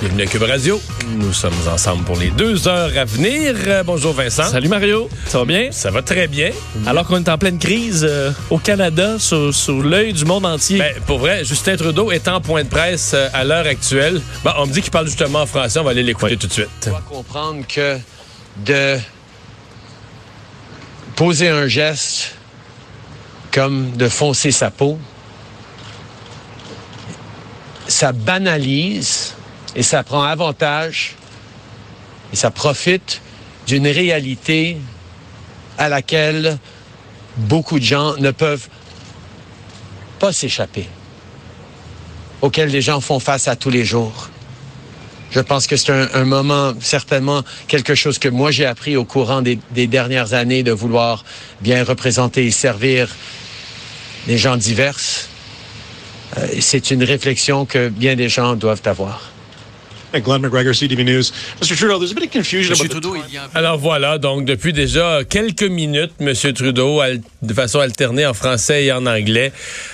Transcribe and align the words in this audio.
bienvenue 0.00 0.22
à 0.22 0.26
Cube 0.26 0.42
Radio. 0.42 0.80
Nous 1.08 1.32
sommes 1.32 1.54
ensemble 1.72 2.04
pour 2.04 2.16
les 2.16 2.30
deux 2.30 2.68
heures 2.68 2.96
à 2.96 3.04
venir. 3.04 3.54
Euh, 3.66 3.82
bonjour 3.82 4.12
Vincent. 4.12 4.44
Salut 4.44 4.68
Mario, 4.68 5.08
ça 5.26 5.38
va 5.38 5.44
bien? 5.44 5.68
Ça 5.70 5.90
va 5.90 6.02
très 6.02 6.28
bien. 6.28 6.50
Alors 6.86 7.06
qu'on 7.06 7.18
est 7.18 7.28
en 7.28 7.38
pleine 7.38 7.58
crise 7.58 8.06
euh, 8.08 8.30
au 8.50 8.58
Canada, 8.58 9.18
sous, 9.18 9.52
sous 9.52 9.82
l'œil 9.82 10.12
du 10.12 10.24
monde 10.24 10.44
entier. 10.44 10.78
Ben, 10.78 10.94
pour 11.06 11.18
vrai, 11.18 11.44
Justin 11.44 11.76
Trudeau 11.76 12.10
est 12.10 12.28
en 12.28 12.40
point 12.40 12.64
de 12.64 12.68
presse 12.68 13.12
euh, 13.14 13.28
à 13.32 13.44
l'heure 13.44 13.66
actuelle. 13.66 14.20
Bon, 14.44 14.50
on 14.58 14.66
me 14.66 14.72
dit 14.72 14.82
qu'il 14.82 14.90
parle 14.90 15.06
justement 15.06 15.42
en 15.42 15.46
français. 15.46 15.78
On 15.78 15.84
va 15.84 15.92
aller 15.92 16.02
l'écouter 16.02 16.36
tout 16.36 16.46
de 16.46 16.52
suite. 16.52 16.68
doit 16.86 17.02
comprendre 17.08 17.64
que 17.66 17.98
de 18.64 18.98
poser 21.14 21.48
un 21.48 21.66
geste 21.66 22.34
comme 23.52 23.96
de 23.96 24.08
foncer 24.08 24.50
sa 24.50 24.70
peau, 24.70 24.98
ça 27.88 28.12
banalise 28.12 29.35
et 29.76 29.82
ça 29.82 30.02
prend 30.02 30.22
avantage 30.22 31.14
et 32.32 32.36
ça 32.36 32.50
profite 32.50 33.20
d'une 33.66 33.86
réalité 33.86 34.78
à 35.78 35.88
laquelle 35.88 36.58
beaucoup 37.36 37.78
de 37.78 37.84
gens 37.84 38.16
ne 38.16 38.30
peuvent 38.30 38.68
pas 40.18 40.32
s'échapper, 40.32 40.88
auxquels 42.40 42.70
les 42.70 42.80
gens 42.80 43.02
font 43.02 43.20
face 43.20 43.48
à 43.48 43.54
tous 43.54 43.68
les 43.70 43.84
jours. 43.84 44.30
Je 45.30 45.40
pense 45.40 45.66
que 45.66 45.76
c'est 45.76 45.90
un, 45.90 46.24
moment, 46.24 46.72
certainement, 46.80 47.42
quelque 47.68 47.94
chose 47.94 48.18
que 48.18 48.28
moi 48.28 48.50
j'ai 48.50 48.64
appris 48.64 48.96
au 48.96 49.04
courant 49.04 49.42
des, 49.42 49.58
des 49.72 49.86
dernières 49.86 50.32
années 50.32 50.62
de 50.62 50.72
vouloir 50.72 51.24
bien 51.60 51.84
représenter 51.84 52.46
et 52.46 52.50
servir 52.50 53.14
des 54.26 54.38
gens 54.38 54.56
divers. 54.56 54.98
Euh, 56.38 56.46
c'est 56.60 56.90
une 56.90 57.04
réflexion 57.04 57.66
que 57.66 57.88
bien 57.88 58.16
des 58.16 58.30
gens 58.30 58.54
doivent 58.54 58.82
avoir. 58.86 59.35
Glenn 60.14 60.40
McGregor, 60.40 60.72
CTV 60.74 61.04
News. 61.04 61.30
Mr. 61.60 61.76
Trudeau, 61.76 61.98
there's 61.98 62.12
a 62.12 62.14
bit 62.14 62.24
of 62.24 62.30
confusion 62.32 62.72
about 62.74 62.88
the 63.00 63.56
Alors 63.56 63.78
voilà, 63.78 64.18
donc 64.18 64.44
depuis 64.44 64.72
déjà 64.72 65.20
quelques 65.28 65.62
minutes, 65.64 66.12
M. 66.20 66.32
Trudeau, 66.54 67.00
de 67.42 67.54
façon 67.54 67.80
alternée 67.80 68.24
en 68.26 68.32
français 68.34 68.84
et 68.86 68.92
en 68.92 69.04
anglais, 69.06 69.52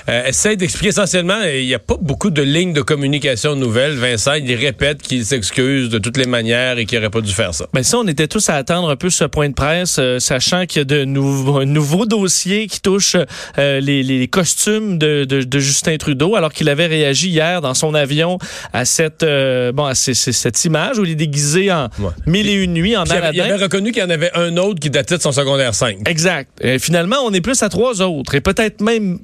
euh, 0.09 0.27
essaie 0.27 0.57
d'expliquer 0.57 0.89
essentiellement, 0.89 1.43
et 1.45 1.63
il 1.63 1.67
n'y 1.67 1.75
a 1.75 1.79
pas 1.79 1.97
beaucoup 2.01 2.31
de 2.31 2.43
lignes 2.43 2.73
de 2.73 2.83
communication 2.83 3.57
nouvelles. 3.57 3.95
Vincent, 3.97 4.35
il 4.35 4.55
répète 4.55 5.03
qu'il 5.03 5.25
s'excuse 5.25 5.89
de 5.89 5.99
toutes 5.99 6.17
les 6.17 6.27
manières 6.27 6.79
et 6.79 6.87
qu'il 6.87 6.99
n'aurait 6.99 7.11
pas 7.11 7.21
dû 7.21 7.33
faire 7.33 7.53
ça. 7.55 7.67
Ben 7.73 7.83
ça, 7.83 7.99
on 7.99 8.07
était 8.07 8.29
tous 8.29 8.49
à 8.49 8.55
attendre 8.55 8.91
un 8.91 8.97
peu 8.97 9.11
ce 9.11 9.25
point 9.25 9.49
de 9.49 9.55
presse, 9.55 9.97
euh, 9.99 10.19
sachant 10.19 10.67
qu'il 10.67 10.81
y 10.81 10.83
a 10.83 10.85
de 10.85 11.05
nouveaux, 11.05 11.59
un 11.59 11.65
nouveau 11.65 12.07
dossier 12.07 12.67
qui 12.69 12.81
touche 12.81 13.17
euh, 13.59 13.81
les, 13.81 14.03
les 14.03 14.29
costumes 14.29 14.99
de, 14.99 15.25
de- 15.25 15.43
de 15.43 15.59
Justin 15.59 15.97
Trudeau, 15.97 16.37
alors 16.37 16.53
qu'il 16.53 16.69
avait 16.69 16.87
réagi 16.87 17.29
hier 17.31 17.61
dans 17.61 17.75
son 17.75 17.95
avion 17.95 18.39
à 18.73 18.85
cette 18.85 19.23
euh, 19.23 19.73
bon 19.73 19.85
à 19.85 19.95
ces- 20.03 20.15
ces- 20.15 20.33
cette 20.33 20.65
image 20.65 20.99
où 20.99 21.05
il 21.05 21.11
est 21.13 21.15
déguisé 21.15 21.71
en 21.73 21.85
Ouais. 21.99 22.11
mille 22.27 22.49
et 22.49 22.55
une 22.55 22.73
nuits 22.75 22.97
en 22.97 23.05
Puis 23.05 23.13
il, 23.15 23.17
avait, 23.25 23.41
Aladdin. 23.41 23.63
reconnu 23.65 23.93
qu'il 23.93 24.03
y 24.03 24.05
en 24.07 24.11
avait 24.11 24.31
un 24.35 24.57
autre 24.57 24.81
qui 24.81 24.91
datait 24.91 25.17
de 25.17 25.23
son 25.23 25.33
secondaire 25.33 25.75
5. 25.75 25.99
Exact. 26.09 26.51
Et 26.61 26.79
finalement, 26.79 27.17
on 27.25 27.33
est 27.33 27.41
plus 27.41 27.63
à 27.63 27.69
trois 27.69 28.03
autres 28.03 28.35
et 28.35 28.41
peut-être 28.41 28.81
même 28.81 29.19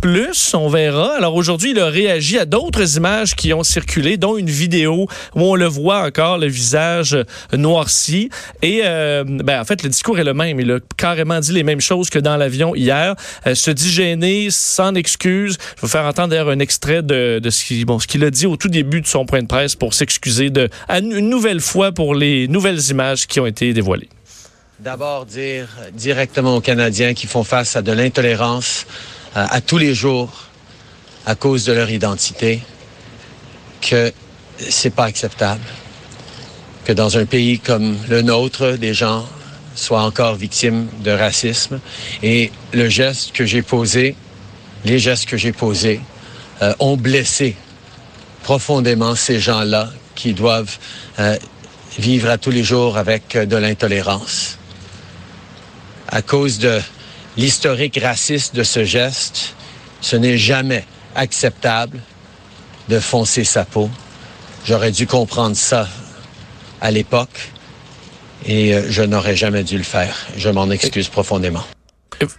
plus, 0.00 0.54
on 0.54 0.68
verra. 0.68 1.16
Alors 1.16 1.34
aujourd'hui, 1.34 1.70
il 1.70 1.80
a 1.80 1.86
réagi 1.86 2.38
à 2.38 2.44
d'autres 2.44 2.96
images 2.96 3.34
qui 3.34 3.52
ont 3.52 3.62
circulé, 3.62 4.16
dont 4.16 4.36
une 4.36 4.50
vidéo 4.50 5.06
où 5.34 5.40
on 5.40 5.54
le 5.54 5.66
voit 5.66 6.02
encore, 6.02 6.38
le 6.38 6.46
visage 6.46 7.16
noirci. 7.52 8.30
Et 8.62 8.82
euh, 8.84 9.24
ben, 9.26 9.60
en 9.60 9.64
fait, 9.64 9.82
le 9.82 9.88
discours 9.88 10.18
est 10.18 10.24
le 10.24 10.34
même. 10.34 10.60
Il 10.60 10.70
a 10.70 10.78
carrément 10.96 11.40
dit 11.40 11.52
les 11.52 11.62
mêmes 11.62 11.80
choses 11.80 12.10
que 12.10 12.18
dans 12.18 12.36
l'avion 12.36 12.74
hier. 12.74 13.14
Euh, 13.46 13.54
se 13.54 13.70
dit 13.70 13.90
gêné, 13.90 14.48
sans 14.50 14.94
excuse. 14.94 15.58
Je 15.76 15.82
vais 15.82 15.88
faire 15.88 16.04
entendre 16.04 16.28
d'ailleurs 16.28 16.50
un 16.50 16.58
extrait 16.58 17.02
de, 17.02 17.40
ce 17.48 18.06
qu'il 18.06 18.24
a 18.24 18.30
dit 18.30 18.46
au 18.46 18.56
tout 18.56 18.68
début 18.68 19.00
de 19.00 19.06
son 19.06 19.26
point 19.26 19.42
de 19.42 19.48
presse 19.48 19.74
pour 19.74 19.94
s'excuser 19.94 20.52
une 20.88 21.28
nouvelle 21.28 21.60
fois 21.60 21.92
pour 21.92 22.14
les 22.14 22.48
nouvelles 22.48 22.90
images 22.90 23.26
qui 23.26 23.40
ont 23.40 23.46
été 23.46 23.72
dévoilées. 23.72 24.08
D'abord, 24.78 25.24
dire 25.24 25.68
directement 25.94 26.56
aux 26.56 26.60
Canadiens 26.60 27.14
qui 27.14 27.26
font 27.26 27.44
face 27.44 27.76
à 27.76 27.82
de 27.82 27.92
l'intolérance 27.92 28.86
à 29.36 29.60
tous 29.60 29.78
les 29.78 29.94
jours 29.94 30.46
à 31.26 31.34
cause 31.34 31.64
de 31.64 31.72
leur 31.72 31.90
identité 31.90 32.62
que 33.82 34.12
c'est 34.58 34.94
pas 34.94 35.04
acceptable 35.04 35.64
que 36.86 36.92
dans 36.92 37.18
un 37.18 37.26
pays 37.26 37.58
comme 37.58 37.98
le 38.08 38.22
nôtre, 38.22 38.76
des 38.78 38.94
gens 38.94 39.26
soient 39.74 40.02
encore 40.02 40.36
victimes 40.36 40.86
de 41.02 41.10
racisme. 41.10 41.80
Et 42.22 42.52
le 42.72 42.88
geste 42.88 43.32
que 43.32 43.44
j'ai 43.44 43.62
posé, 43.62 44.14
les 44.84 45.00
gestes 45.00 45.26
que 45.26 45.36
j'ai 45.36 45.52
posés, 45.52 46.00
euh, 46.62 46.72
ont 46.78 46.96
blessé 46.96 47.56
profondément 48.44 49.16
ces 49.16 49.40
gens-là 49.40 49.90
qui 50.14 50.32
doivent 50.32 50.78
euh, 51.18 51.36
vivre 51.98 52.30
à 52.30 52.38
tous 52.38 52.52
les 52.52 52.62
jours 52.62 52.96
avec 52.96 53.34
euh, 53.34 53.46
de 53.46 53.56
l'intolérance. 53.56 54.56
À 56.08 56.22
cause 56.22 56.60
de 56.60 56.80
l'historique 57.36 57.98
raciste 58.02 58.54
de 58.54 58.62
ce 58.62 58.84
geste, 58.84 59.54
ce 60.00 60.16
n'est 60.16 60.38
jamais 60.38 60.84
acceptable 61.14 62.00
de 62.88 63.00
foncer 63.00 63.44
sa 63.44 63.64
peau. 63.64 63.90
J'aurais 64.64 64.92
dû 64.92 65.06
comprendre 65.06 65.56
ça 65.56 65.88
à 66.80 66.90
l'époque 66.90 67.52
et 68.44 68.74
euh, 68.74 68.86
je 68.88 69.02
n'aurais 69.02 69.36
jamais 69.36 69.64
dû 69.64 69.76
le 69.78 69.84
faire. 69.84 70.26
Je 70.36 70.48
m'en 70.48 70.70
excuse 70.70 71.08
profondément. 71.08 71.64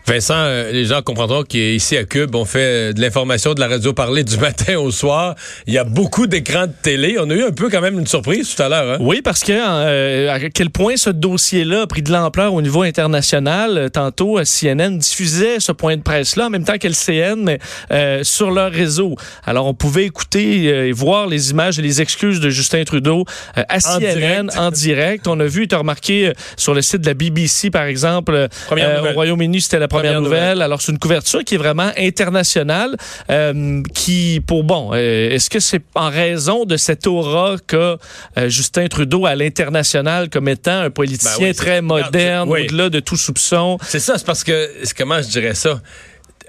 Vincent, 0.05 0.33
euh, 0.35 0.71
les 0.71 0.85
gens 0.85 1.01
comprendront 1.01 1.43
qu'ici 1.43 1.97
à 1.97 2.03
Cube, 2.03 2.35
on 2.35 2.45
fait 2.45 2.59
euh, 2.59 2.93
de 2.93 3.01
l'information 3.01 3.53
de 3.53 3.59
la 3.59 3.67
radio 3.67 3.93
parler 3.93 4.23
du 4.23 4.38
matin 4.47 4.77
au 4.77 4.91
soir. 4.91 5.35
Il 5.67 5.73
y 5.73 5.77
a 5.77 5.83
beaucoup 5.83 6.27
d'écrans 6.27 6.67
de 6.67 6.73
télé. 6.81 7.17
On 7.19 7.29
a 7.29 7.33
eu 7.33 7.43
un 7.43 7.51
peu 7.51 7.69
quand 7.69 7.81
même 7.81 7.99
une 7.99 8.07
surprise 8.07 8.55
tout 8.55 8.61
à 8.63 8.69
l'heure. 8.69 8.93
Hein? 8.93 8.97
Oui, 9.01 9.21
parce 9.21 9.43
que 9.43 9.53
euh, 9.53 10.31
à 10.31 10.39
quel 10.49 10.69
point 10.69 10.97
ce 10.97 11.09
dossier-là 11.09 11.81
a 11.81 11.87
pris 11.87 12.01
de 12.01 12.11
l'ampleur 12.11 12.53
au 12.53 12.61
niveau 12.61 12.81
international. 12.83 13.89
Tantôt, 13.91 14.39
CNN 14.43 14.97
diffusait 14.97 15.59
ce 15.59 15.71
point 15.71 15.97
de 15.97 16.01
presse-là 16.01 16.47
en 16.47 16.49
même 16.49 16.63
temps 16.63 16.77
qu'LCN 16.77 17.57
euh, 17.91 18.23
sur 18.23 18.51
leur 18.51 18.71
réseau. 18.71 19.16
Alors, 19.45 19.66
on 19.66 19.73
pouvait 19.73 20.05
écouter 20.05 20.66
et 20.66 20.91
voir 20.91 21.27
les 21.27 21.51
images 21.51 21.79
et 21.79 21.81
les 21.81 22.02
excuses 22.02 22.40
de 22.40 22.49
Justin 22.49 22.84
Trudeau 22.84 23.25
euh, 23.57 23.63
à 23.69 23.78
En 23.78 23.99
CNN 23.99 24.02
direct. 24.02 24.57
en 24.57 24.72
direct. 24.72 25.28
On 25.28 25.40
a 25.40 25.46
vu, 25.46 25.67
tu 25.67 25.75
as 25.75 25.79
remarqué 25.79 26.31
sur 26.55 26.73
le 26.73 26.81
site 26.81 27.02
de 27.02 27.07
la 27.07 27.13
BBC, 27.13 27.69
par 27.69 27.84
exemple, 27.84 28.47
au 28.72 29.13
Royaume-Uni, 29.13 29.61
c'était 29.67 29.79
la 29.79 29.87
première, 29.87 30.14
Première 30.14 30.22
nouvelle. 30.22 30.40
nouvelle. 30.40 30.61
Alors, 30.61 30.81
c'est 30.81 30.91
une 30.91 30.99
couverture 30.99 31.43
qui 31.43 31.55
est 31.55 31.58
vraiment 31.58 31.91
internationale, 31.97 32.96
euh, 33.29 33.81
qui, 33.93 34.41
pour 34.46 34.64
bon, 34.64 34.91
euh, 34.93 35.29
est-ce 35.29 35.49
que 35.49 35.59
c'est 35.59 35.81
en 35.96 36.09
raison 36.09 36.66
de 36.66 36.78
cette 36.78 37.05
aura 37.05 37.55
qu'a 37.67 37.97
euh, 38.37 38.49
Justin 38.49 38.87
Trudeau 38.87 39.25
à 39.25 39.35
l'international 39.35 40.29
comme 40.29 40.47
étant 40.47 40.79
un 40.79 40.90
politicien 40.90 41.37
Ben 41.40 41.47
oui, 41.49 41.55
très 41.55 41.81
moderne, 41.81 42.49
oui. 42.49 42.64
au-delà 42.66 42.90
de 42.90 42.99
tout 42.99 43.17
soupçon? 43.17 43.78
C'est 43.84 43.99
ça, 43.99 44.17
c'est 44.17 44.25
parce 44.25 44.43
que, 44.43 44.69
comment 44.97 45.22
je 45.22 45.28
dirais 45.28 45.53
ça? 45.53 45.81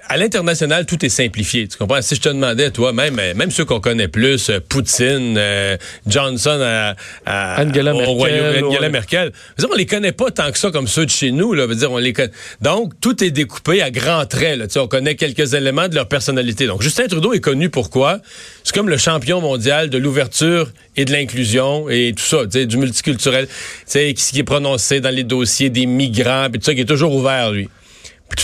À 0.09 0.17
l'international, 0.17 0.85
tout 0.87 1.05
est 1.05 1.09
simplifié. 1.09 1.67
Tu 1.67 1.77
comprends? 1.77 2.01
Si 2.01 2.15
je 2.15 2.21
te 2.21 2.29
demandais, 2.29 2.71
toi, 2.71 2.91
même, 2.93 3.19
euh, 3.19 3.33
même 3.35 3.51
ceux 3.51 3.63
qu'on 3.63 3.79
connaît 3.79 4.07
plus, 4.07 4.49
euh, 4.49 4.59
Poutine, 4.67 5.35
euh, 5.37 5.77
Johnson 6.07 6.59
à, 6.61 6.95
à- 7.25 7.63
Angela 7.63 7.93
au 7.93 7.97
Merkel, 7.97 8.15
Royaume- 8.15 8.65
Angela 8.65 8.81
ouais. 8.81 8.89
Merkel. 8.89 9.31
On 9.71 9.75
les 9.75 9.85
connaît 9.85 10.11
pas 10.11 10.31
tant 10.31 10.51
que 10.51 10.57
ça 10.57 10.71
comme 10.71 10.87
ceux 10.87 11.05
de 11.05 11.11
chez 11.11 11.31
nous. 11.31 11.53
Là. 11.53 11.63
Je 11.63 11.67
veux 11.69 11.75
dire, 11.75 11.91
on 11.91 11.97
les 11.99 12.11
connaît. 12.13 12.31
Donc, 12.61 12.93
tout 12.99 13.23
est 13.23 13.29
découpé 13.29 13.81
à 13.83 13.91
grands 13.91 14.25
traits. 14.25 14.57
Là. 14.57 14.67
Tu 14.67 14.73
sais, 14.73 14.79
on 14.79 14.87
connaît 14.87 15.15
quelques 15.15 15.53
éléments 15.53 15.87
de 15.87 15.95
leur 15.95 16.07
personnalité. 16.07 16.65
Donc, 16.65 16.81
Justin 16.81 17.05
Trudeau 17.07 17.33
est 17.33 17.39
connu 17.39 17.69
pourquoi? 17.69 18.19
C'est 18.63 18.73
comme 18.73 18.89
le 18.89 18.97
champion 18.97 19.41
mondial 19.41 19.89
de 19.91 19.97
l'ouverture 19.99 20.71
et 20.97 21.05
de 21.05 21.11
l'inclusion 21.11 21.87
et 21.89 22.13
tout 22.17 22.23
ça, 22.23 22.39
tu 22.45 22.59
sais, 22.59 22.65
du 22.65 22.77
multiculturel, 22.77 23.45
tu 23.47 23.53
sais, 23.85 24.13
qui, 24.15 24.31
qui 24.31 24.39
est 24.39 24.43
prononcé 24.43 24.99
dans 25.01 25.13
les 25.13 25.23
dossiers 25.23 25.69
des 25.69 25.85
migrants, 25.85 26.47
puis 26.51 26.59
tout 26.59 26.65
ça, 26.65 26.73
qui 26.73 26.81
est 26.81 26.85
toujours 26.85 27.13
ouvert, 27.13 27.51
lui. 27.51 27.69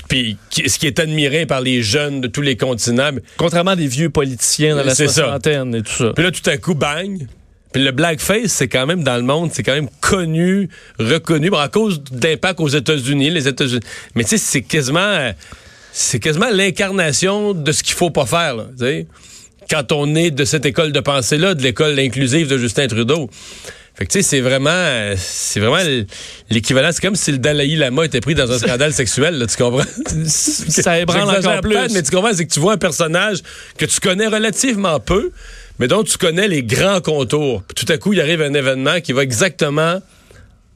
Puis, 0.08 0.38
ce 0.50 0.78
qui 0.78 0.88
est 0.88 1.00
admiré 1.00 1.46
par 1.46 1.62
les 1.62 1.82
jeunes 1.82 2.22
de 2.22 2.28
tous 2.28 2.42
les 2.42 2.58
continents. 2.58 3.12
Contrairement 3.38 3.72
à 3.72 3.76
des 3.76 3.88
vieux 3.88 4.10
politiciens 4.10 4.76
dans 4.76 4.84
la 4.84 4.96
ça. 4.96 5.08
soixantaine 5.08 5.76
et 5.76 5.82
tout 5.82 5.92
ça. 5.92 6.12
Puis 6.16 6.24
là, 6.24 6.32
tout 6.32 6.48
à 6.50 6.58
coup, 6.58 6.76
bang. 6.76 7.28
Puis 7.74 7.84
le 7.84 7.92
blackface, 7.92 8.54
c'est 8.54 8.70
quand 8.70 8.86
même 8.86 9.04
dans 9.04 9.18
le 9.18 9.24
monde, 9.24 9.50
c'est 9.52 9.64
quand 9.64 9.74
même 9.74 9.90
connu, 10.00 10.70
reconnu, 10.98 11.50
bon, 11.50 11.58
à 11.58 11.68
cause 11.68 12.02
d'impact 12.10 12.62
aux 12.62 12.70
États-Unis, 12.70 13.32
les 13.32 13.50
États-Unis. 13.50 13.82
Mais 14.16 14.24
tu 14.24 14.30
sais, 14.30 14.38
c'est 14.38 14.62
quasiment, 14.62 15.34
c'est 15.92 16.20
quasiment 16.20 16.50
l'incarnation 16.52 17.54
de 17.54 17.72
ce 17.74 17.84
qu'il 17.84 17.96
faut 17.96 18.12
pas 18.12 18.26
faire, 18.26 18.56
là. 18.56 18.68
Quand 19.70 19.92
on 19.92 20.16
est 20.16 20.32
de 20.32 20.46
cette 20.46 20.66
école 20.66 20.94
de 20.94 21.00
pensée-là, 21.00 21.54
de 21.54 21.64
l'école 21.64 22.00
inclusive 22.00 22.48
de 22.48 22.58
Justin 22.58 22.88
Trudeau. 22.88 23.30
Fait 23.98 24.06
que 24.06 24.12
tu 24.12 24.22
sais, 24.22 24.28
c'est 24.28 24.42
vraiment, 24.42 25.14
c'est 25.16 25.62
vraiment 25.62 25.82
l'équivalent. 26.50 26.90
C'est 26.92 27.02
comme 27.02 27.16
si 27.16 27.32
le 27.32 27.38
Dalai 27.38 27.76
Lama 27.78 28.04
était 28.06 28.20
pris 28.20 28.36
dans 28.36 28.52
un 28.52 28.60
scandale 28.60 28.94
sexuel, 28.94 29.38
là, 29.38 29.48
tu 29.48 29.56
comprends? 29.56 29.86
Ça 30.26 31.00
ébranle 31.00 31.30
encore 31.30 31.62
plus. 31.62 31.94
mais 31.94 32.04
tu 32.04 32.12
comprends, 32.12 32.34
c'est 32.34 32.46
que 32.46 32.54
tu 32.54 32.60
vois 32.60 32.74
un 32.74 32.78
personnage 32.78 33.40
que 33.78 33.86
tu 33.86 34.02
connais 34.02 34.28
relativement 34.28 35.00
peu, 35.00 35.32
mais 35.80 35.88
dont 35.88 36.04
tu 36.04 36.18
connais 36.18 36.50
les 36.50 36.62
grands 36.62 37.00
contours. 37.00 37.64
Puis 37.64 37.86
tout 37.86 37.92
à 37.92 37.98
coup, 37.98 38.12
il 38.12 38.20
arrive 38.20 38.42
un 38.42 38.54
événement 38.54 39.00
qui 39.00 39.14
va 39.14 39.24
exactement 39.24 40.02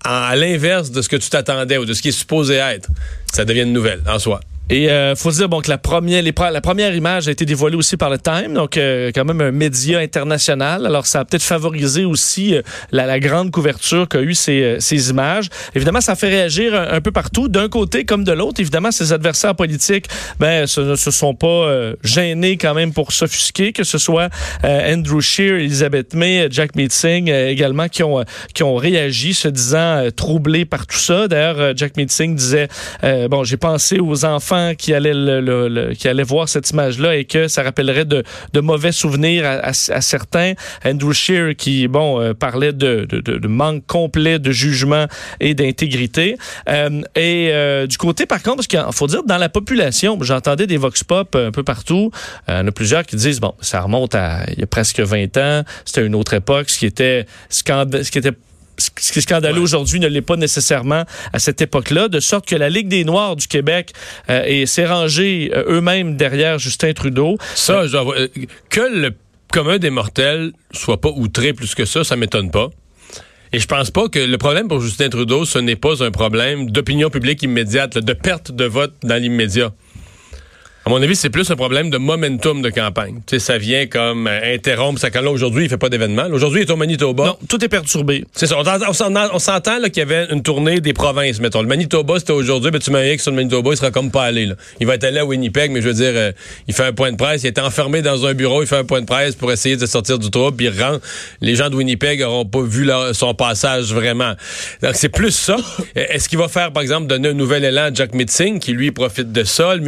à 0.06 0.34
l'inverse 0.38 0.92
de 0.92 1.02
ce 1.02 1.10
que 1.10 1.18
tu 1.18 1.30
t'attendais 1.30 1.78
ou 1.78 1.84
de 1.84 1.94
ce 1.94 2.02
qui 2.02 2.10
est 2.10 2.14
supposé 2.14 2.56
être. 2.56 2.88
Ça 3.34 3.44
devient 3.44 3.64
une 3.64 3.74
nouvelle 3.74 4.02
en 4.08 4.18
soi. 4.18 4.40
Et 4.72 4.92
euh, 4.92 5.16
faut 5.16 5.32
dire 5.32 5.50
bon 5.50 5.62
que 5.62 5.70
la 5.70 5.80
première, 5.80 6.22
la 6.24 6.62
première 6.62 6.94
image 6.94 7.28
a 7.28 7.32
été 7.32 7.44
dévoilée 7.44 7.76
aussi 7.76 7.98
par 7.98 8.12
le 8.12 8.20
Time, 8.20 8.54
donc 8.54 8.78
euh, 8.78 9.10
quand 9.16 9.26
même 9.26 9.42
un 9.42 9.52
média 9.52 9.98
international. 9.98 10.86
Alors 10.86 11.08
ça 11.08 11.22
a 11.22 11.26
peut-être 11.26 11.42
favorisé 11.44 12.06
aussi 12.06 12.56
euh, 12.56 12.62
la, 12.92 13.08
la 13.08 13.20
grande 13.20 13.50
couverture 13.50 14.08
qu'a 14.08 14.22
eu 14.22 14.36
ces, 14.36 14.62
euh, 14.62 14.80
ces 14.80 15.10
images. 15.10 15.50
Évidemment, 15.74 16.02
ça 16.02 16.16
fait 16.16 16.30
réagir 16.30 16.76
un, 16.76 17.02
peu 17.02 17.12
partout, 17.12 17.48
d'un 17.48 17.68
côté 17.68 18.06
comme 18.06 18.24
de 18.24 18.32
l'autre. 18.32 18.60
Évidemment, 18.60 18.92
ses 18.92 19.12
adversaires 19.12 19.56
politiques, 19.56 20.06
ben, 20.40 20.68
se, 20.68 20.82
ne 20.82 20.96
se 20.96 21.10
sont 21.10 21.34
pas 21.34 21.48
euh, 21.48 21.96
gênés 22.04 22.58
quand 22.58 22.76
même 22.76 22.94
pour 22.94 23.12
s'offusquer, 23.12 23.74
que 23.74 23.84
ce 23.84 23.98
soit 23.98 24.30
Andrew 24.64 25.20
Scheer, 25.20 25.56
Elizabeth 25.56 26.14
May, 26.14 26.48
Jack 26.52 26.76
Meeting 26.76 27.30
également 27.32 27.88
qui 27.88 28.04
ont 28.04 28.24
qui 28.54 28.62
ont 28.62 28.76
réagi, 28.76 29.34
se 29.34 29.48
disant 29.48 30.10
troublés 30.16 30.66
par 30.66 30.86
tout 30.86 30.98
ça. 30.98 31.28
D'ailleurs, 31.28 31.76
Jack 31.76 31.98
Meeting 31.98 32.36
disait 32.36 32.68
bon, 33.30 33.44
j'ai 33.44 33.58
pensé 33.58 34.00
aux 34.00 34.26
enfants 34.26 34.59
qui 34.78 34.94
allaient 34.94 35.14
qui 35.96 36.08
allaient 36.08 36.24
voir 36.24 36.50
cette 36.50 36.70
image-là 36.70 37.16
et 37.16 37.26
que 37.26 37.48
ça 37.48 37.64
rappellerait 37.64 38.06
de, 38.06 38.24
mauvais 38.60 38.92
souvenirs 38.92 39.46
à, 39.46 39.74
certains. 39.74 40.54
Andrew 40.86 41.14
Scheer 41.14 41.56
qui 41.56 41.88
bon 41.88 42.22
euh, 42.22 42.34
parlait 42.34 42.74
de, 42.74 43.08
manque 43.48 43.86
complet 43.86 44.40
de 44.40 44.52
jugement 44.52 45.06
et 45.40 45.54
d'intégrité. 45.54 46.38
Euh, 46.68 47.02
et 47.16 47.50
euh, 47.52 47.88
du 47.88 47.98
côté 47.98 48.26
par 48.26 48.42
contre, 48.44 48.58
parce 48.58 48.68
qu'il 48.68 48.84
faut 48.92 49.08
dire 49.08 49.24
dans 49.24 49.38
la 49.38 49.50
population, 49.50 50.18
j'entendais 50.22 50.68
des 50.68 50.78
vox 50.78 51.04
pop 51.04 51.36
un 51.36 51.52
peu 51.52 51.64
partout. 51.64 52.12
Il 52.48 52.54
y 52.54 52.58
en 52.58 52.68
a 52.68 52.72
plusieurs 52.72 53.06
qui 53.06 53.16
disent 53.16 53.40
bon, 53.40 53.54
ça 53.62 53.82
remonte 53.82 54.16
à 54.16 54.44
il 54.52 54.60
y 54.60 54.64
a 54.64 54.68
presque 54.68 55.00
20 55.00 55.38
ans. 55.38 55.64
C'était 55.86 56.06
une 56.06 56.16
autre 56.16 56.34
époque, 56.34 56.70
ce 56.70 56.80
qui 56.80 56.86
était 56.86 57.26
ce 57.50 57.64
qui 57.64 58.18
était 58.18 58.34
ce 58.80 59.12
qui 59.12 59.20
est 59.20 59.22
scandaleux 59.22 59.62
aujourd'hui 59.62 60.00
ne 60.00 60.08
l'est 60.08 60.22
pas 60.22 60.36
nécessairement 60.36 61.04
à 61.34 61.40
cette 61.40 61.62
époque-là, 61.62 62.08
de 62.08 62.20
sorte 62.20 62.46
que 62.48 62.56
la 62.56 62.70
Ligue 62.70 62.88
des 62.88 63.04
Noirs 63.04 63.36
du 63.36 63.48
Québec 63.48 63.94
euh, 64.30 64.44
et 64.46 64.66
s'est 64.66 64.86
rangée 64.86 65.52
euh, 65.54 65.78
eux-mêmes 65.78 66.18
derrière 66.18 66.60
Justin 66.60 66.94
Trudeau. 66.94 67.38
Ça, 67.56 67.82
euh, 67.82 68.28
que 68.70 68.82
le 68.82 69.12
commun 69.52 69.78
des 69.78 69.90
mortels 69.90 70.52
soit 70.72 71.02
pas 71.02 71.10
outré 71.10 71.54
plus 71.54 71.76
que 71.76 71.86
ça, 71.86 72.04
ça 72.04 72.16
m'étonne 72.16 72.52
pas. 72.52 72.70
Et 73.52 73.60
je 73.60 73.66
pense 73.66 73.90
pas 73.90 74.08
que 74.10 74.20
le 74.20 74.38
problème 74.38 74.68
pour 74.68 74.80
Justin 74.80 75.10
Trudeau, 75.10 75.44
ce 75.44 75.58
n'est 75.58 75.76
pas 75.76 76.04
un 76.04 76.12
problème 76.12 76.70
d'opinion 76.70 77.10
publique 77.10 77.42
immédiate, 77.42 77.96
là, 77.96 78.02
de 78.02 78.14
perte 78.14 78.52
de 78.52 78.66
vote 78.66 78.94
dans 79.04 79.20
l'immédiat. 79.20 79.72
À 80.90 80.92
mon 80.92 81.04
avis, 81.04 81.16
c'est 81.16 81.30
plus 81.30 81.52
un 81.52 81.56
problème 81.56 81.92
de 81.92 82.00
momentum 82.00 82.64
de 82.64 82.72
campagne. 82.72 83.22
Tu 83.28 83.36
sais, 83.36 83.40
ça 83.40 83.60
vient 83.60 83.86
comme 83.86 84.26
euh, 84.26 84.56
interrompre 84.56 85.00
sa 85.00 85.12
campagne. 85.12 85.30
Aujourd'hui, 85.30 85.66
il 85.66 85.70
fait 85.70 85.78
pas 85.78 85.90
d'événement. 85.90 86.26
Aujourd'hui, 86.32 86.62
il 86.62 86.68
est 86.68 86.72
au 86.72 86.78
Manitoba. 86.78 87.26
Non, 87.26 87.38
tout 87.48 87.64
est 87.64 87.68
perturbé. 87.68 88.26
C'est 88.34 88.48
ça. 88.48 88.58
On, 88.58 89.38
s'entend 89.38 89.80
qu'il 89.84 89.98
y 89.98 90.02
avait 90.02 90.26
une 90.32 90.42
tournée 90.42 90.82
des 90.82 90.94
provinces, 90.94 91.40
mettons. 91.42 91.62
Le 91.62 91.68
Manitoba, 91.68 92.18
c'était 92.18 92.34
aujourd'hui, 92.34 92.72
mais 92.74 92.80
tu 92.80 92.90
m'as 92.90 93.04
dit 93.04 93.18
que 93.18 93.22
sur 93.22 93.30
le 93.30 93.36
Manitoba, 93.38 93.70
il 93.70 93.78
sera 93.78 93.92
comme 93.92 94.10
pas 94.10 94.24
allé. 94.24 94.48
Là. 94.48 94.56
Il 94.80 94.88
va 94.88 94.96
être 94.96 95.04
allé 95.04 95.20
à 95.20 95.26
Winnipeg, 95.28 95.70
mais 95.70 95.80
je 95.80 95.90
veux 95.90 95.94
dire, 95.94 96.12
euh, 96.16 96.32
il 96.68 96.74
fait 96.74 96.86
un 96.86 96.94
point 96.94 97.12
de 97.12 97.18
presse. 97.18 97.44
Il 97.44 97.48
est 97.48 97.60
enfermé 97.60 98.02
dans 98.02 98.26
un 98.26 98.34
bureau, 98.34 98.64
il 98.64 98.68
fait 98.68 98.78
un 98.78 98.84
point 98.84 99.02
de 99.02 99.06
presse 99.06 99.36
pour 99.36 99.52
essayer 99.52 99.78
de 99.78 99.86
sortir 99.86 100.18
du 100.18 100.32
trou, 100.32 100.52
puis 100.52 100.66
il 100.76 100.82
rentre. 100.82 101.06
Les 101.40 101.56
gens 101.56 101.70
de 101.70 101.76
Winnipeg 101.76 102.20
n'auront 102.22 102.46
pas 102.46 102.64
vu 102.64 102.84
leur- 102.84 103.14
son 103.14 103.36
passage 103.36 103.94
vraiment. 103.94 104.34
Donc, 104.82 104.96
c'est 104.96 105.10
plus 105.10 105.30
ça. 105.30 105.56
Est-ce 105.96 106.28
qu'il 106.28 106.40
va 106.40 106.48
faire, 106.48 106.74
par 106.74 106.82
exemple, 106.82 107.06
donner 107.06 107.30
un 107.30 107.34
nouvel 107.34 107.64
élan 107.64 107.84
à 107.84 107.94
Jack 107.94 108.16
Mitzing, 108.16 108.58
qui 108.58 108.72
lui 108.72 108.90
profite 108.90 109.32
de 109.32 109.44
ça, 109.44 109.76
le 109.76 109.84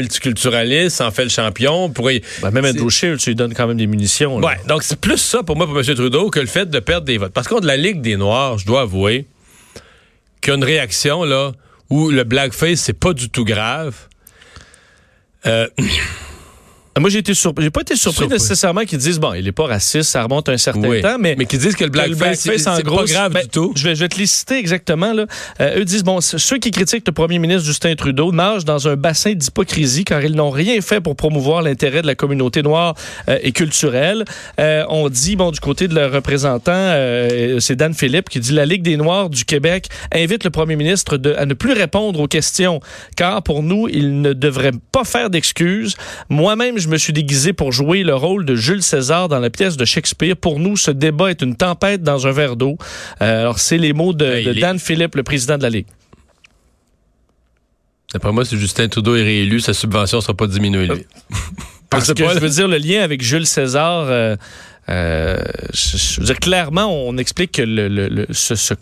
multiculturaliste, 0.92 1.02
en 1.02 1.12
fait 1.12 1.24
le 1.24 1.30
champion? 1.30 1.90
Pourrait... 1.90 2.22
Ben, 2.42 2.52
même 2.52 2.66
Andrew 2.66 2.90
Scheer, 2.90 3.18
tu 3.18 3.32
lui 3.32 3.36
donnes 3.36 3.54
quand 3.54 3.68
même 3.68 3.78
des 3.78 3.88
munitions. 3.88 4.40
là. 4.40 4.48
Ouais, 4.48 4.58
donc 4.68 4.84
c'est 4.84 5.00
plus 5.00 5.18
ça 5.18 5.44
pour 5.44 5.56
moi, 5.56 5.66
pour 5.68 5.78
M. 5.78 5.84
Trudeau, 5.84 6.30
que 6.30 6.40
le 6.40 6.48
fait 6.48 6.70
de 6.70 6.80
perdre 6.80 7.06
des 7.06 7.18
votes. 7.18 7.34
Parce 7.34 7.48
contre, 7.48 7.66
la 7.68 7.78
Ligue 7.78 8.02
des 8.02 8.18
Noirs, 8.18 8.58
je 8.58 8.66
dois 8.66 8.82
avouer 8.82 9.26
qu'il 10.42 10.52
y 10.52 10.54
a 10.54 10.58
une 10.58 10.64
réaction 10.64 11.24
là 11.24 11.52
où 11.90 12.10
le 12.10 12.24
blackface, 12.24 12.80
c'est 12.80 12.94
pas 12.94 13.14
du 13.14 13.30
tout 13.30 13.46
grave. 13.46 13.96
Euh, 15.46 15.68
Moi, 17.00 17.10
j'ai 17.10 17.20
été 17.20 17.34
surpris. 17.34 17.64
J'ai 17.64 17.70
pas 17.70 17.82
été 17.82 17.96
surpris 17.96 18.20
Surpris. 18.20 18.34
nécessairement 18.34 18.82
qu'ils 18.82 18.98
disent 18.98 19.20
bon, 19.20 19.34
il 19.34 19.48
est 19.48 19.54
pas 19.54 19.66
raciste, 19.66 20.10
ça 20.10 20.24
remonte 20.24 20.50
un 20.50 20.58
certain 20.58 20.90
oui. 20.90 21.02
temps, 21.02 21.18
mais 21.18 21.36
mais 21.38 21.46
qui 21.46 21.58
disent 21.58 21.76
que 21.76 21.86
le 21.86 21.90
blackface, 21.90 22.42
c'est 22.42 22.84
pas 22.84 23.04
grave 23.06 23.32
ben, 23.32 23.44
du 23.44 23.48
tout. 23.48 23.72
Je 23.76 23.88
vais, 23.88 23.96
je 23.96 24.02
vais 24.02 24.10
te 24.10 24.18
les 24.18 24.26
citer 24.26 24.58
exactement. 24.58 25.14
Là. 25.14 25.26
Euh, 25.62 25.80
eux 25.80 25.86
disent, 25.86 26.04
bon, 26.04 26.20
ceux 26.20 26.58
qui 26.58 26.72
critiquent 26.72 27.08
le 27.08 27.14
premier 27.14 27.40
ministre 27.40 27.66
Justin 27.66 27.96
Trudeau 27.96 28.34
nagent 28.34 28.66
dans 28.66 28.90
un 28.90 28.98
bassin 28.98 29.34
d'hypocrisie 29.34 30.04
car 30.04 30.22
ils 30.24 30.36
n'ont 30.36 30.50
rien 30.50 30.82
fait 30.82 31.00
pour 31.00 31.16
promouvoir 31.16 31.62
l'intérêt 31.62 32.02
de 32.02 32.08
la 32.08 32.16
communauté 32.16 32.62
noire 32.62 32.96
euh, 33.30 33.40
et 33.42 33.54
culturelle. 33.54 34.26
Euh, 34.60 34.84
on 34.90 35.08
dit, 35.08 35.38
bon, 35.38 35.52
du 35.52 35.62
côté 35.62 35.88
de 35.88 35.96
leur 35.96 36.12
représentant, 36.12 36.72
euh, 36.76 37.60
c'est 37.62 37.78
Dan 37.78 37.94
Philippe 37.94 38.30
qui 38.30 38.42
dit, 38.42 38.52
la 38.52 38.66
Ligue 38.66 38.84
des 38.84 38.98
Noirs 38.98 39.30
du 39.30 39.46
Québec 39.46 39.88
invite 40.12 40.44
le 40.44 40.50
premier 40.50 40.76
ministre 40.76 41.16
de, 41.16 41.34
à 41.36 41.46
ne 41.46 41.54
plus 41.54 41.74
répondre 41.74 42.20
aux 42.20 42.28
questions 42.28 42.82
car 43.16 43.42
pour 43.44 43.64
nous, 43.64 43.88
il 43.88 44.22
ne 44.22 44.34
devrait 44.34 44.74
pas 44.92 45.06
faire 45.06 45.30
d'excuses. 45.30 45.96
Moi-même, 46.28 46.78
je 46.81 46.89
me 46.89 46.98
suis 46.98 47.13
déguisé 47.13 47.54
pour 47.54 47.72
jouer 47.72 48.04
le 48.04 48.13
rôle 48.16 48.45
de 48.45 48.56
Jules 48.56 48.83
César 48.83 49.30
dans 49.30 49.39
la 49.39 49.50
pièce 49.50 49.78
de 49.78 49.86
Shakespeare. 49.86 50.36
Pour 50.36 50.60
nous, 50.60 50.75
ce 50.75 50.92
débat 50.92 51.30
est 51.30 51.42
une 51.42 51.56
tempête 51.56 52.04
dans 52.04 52.27
un 52.27 52.32
verre 52.32 52.56
d'eau. 52.58 52.77
Euh, 53.22 53.41
alors, 53.41 53.60
c'est 53.60 53.77
les 53.77 53.94
mots 53.94 54.12
de, 54.13 54.25
Ben, 54.25 54.46
de 54.46 54.51
il 54.51 54.58
est- 54.58 54.62
Dan 54.62 54.77
Philippe, 54.79 55.15
le 55.15 55.24
président 55.24 55.58
de 55.58 55.63
la 55.63 55.70
Ligue. 55.70 55.86
D'après 58.13 58.32
moi, 58.34 58.44
si 58.44 58.58
Justin 58.58 58.88
Trudeau 58.89 59.15
est 59.15 59.24
réélu, 59.24 59.62
sa 59.62 59.74
subvention 59.74 60.20
sera 60.20 60.34
pas 60.34 60.48
diminuée, 60.48 60.88
lui. 60.88 61.06
Parce 61.89 62.06
sais 62.06 62.13
que 62.13 62.27
je 62.27 62.39
veux 62.39 62.50
dire, 62.50 62.67
le 62.67 62.77
lien 62.77 63.01
avec 63.01 63.22
Jules 63.22 63.46
César, 63.48 64.06
euh, 64.10 64.36
euh, 64.89 65.41
je, 65.74 65.98
je 65.98 66.20
veux 66.20 66.25
dire, 66.25 66.39
clairement, 66.39 66.88
on 67.08 67.17
explique 67.17 67.53
que 67.53 67.62
le, 67.62 67.88
le- 67.88 68.08
le- 68.08 68.27
ce- 68.32 68.56
ce- 68.56 68.74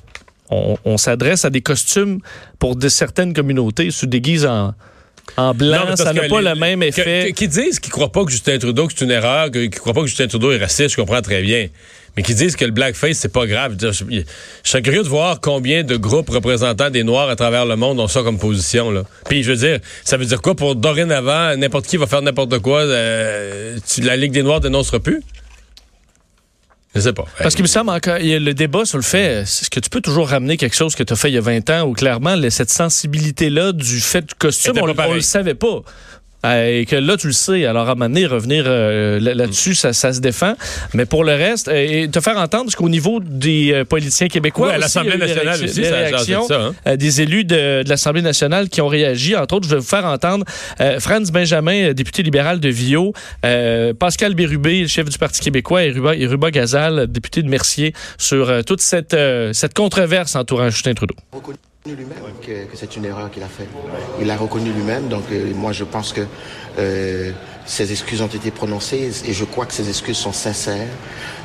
on, 0.51 0.77
on 0.85 0.97
s'adresse 0.97 1.45
à 1.45 1.49
des 1.51 1.61
costumes 1.61 2.19
pour 2.59 2.75
de 2.75 2.87
certaines 2.89 3.33
communautés, 3.33 3.91
se 3.91 4.05
déguise 4.07 4.45
en, 4.45 4.73
en 5.37 5.53
blanc, 5.53 5.85
Non, 5.89 5.95
ça 5.95 6.13
n'a 6.13 6.21
pas 6.27 6.41
les- 6.41 6.49
le 6.49 6.55
même 6.55 6.83
effet. 6.83 7.33
Qui 7.35 7.47
disent 7.47 7.79
qu'ils 7.79 7.91
croient 7.91 8.11
pas 8.11 8.25
que 8.25 8.31
Justin 8.31 8.57
Trudeau, 8.57 8.87
que 8.87 8.93
c'est 8.95 9.05
une 9.05 9.11
erreur, 9.11 9.51
qu'ils 9.51 9.69
croient 9.69 9.93
pas 9.93 10.01
que 10.01 10.07
Justin 10.07 10.27
Trudeau 10.27 10.51
est 10.51 10.57
raciste, 10.57 10.89
je 10.91 10.95
comprends 10.95 11.21
très 11.21 11.41
bien. 11.41 11.67
Mais 12.17 12.23
qui 12.23 12.33
disent 12.33 12.55
que 12.55 12.65
le 12.65 12.71
blackface, 12.71 13.17
c'est 13.17 13.31
pas 13.31 13.45
grave. 13.45 13.77
Je, 13.79 14.77
curieux 14.79 15.03
de 15.03 15.07
voir 15.07 15.39
combien 15.39 15.83
de 15.83 15.95
groupes 15.95 16.29
représentants 16.29 16.89
des 16.89 17.03
Noirs 17.03 17.29
à 17.29 17.35
travers 17.35 17.65
le 17.65 17.75
monde 17.75 17.99
ont 17.99 18.07
ça 18.07 18.23
comme 18.23 18.39
position. 18.39 18.89
Là. 18.91 19.03
Puis 19.29 19.43
je 19.43 19.51
veux 19.51 19.57
dire, 19.57 19.79
ça 20.03 20.17
veut 20.17 20.25
dire 20.25 20.41
quoi 20.41 20.55
pour 20.55 20.75
dorénavant, 20.75 21.55
n'importe 21.55 21.85
qui 21.85 21.97
va 21.97 22.07
faire 22.07 22.21
n'importe 22.21 22.59
quoi, 22.59 22.81
euh, 22.81 23.77
tu- 23.87 24.01
la 24.01 24.17
Ligue 24.17 24.31
des 24.31 24.41
Noirs 24.43 24.59
dénoncera 24.59 24.99
plus? 24.99 25.21
Je 26.95 27.01
sais 27.01 27.13
pas. 27.13 27.25
Parce 27.37 27.53
qu'il 27.53 27.61
me 27.61 27.67
semble 27.67 27.91
encore, 27.91 28.17
il 28.17 28.27
y 28.27 28.33
a 28.33 28.39
le 28.39 28.53
débat 28.55 28.83
sur 28.83 28.97
le 28.97 29.03
fait, 29.03 29.41
est-ce 29.41 29.69
que 29.69 29.79
tu 29.79 29.91
peux 29.91 30.01
toujours 30.01 30.29
ramener 30.29 30.57
quelque 30.57 30.75
chose 30.75 30.95
que 30.95 31.03
tu 31.03 31.13
as 31.13 31.15
fait 31.15 31.29
il 31.29 31.35
y 31.35 31.37
a 31.37 31.41
20 31.41 31.69
ans 31.69 31.81
ou 31.83 31.93
clairement 31.93 32.35
cette 32.49 32.71
sensibilité-là 32.71 33.73
du 33.73 33.99
fait 33.99 34.25
du 34.25 34.33
costume, 34.33 34.73
on, 34.81 34.93
pareil. 34.95 35.13
le 35.13 35.21
savait 35.21 35.53
pas. 35.53 35.81
Et 36.45 36.85
que 36.85 36.95
là, 36.95 37.17
tu 37.17 37.27
le 37.27 37.33
sais. 37.33 37.65
Alors, 37.65 37.89
à 37.89 37.91
un 37.91 37.95
moment 37.95 38.05
donné, 38.07 38.25
revenir 38.25 38.63
euh, 38.65 39.19
là- 39.19 39.33
là-dessus, 39.33 39.75
ça, 39.75 39.91
ça 39.91 40.13
se 40.13 40.21
défend. 40.21 40.53
Mais 40.93 41.05
pour 41.05 41.25
le 41.25 41.33
reste, 41.33 41.67
euh, 41.67 42.03
et 42.03 42.07
te 42.09 42.21
faire 42.21 42.37
entendre 42.37 42.73
qu'au 42.73 42.87
niveau 42.87 43.19
des 43.19 43.73
euh, 43.73 43.83
politiciens 43.83 44.29
québécois, 44.29 44.67
Ouais, 44.67 44.73
à 44.75 44.77
l'Assemblée 44.77 45.11
des 45.11 45.17
nationale 45.17 45.47
réactions- 45.47 45.65
aussi, 45.65 45.81
des 45.81 45.89
réactions, 45.89 46.47
ça, 46.47 46.71
hein. 46.85 46.95
des 46.95 47.21
élus 47.21 47.43
de, 47.43 47.83
de 47.83 47.89
l'Assemblée 47.89 48.21
nationale 48.21 48.69
qui 48.69 48.79
ont 48.79 48.87
réagi. 48.87 49.35
Entre 49.35 49.53
autres, 49.55 49.65
je 49.67 49.73
vais 49.75 49.81
vous 49.81 49.85
faire 49.85 50.05
entendre 50.05 50.45
euh, 50.79 50.99
Franz 51.01 51.29
Benjamin, 51.31 51.91
député 51.91 52.23
libéral 52.23 52.61
de 52.61 52.69
Vio, 52.69 53.13
Pascal 53.99 54.33
Bérubé, 54.33 54.87
chef 54.87 55.09
du 55.09 55.17
Parti 55.17 55.41
québécois, 55.41 55.83
et 55.83 55.91
Ruba, 55.91 56.15
et 56.15 56.25
Ruba 56.25 56.51
Gazal, 56.51 57.07
député 57.07 57.43
de 57.43 57.49
Mercier, 57.49 57.93
sur 58.17 58.63
toute 58.65 58.81
cette, 58.81 59.15
cette 59.53 59.73
controverse 59.73 60.35
entourant 60.35 60.69
Justin 60.69 60.93
Trudeau. 60.93 61.15
Reconnu 61.89 61.95
lui-même 61.95 62.33
que, 62.41 62.71
que 62.71 62.77
c'est 62.77 62.95
une 62.95 63.05
erreur 63.05 63.29
qu'il 63.31 63.43
a 63.43 63.47
faite. 63.47 63.69
Il 64.19 64.27
l'a 64.27 64.37
reconnu 64.37 64.71
lui-même, 64.71 65.07
donc 65.07 65.23
euh, 65.31 65.53
moi 65.53 65.71
je 65.71 65.83
pense 65.83 66.13
que 66.13 66.21
euh, 66.77 67.31
ses 67.65 67.91
excuses 67.91 68.21
ont 68.21 68.27
été 68.27 68.51
prononcées 68.51 69.11
et 69.25 69.33
je 69.33 69.45
crois 69.45 69.65
que 69.65 69.73
ces 69.73 69.89
excuses 69.89 70.17
sont 70.17 70.33
sincères. 70.33 70.87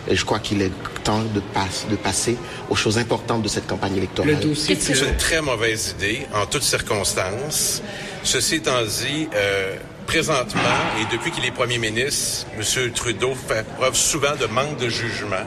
Et 0.07 0.17
je 0.17 0.25
crois 0.27 0.39
qu'il 0.39 0.61
est 0.61 0.71
temps 1.03 1.23
de, 1.23 1.41
passe- 1.41 1.87
de 1.91 1.97
passer 1.97 2.37
aux 2.69 2.75
choses 2.77 2.99
importantes 2.99 3.41
de 3.43 3.49
cette 3.49 3.67
campagne 3.67 3.97
électorale. 3.97 4.37
C'est 4.55 4.75
une 4.75 5.17
très 5.17 5.41
mauvaise 5.41 5.95
idée 5.99 6.27
en 6.35 6.45
toutes 6.45 6.63
circonstances? 6.63 7.83
Ceci 8.23 8.57
étant 8.57 8.83
dit, 8.83 9.29
euh, 9.35 9.77
présentement 10.07 10.61
et 11.01 11.11
depuis 11.11 11.31
qu'il 11.31 11.47
est 11.47 11.51
premier 11.53 11.79
ministre, 11.79 12.47
M. 12.59 12.91
Trudeau 12.93 13.33
fait 13.35 13.65
preuve 13.79 13.95
souvent 13.95 14.37
de 14.39 14.45
manque 14.47 14.77
de 14.79 14.91
jugement. 14.91 15.47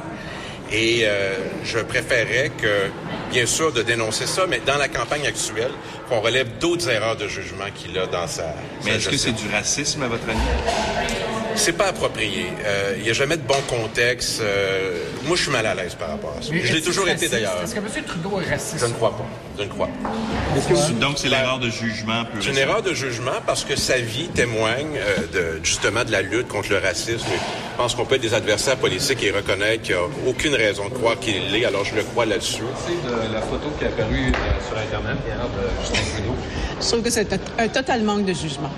Et 0.72 1.02
euh, 1.04 1.36
je 1.64 1.80
préférerais 1.80 2.52
que, 2.58 2.90
bien 3.32 3.46
sûr, 3.46 3.72
de 3.72 3.84
dénoncer 3.84 4.26
ça, 4.26 4.46
mais 4.48 4.62
dans 4.66 4.78
la 4.78 4.90
campagne 4.90 5.26
actuelle, 5.26 5.72
qu'on 6.10 6.20
relève 6.20 6.58
d'autres 6.60 6.90
erreurs 6.90 7.16
de 7.16 7.28
jugement 7.28 7.66
qu'il 7.74 7.98
a 7.98 8.06
dans 8.06 8.28
sa. 8.28 8.54
Mais 8.84 8.96
est-ce 8.96 9.10
que 9.10 9.18
c'est 9.18 9.32
du 9.32 9.48
racisme, 9.50 10.04
à 10.04 10.08
votre 10.08 10.28
avis? 10.30 11.27
C'est 11.58 11.74
pas 11.74 11.88
approprié. 11.88 12.46
Euh, 12.66 12.94
Il 12.98 13.04
n'y 13.04 13.10
a 13.10 13.14
jamais 13.14 13.36
de 13.36 13.42
bon 13.42 13.60
contexte. 13.68 14.42
Euh, 14.42 15.04
moi, 15.26 15.36
je 15.36 15.42
suis 15.42 15.52
mal 15.52 15.66
à 15.66 15.74
l'aise 15.74 15.96
par 15.96 16.10
rapport 16.10 16.36
à 16.38 16.42
ça. 16.42 16.50
je 16.54 16.74
l'ai 16.74 16.82
toujours 16.82 17.10
été 17.10 17.28
d'ailleurs. 17.28 17.62
Est-ce 17.64 17.74
que 17.74 17.80
M. 17.80 18.04
Trudeau 18.06 18.40
est 18.40 18.50
raciste? 18.50 18.80
Je 18.80 18.86
ne 18.86 18.94
crois 18.94 19.12
pas. 19.18 19.26
Je 19.58 19.64
ne 19.64 19.68
crois 19.70 19.88
pas. 19.88 20.92
Donc, 21.02 21.18
c'est 21.18 21.30
l'erreur 21.30 21.60
de 21.60 21.70
jugement 21.70 22.24
C'est 22.40 22.50
une 22.50 22.58
erreur 22.58 22.84
de 22.84 22.94
jugement 22.94 23.40
parce 23.46 23.64
que 23.66 23.76
sa 23.76 23.98
vie 23.98 24.28
témoigne 24.28 24.98
euh, 24.98 25.56
de, 25.58 25.64
justement 25.64 26.06
de 26.06 26.12
la 26.12 26.22
lutte 26.22 26.48
contre 26.48 26.70
le 26.70 26.78
racisme. 26.78 27.26
Je 27.28 27.78
pense 27.78 27.96
qu'on 27.96 28.06
peut 28.06 28.16
être 28.16 28.22
des 28.22 28.34
adversaires 28.36 28.78
politiques 28.78 29.24
et 29.24 29.32
reconnaître 29.32 29.82
qu'il 29.82 29.96
n'y 29.96 30.02
a 30.02 30.30
aucune 30.30 30.56
raison 30.56 30.90
de 30.90 30.94
croire 30.94 31.20
qu'il 31.20 31.52
l'est, 31.52 31.66
alors 31.66 31.86
je 31.86 31.96
le 31.96 32.04
crois 32.04 32.26
là-dessus. 32.26 32.62
de 32.62 33.34
la 33.34 33.42
photo 33.42 33.68
qui 33.78 33.86
est 33.86 33.88
apparue 33.88 34.32
euh, 34.32 34.68
sur 34.68 34.78
Internet 34.78 35.18
hier 35.26 35.38
de 35.38 35.82
Justin 35.82 36.12
Trudeau. 36.14 36.36
Je 36.80 36.88
trouve 36.88 37.02
que 37.02 37.10
c'est 37.10 37.28
un 37.58 37.68
total 37.68 38.04
manque 38.04 38.26
de 38.26 38.34
jugement. 38.34 38.72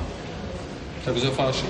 Ça 1.05 1.11
vous 1.11 1.25
a 1.25 1.31
fâché? 1.31 1.65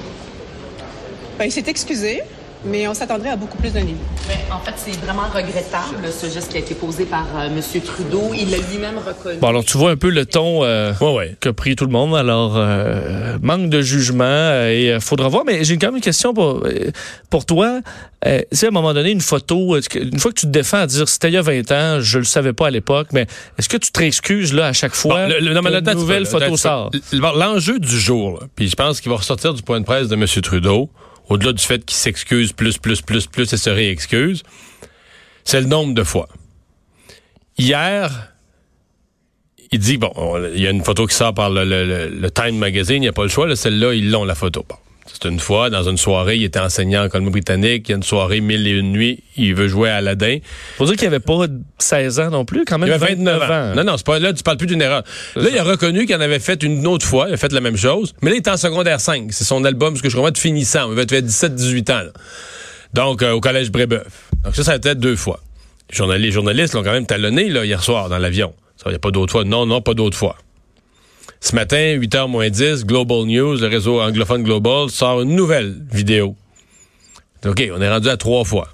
Ben, 1.39 1.45
il 1.45 1.51
s'est 1.51 1.63
excusé, 1.67 2.19
mais 2.65 2.85
on 2.89 2.93
s'attendrait 2.93 3.29
à 3.29 3.37
beaucoup 3.37 3.57
plus 3.57 3.71
d'un 3.71 3.79
niveau. 3.79 3.97
Mais 4.27 4.35
en 4.53 4.59
fait, 4.59 4.73
c'est 4.75 4.91
vraiment 5.05 5.23
regrettable, 5.33 6.11
ce 6.11 6.27
geste 6.27 6.51
qui 6.51 6.57
a 6.57 6.59
été 6.59 6.75
posé 6.75 7.05
par 7.05 7.25
euh, 7.37 7.47
M. 7.47 7.61
Trudeau. 7.81 8.31
Il 8.37 8.51
l'a 8.51 8.57
lui-même 8.57 8.97
reconnu. 8.97 9.39
Bon, 9.39 9.47
alors 9.47 9.63
tu 9.63 9.77
vois 9.77 9.91
un 9.91 9.95
peu 9.95 10.09
le 10.09 10.25
ton 10.25 10.65
euh, 10.65 10.91
Ouais, 10.99 11.13
ouais. 11.15 11.35
qu'a 11.39 11.53
pris 11.53 11.77
tout 11.77 11.85
le 11.85 11.91
monde. 11.93 12.13
Alors, 12.17 12.57
euh, 12.57 13.37
manque 13.41 13.69
de 13.69 13.81
jugement 13.81 14.25
euh, 14.25 14.69
et 14.69 14.91
euh, 14.91 14.99
faudra 14.99 15.29
voir. 15.29 15.43
Mais 15.45 15.63
j'ai 15.63 15.77
quand 15.77 15.87
même 15.87 15.95
une 15.95 16.01
question 16.01 16.33
pour, 16.33 16.67
pour 17.29 17.45
toi. 17.45 17.79
Euh, 18.25 18.39
tu 18.51 18.57
sais, 18.57 18.65
à 18.65 18.69
un 18.69 18.73
moment 18.73 18.93
donné, 18.93 19.11
une 19.11 19.21
photo, 19.21 19.77
une 19.95 20.19
fois 20.19 20.31
que 20.33 20.39
tu 20.41 20.45
te 20.47 20.51
défends 20.51 20.79
à 20.79 20.87
dire 20.87 21.07
c'était 21.07 21.29
il 21.29 21.35
y 21.35 21.37
a 21.37 21.41
20 21.41 21.71
ans, 21.71 22.01
je 22.01 22.17
le 22.17 22.25
savais 22.25 22.51
pas 22.51 22.67
à 22.67 22.69
l'époque, 22.71 23.07
mais 23.13 23.27
est-ce 23.57 23.69
que 23.69 23.77
tu 23.77 23.93
te 23.93 23.97
réexcuses 23.99 24.53
là 24.53 24.65
à 24.67 24.73
chaque 24.73 24.93
fois 24.93 25.25
Bon, 25.27 25.29
le- 25.29 25.39
le- 25.39 25.53
non, 25.53 25.61
mais 25.61 25.69
qu'une 25.69 25.85
là, 25.85 25.91
attends, 25.91 25.97
nouvelle 25.97 26.25
photo 26.25 26.57
sort? 26.57 26.91
L'enjeu 27.13 27.79
du 27.79 27.97
jour, 27.97 28.33
là, 28.41 28.47
puis 28.57 28.67
je 28.67 28.75
pense 28.75 28.99
qu'il 28.99 29.09
va 29.09 29.15
ressortir 29.15 29.53
du 29.53 29.61
point 29.63 29.79
de 29.79 29.85
presse 29.85 30.09
de 30.09 30.15
M. 30.15 30.25
Trudeau, 30.43 30.89
au-delà 31.29 31.53
du 31.53 31.63
fait 31.63 31.85
qu'il 31.85 31.95
s'excuse 31.97 32.51
plus, 32.53 32.77
plus, 32.77 33.01
plus, 33.01 33.27
plus 33.27 33.53
et 33.53 33.57
se 33.57 33.69
réexcuse, 33.69 34.43
c'est 35.43 35.61
le 35.61 35.67
nombre 35.67 35.93
de 35.93 36.03
fois. 36.03 36.27
Hier, 37.57 38.33
il 39.71 39.79
dit, 39.79 39.97
bon, 39.97 40.11
on- 40.15 40.43
il 40.53 40.61
y 40.61 40.67
a 40.67 40.71
une 40.71 40.83
photo 40.83 41.05
qui 41.05 41.15
sort 41.15 41.33
par 41.33 41.49
le, 41.49 42.27
Time 42.29 42.57
Magazine, 42.57 42.97
il 42.97 43.01
n'y 43.01 43.07
a 43.07 43.13
pas 43.13 43.23
le 43.23 43.29
choix, 43.29 43.47
là, 43.47 43.55
celle-là, 43.55 43.93
ils 43.93 44.09
l'ont, 44.09 44.25
la 44.25 44.35
photo. 44.35 44.65
Bon. 44.67 44.75
C'est 45.11 45.27
une 45.27 45.39
fois, 45.39 45.69
dans 45.69 45.83
une 45.83 45.97
soirée, 45.97 46.37
il 46.37 46.43
était 46.43 46.59
enseignant 46.59 47.03
en 47.03 47.09
Colombie-Britannique, 47.09 47.87
il 47.87 47.91
y 47.91 47.93
a 47.93 47.97
une 47.97 48.03
soirée, 48.03 48.41
mille 48.41 48.65
et 48.67 48.71
une 48.71 48.91
nuits, 48.91 49.23
il 49.35 49.53
veut 49.55 49.67
jouer 49.67 49.89
à 49.89 49.97
Aladdin. 49.97 50.37
Faut 50.77 50.85
dire 50.85 50.95
qu'il 50.95 51.07
avait 51.07 51.19
pas 51.19 51.45
16 51.77 52.19
ans 52.19 52.29
non 52.29 52.45
plus, 52.45 52.63
quand 52.65 52.77
même 52.77 52.87
Il 52.89 52.93
avait 52.93 53.15
29 53.15 53.51
ans. 53.51 53.75
Non, 53.75 53.83
non, 53.83 53.97
c'est 53.97 54.05
pas 54.05 54.19
là, 54.19 54.31
tu 54.33 54.43
parles 54.43 54.57
plus 54.57 54.67
d'une 54.67 54.81
erreur. 54.81 55.03
Là, 55.35 55.49
il 55.51 55.57
a 55.57 55.63
reconnu 55.63 56.05
qu'il 56.05 56.15
en 56.15 56.21
avait 56.21 56.39
fait 56.39 56.61
une 56.63 56.85
autre 56.87 57.05
fois, 57.05 57.25
il 57.27 57.33
a 57.33 57.37
fait 57.37 57.51
la 57.51 57.61
même 57.61 57.77
chose, 57.77 58.13
mais 58.21 58.29
là, 58.29 58.35
il 58.37 58.39
est 58.39 58.47
en 58.47 58.57
secondaire 58.57 59.01
5. 59.01 59.27
C'est 59.31 59.43
son 59.43 59.65
album, 59.65 59.95
ce 59.97 60.01
que 60.03 60.09
je 60.09 60.15
comprends, 60.15 60.31
de 60.31 60.37
finissant. 60.37 60.89
Il 60.91 60.99
avait 60.99 61.05
17-18 61.05 61.91
ans. 61.91 62.03
là. 62.03 62.11
Donc, 62.93 63.21
euh, 63.21 63.31
au 63.31 63.39
collège 63.41 63.71
Brébeuf. 63.71 64.07
Donc, 64.43 64.55
ça, 64.55 64.63
ça 64.63 64.71
a 64.73 64.75
été 64.77 64.95
deux 64.95 65.15
fois. 65.15 65.39
Les 65.91 65.97
journalistes, 65.97 66.25
les 66.25 66.31
journalistes 66.31 66.73
l'ont 66.75 66.83
quand 66.83 66.91
même 66.91 67.05
talonné, 67.05 67.49
là, 67.49 67.65
hier 67.65 67.83
soir, 67.83 68.09
dans 68.09 68.17
l'avion. 68.17 68.53
Il 68.85 68.89
n'y 68.89 68.95
a 68.95 68.99
pas 68.99 69.11
d'autre 69.11 69.31
fois. 69.31 69.43
Non, 69.43 69.65
non, 69.65 69.81
pas 69.81 69.93
d'autre 69.93 70.17
fois. 70.17 70.37
Ce 71.39 71.55
matin, 71.55 71.97
8h 71.97 72.27
moins 72.27 72.49
10, 72.49 72.85
Global 72.85 73.25
News, 73.25 73.55
le 73.57 73.67
réseau 73.67 74.01
anglophone 74.01 74.43
Global, 74.43 74.89
sort 74.89 75.21
une 75.21 75.35
nouvelle 75.35 75.75
vidéo. 75.91 76.35
OK, 77.45 77.63
on 77.73 77.81
est 77.81 77.89
rendu 77.89 78.09
à 78.09 78.17
trois 78.17 78.43
fois. 78.43 78.69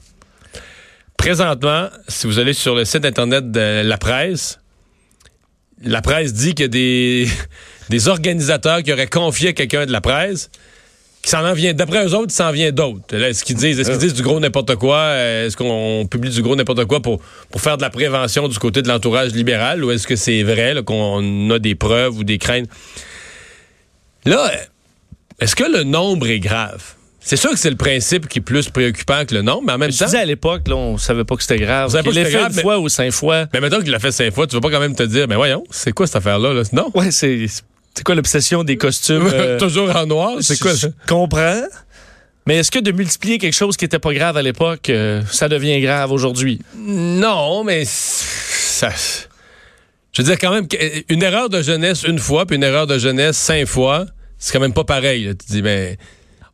Présentement, 1.17 1.89
si 2.07 2.27
vous 2.27 2.39
allez 2.39 2.53
sur 2.53 2.75
le 2.75 2.85
site 2.85 3.05
Internet 3.05 3.51
de 3.51 3.81
la 3.83 3.97
presse, 3.97 4.59
la 5.83 6.01
presse 6.01 6.33
dit 6.33 6.53
qu'il 6.53 6.63
y 6.63 6.65
a 6.65 6.67
des, 6.67 7.27
des 7.89 8.07
organisateurs 8.07 8.83
qui 8.83 8.91
auraient 8.91 9.07
confié 9.07 9.50
à 9.50 9.53
quelqu'un 9.53 9.85
de 9.85 9.91
la 9.91 10.01
presse 10.01 10.50
qui 11.25 11.32
s'en 11.32 11.44
en 11.44 11.53
vient. 11.53 11.74
D'après 11.74 12.05
eux 12.05 12.13
autres, 12.13 12.27
il 12.29 12.36
s'en 12.36 12.51
vient 12.51 12.72
d'autres. 12.72 13.15
Est-ce 13.15 13.44
qu'ils 13.44 13.55
disent, 13.55 13.79
est-ce 13.79 13.89
qu'ils 13.89 13.98
disent 14.00 14.13
du 14.13 14.22
gros 14.22 14.39
n'importe 14.39 14.75
quoi? 14.75 14.98
Euh, 14.98 15.48
Est-ce 15.48 15.58
qu'on 15.58 16.08
publie 16.10 16.29
du 16.29 16.44
gros 16.44 16.55
n'importe 16.55 16.86
quoi 16.86 17.01
pour, 17.01 17.20
pour 17.50 17.60
faire 17.62 17.77
de 17.77 17.82
la 17.82 17.89
prévention 17.89 18.48
du 18.48 18.60
côté 18.60 18.84
de 18.84 18.88
l'entourage 18.88 19.32
libéral? 19.34 19.84
Ou 19.84 19.89
est-ce 19.89 20.05
que 20.05 20.15
c'est 20.15 20.44
vrai 20.44 20.75
qu'on 20.86 21.50
a 21.50 21.58
des 21.58 21.74
preuves 21.74 22.17
ou 22.20 22.24
des 22.24 22.38
craintes? 22.38 22.70
Là, 24.25 24.51
est-ce 25.39 25.55
que 25.55 25.63
le 25.63 25.84
nombre 25.84 26.27
est 26.27 26.39
grave? 26.39 26.84
C'est 27.20 27.38
sûr 27.38 27.50
que 27.50 27.58
c'est 27.58 27.72
le 27.72 27.75
principe 27.75 28.27
qui 28.27 28.38
est 28.38 28.41
plus 28.44 28.70
préoccupant 28.70 29.25
que 29.25 29.34
le 29.34 29.41
nombre, 29.41 29.63
mais 29.65 29.74
en 29.74 29.77
même 29.79 29.91
Je 29.91 29.98
temps. 29.98 30.05
disais 30.05 30.20
à 30.20 30.25
l'époque, 30.25 30.62
on 30.70 31.00
savait 31.00 31.24
pas 31.24 31.36
que 31.36 31.41
c'était 31.41 31.58
grave. 31.58 31.88
On 31.88 31.89
savait 31.89 32.03
pas 32.03 32.10
que 32.12 32.15
c'était 32.17 32.32
grave, 32.38 32.51
une 32.51 32.55
mais- 32.58 32.62
fois 32.62 32.77
ou 32.77 32.88
cinq 32.88 33.12
fois. 33.12 33.46
Mais 33.51 33.62
mettons 33.62 33.82
qu'il 33.82 33.89
l'a 33.89 33.98
fait 33.98 34.12
cinq 34.12 34.32
fois, 34.32 34.46
tu 34.46 34.53
vas 34.55 34.62
pas 34.62 34.70
quand 34.70 34.79
même 34.79 34.94
te 34.96 35.01
dire, 35.01 35.25
mais 35.27 35.36
voyons, 35.36 35.63
c'est 35.72 35.91
quoi 35.91 36.05
cette 36.05 36.17
affaire-là? 36.17 36.53
Là? 36.53 36.62
Non? 36.72 36.91
Ouais, 36.94 37.10
c'est 37.10 37.48
c'est 37.95 38.03
quoi 38.03 38.15
l'obsession 38.15 38.63
des 38.63 38.77
costumes? 38.77 39.27
euh, 39.33 39.59
Toujours 39.59 39.95
en 39.95 40.05
noir, 40.05 40.37
c'est 40.41 40.59
quoi 40.59 40.71
je, 40.71 40.77
ça? 40.77 40.87
je 40.89 41.07
comprends. 41.07 41.61
Mais 42.47 42.57
est-ce 42.57 42.69
que 42.69 42.79
de 42.79 42.91
multiplier 42.91 43.39
quelque 43.39 43.53
chose 43.55 43.75
qui 43.75 43.85
était 43.85 43.97
pas 43.99 44.13
grave 44.13 44.37
à 44.37 44.41
l'époque, 44.43 44.89
euh, 44.89 45.23
ça 45.31 45.49
devient 45.49 45.81
grave 45.81 46.11
aujourd'hui? 46.11 46.59
Non, 46.77 47.63
mais 47.63 47.83
ça. 47.85 48.89
Je 50.13 50.21
veux 50.21 50.27
dire, 50.27 50.37
quand 50.37 50.51
même, 50.53 50.67
une 51.09 51.23
erreur 51.23 51.49
de 51.49 51.61
jeunesse 51.61 52.03
une 52.03 52.19
fois, 52.19 52.45
puis 52.45 52.55
une 52.57 52.63
erreur 52.63 52.85
de 52.85 52.99
jeunesse 52.99 53.35
cinq 53.37 53.65
fois, 53.65 54.05
c'est 54.37 54.53
quand 54.53 54.59
même 54.59 54.73
pas 54.73 54.83
pareil. 54.83 55.25
là. 55.25 55.33
Tu 55.33 55.53
dis, 55.53 55.61
ben. 55.61 55.95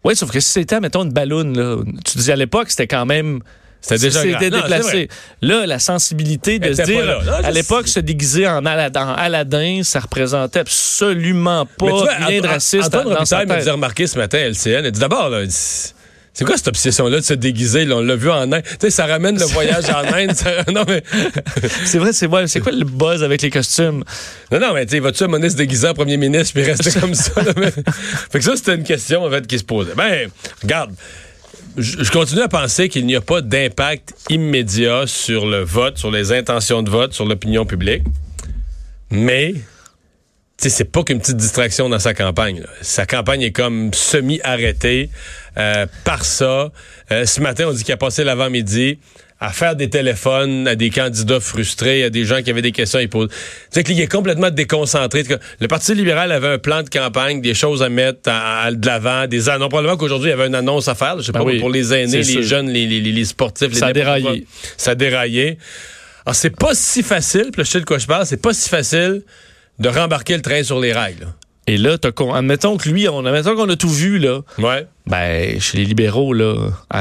Oui, 0.03 0.15
sauf 0.15 0.31
que 0.31 0.39
si 0.39 0.49
c'était, 0.49 0.79
mettons, 0.79 1.03
une 1.03 1.11
balloune, 1.11 1.57
là, 1.57 1.77
tu 2.05 2.17
dis 2.17 2.31
à 2.31 2.35
l'époque, 2.35 2.69
c'était 2.71 2.87
quand 2.87 3.05
même. 3.05 3.41
C'était 3.81 3.97
déjà. 3.97 4.21
C'était 4.21 4.49
déplacé. 4.51 5.07
Là, 5.41 5.65
la 5.65 5.79
sensibilité 5.79 6.59
de 6.59 6.73
se 6.73 6.83
dire. 6.83 7.03
Non, 7.25 7.31
à 7.43 7.51
l'époque, 7.51 7.87
se 7.87 7.99
déguiser 7.99 8.47
en 8.47 8.65
Aladdin, 8.65 9.07
en 9.07 9.13
Aladdin, 9.15 9.81
ça 9.83 9.99
représentait 10.01 10.59
absolument 10.59 11.65
pas 11.65 11.85
Mais 11.87 11.91
tu 11.91 11.97
vois, 11.97 12.13
rien 12.27 12.41
de 12.41 12.47
raciste 12.47 12.85
Antoine 12.85 13.07
Robitaille 13.07 13.45
m'a 13.47 13.55
tête. 13.55 13.63
dit 13.63 13.69
remarquer 13.71 14.07
ce 14.07 14.17
matin 14.19 14.37
à 14.37 14.41
LCN. 14.41 14.85
Elle 14.85 14.91
dit 14.91 14.99
d'abord, 14.99 15.29
là, 15.29 15.39
c'est 16.33 16.45
quoi 16.45 16.55
cette 16.55 16.69
obsession-là 16.69 17.19
de 17.19 17.25
se 17.25 17.33
déguiser? 17.33 17.83
là? 17.85 17.95
on 17.97 18.01
l'a 18.01 18.15
vu 18.15 18.29
en 18.29 18.51
Inde. 18.53 18.61
Tu 18.63 18.75
sais, 18.81 18.89
ça 18.91 19.05
ramène 19.05 19.37
le 19.37 19.45
voyage 19.45 19.89
en 19.89 20.13
Inde. 20.13 20.33
ça- 20.33 20.63
non, 20.71 20.85
mais. 20.87 21.03
C'est 21.85 21.97
vrai, 21.97 22.13
c'est 22.13 22.27
ouais, 22.27 22.47
c'est 22.47 22.61
quoi 22.61 22.71
le 22.71 22.85
buzz 22.85 23.21
avec 23.23 23.41
les 23.41 23.49
costumes? 23.49 24.03
Non, 24.51 24.59
non, 24.59 24.73
mais 24.73 24.85
tu 24.85 24.91
sais, 24.91 24.99
vas-tu 24.99 25.23
à 25.23 25.27
Monis 25.27 25.49
se 25.51 25.55
déguiser 25.57 25.87
en 25.89 25.93
premier 25.93 26.15
ministre 26.17 26.53
puis 26.53 26.63
rester 26.63 26.91
comme 26.99 27.15
ça? 27.15 27.41
là, 27.41 27.51
mais- 27.57 27.71
Fait 27.71 28.39
que 28.39 28.45
ça, 28.45 28.55
c'était 28.55 28.75
une 28.75 28.83
question, 28.83 29.25
en 29.25 29.29
fait, 29.29 29.45
qui 29.47 29.57
se 29.59 29.63
posait. 29.65 29.93
Ben, 29.95 30.29
regarde. 30.61 30.91
Je 31.77 32.11
continue 32.11 32.41
à 32.41 32.49
penser 32.49 32.89
qu'il 32.89 33.05
n'y 33.05 33.15
a 33.15 33.21
pas 33.21 33.41
d'impact 33.41 34.13
immédiat 34.29 35.07
sur 35.07 35.45
le 35.45 35.63
vote, 35.63 35.97
sur 35.97 36.11
les 36.11 36.33
intentions 36.33 36.83
de 36.83 36.89
vote, 36.89 37.13
sur 37.13 37.25
l'opinion 37.25 37.65
publique. 37.65 38.03
Mais, 39.09 39.53
c'est 40.57 40.91
pas 40.91 41.03
qu'une 41.03 41.19
petite 41.19 41.37
distraction 41.37 41.87
dans 41.87 41.99
sa 41.99 42.13
campagne. 42.13 42.59
là. 42.59 42.67
Sa 42.81 43.05
campagne 43.05 43.41
est 43.41 43.51
comme 43.51 43.93
semi-arrêtée 43.93 45.09
euh, 45.57 45.85
par 46.03 46.25
ça. 46.25 46.71
Euh, 47.11 47.25
ce 47.25 47.39
matin, 47.39 47.65
on 47.67 47.73
dit 47.73 47.83
qu'il 47.83 47.93
a 47.93 47.97
passé 47.97 48.23
l'avant-midi 48.23 48.99
à 49.43 49.51
faire 49.51 49.75
des 49.75 49.89
téléphones 49.89 50.67
à 50.67 50.75
des 50.75 50.91
candidats 50.91 51.39
frustrés, 51.39 52.03
à 52.03 52.09
des 52.11 52.25
gens 52.25 52.43
qui 52.43 52.51
avaient 52.51 52.61
des 52.61 52.71
questions 52.71 52.99
à 52.99 53.01
y 53.01 53.07
poser. 53.07 53.29
Sais 53.71 53.83
qu'il 53.83 53.99
est 53.99 54.07
complètement 54.11 54.51
déconcentré. 54.51 55.23
Le 55.59 55.67
Parti 55.67 55.95
libéral 55.95 56.31
avait 56.31 56.47
un 56.47 56.57
plan 56.59 56.83
de 56.83 56.89
campagne, 56.89 57.41
des 57.41 57.55
choses 57.55 57.81
à 57.81 57.89
mettre 57.89 58.29
à, 58.29 58.65
à- 58.65 58.71
de 58.71 58.85
l'avant, 58.85 59.25
des 59.27 59.49
annonces. 59.49 59.69
Probablement 59.69 59.97
qu'aujourd'hui, 59.97 60.27
il 60.29 60.31
y 60.31 60.33
avait 60.33 60.45
une 60.47 60.53
annonce 60.55 60.87
à 60.87 60.95
faire. 60.95 61.17
Je 61.17 61.23
sais 61.23 61.31
Ben 61.31 61.39
pas, 61.39 61.45
oui, 61.45 61.59
pour 61.59 61.71
les 61.71 61.91
aînés, 61.91 62.17
les 62.17 62.23
c'est 62.23 62.31
sûr. 62.33 62.43
jeunes, 62.43 62.69
les, 62.69 62.85
les- 62.85 63.01
les 63.01 63.25
sportifs. 63.25 63.73
Ça 63.73 63.87
a 63.87 63.93
déraillé. 63.93 64.45
Ça 64.77 64.91
a 64.91 64.95
déraillé. 64.95 65.57
Alors, 66.25 66.35
c'est 66.35 66.55
pas 66.55 66.75
si 66.75 67.01
facile, 67.01 67.49
puis 67.51 67.63
je 67.65 67.69
sais 67.71 67.79
de 67.79 67.85
quoi 67.85 67.97
je 67.97 68.05
parle, 68.05 68.27
c'est 68.27 68.41
pas 68.41 68.53
si 68.53 68.69
facile 68.69 69.23
de 69.79 69.89
rembarquer 69.89 70.35
le 70.35 70.41
train 70.43 70.61
sur 70.63 70.79
les 70.79 70.93
rails. 70.93 71.15
là. 71.19 71.27
Et 71.67 71.77
là, 71.77 71.95
admettons 72.33 72.77
que 72.77 72.89
lui, 72.89 73.07
on, 73.07 73.25
admettons 73.25 73.55
qu'on 73.55 73.69
a 73.69 73.75
tout 73.75 73.89
vu, 73.89 74.17
là. 74.17 74.39
Ouais. 74.57 74.87
Ben, 75.07 75.59
chez 75.59 75.77
les 75.77 75.85
libéraux, 75.85 76.33
là, 76.33 76.55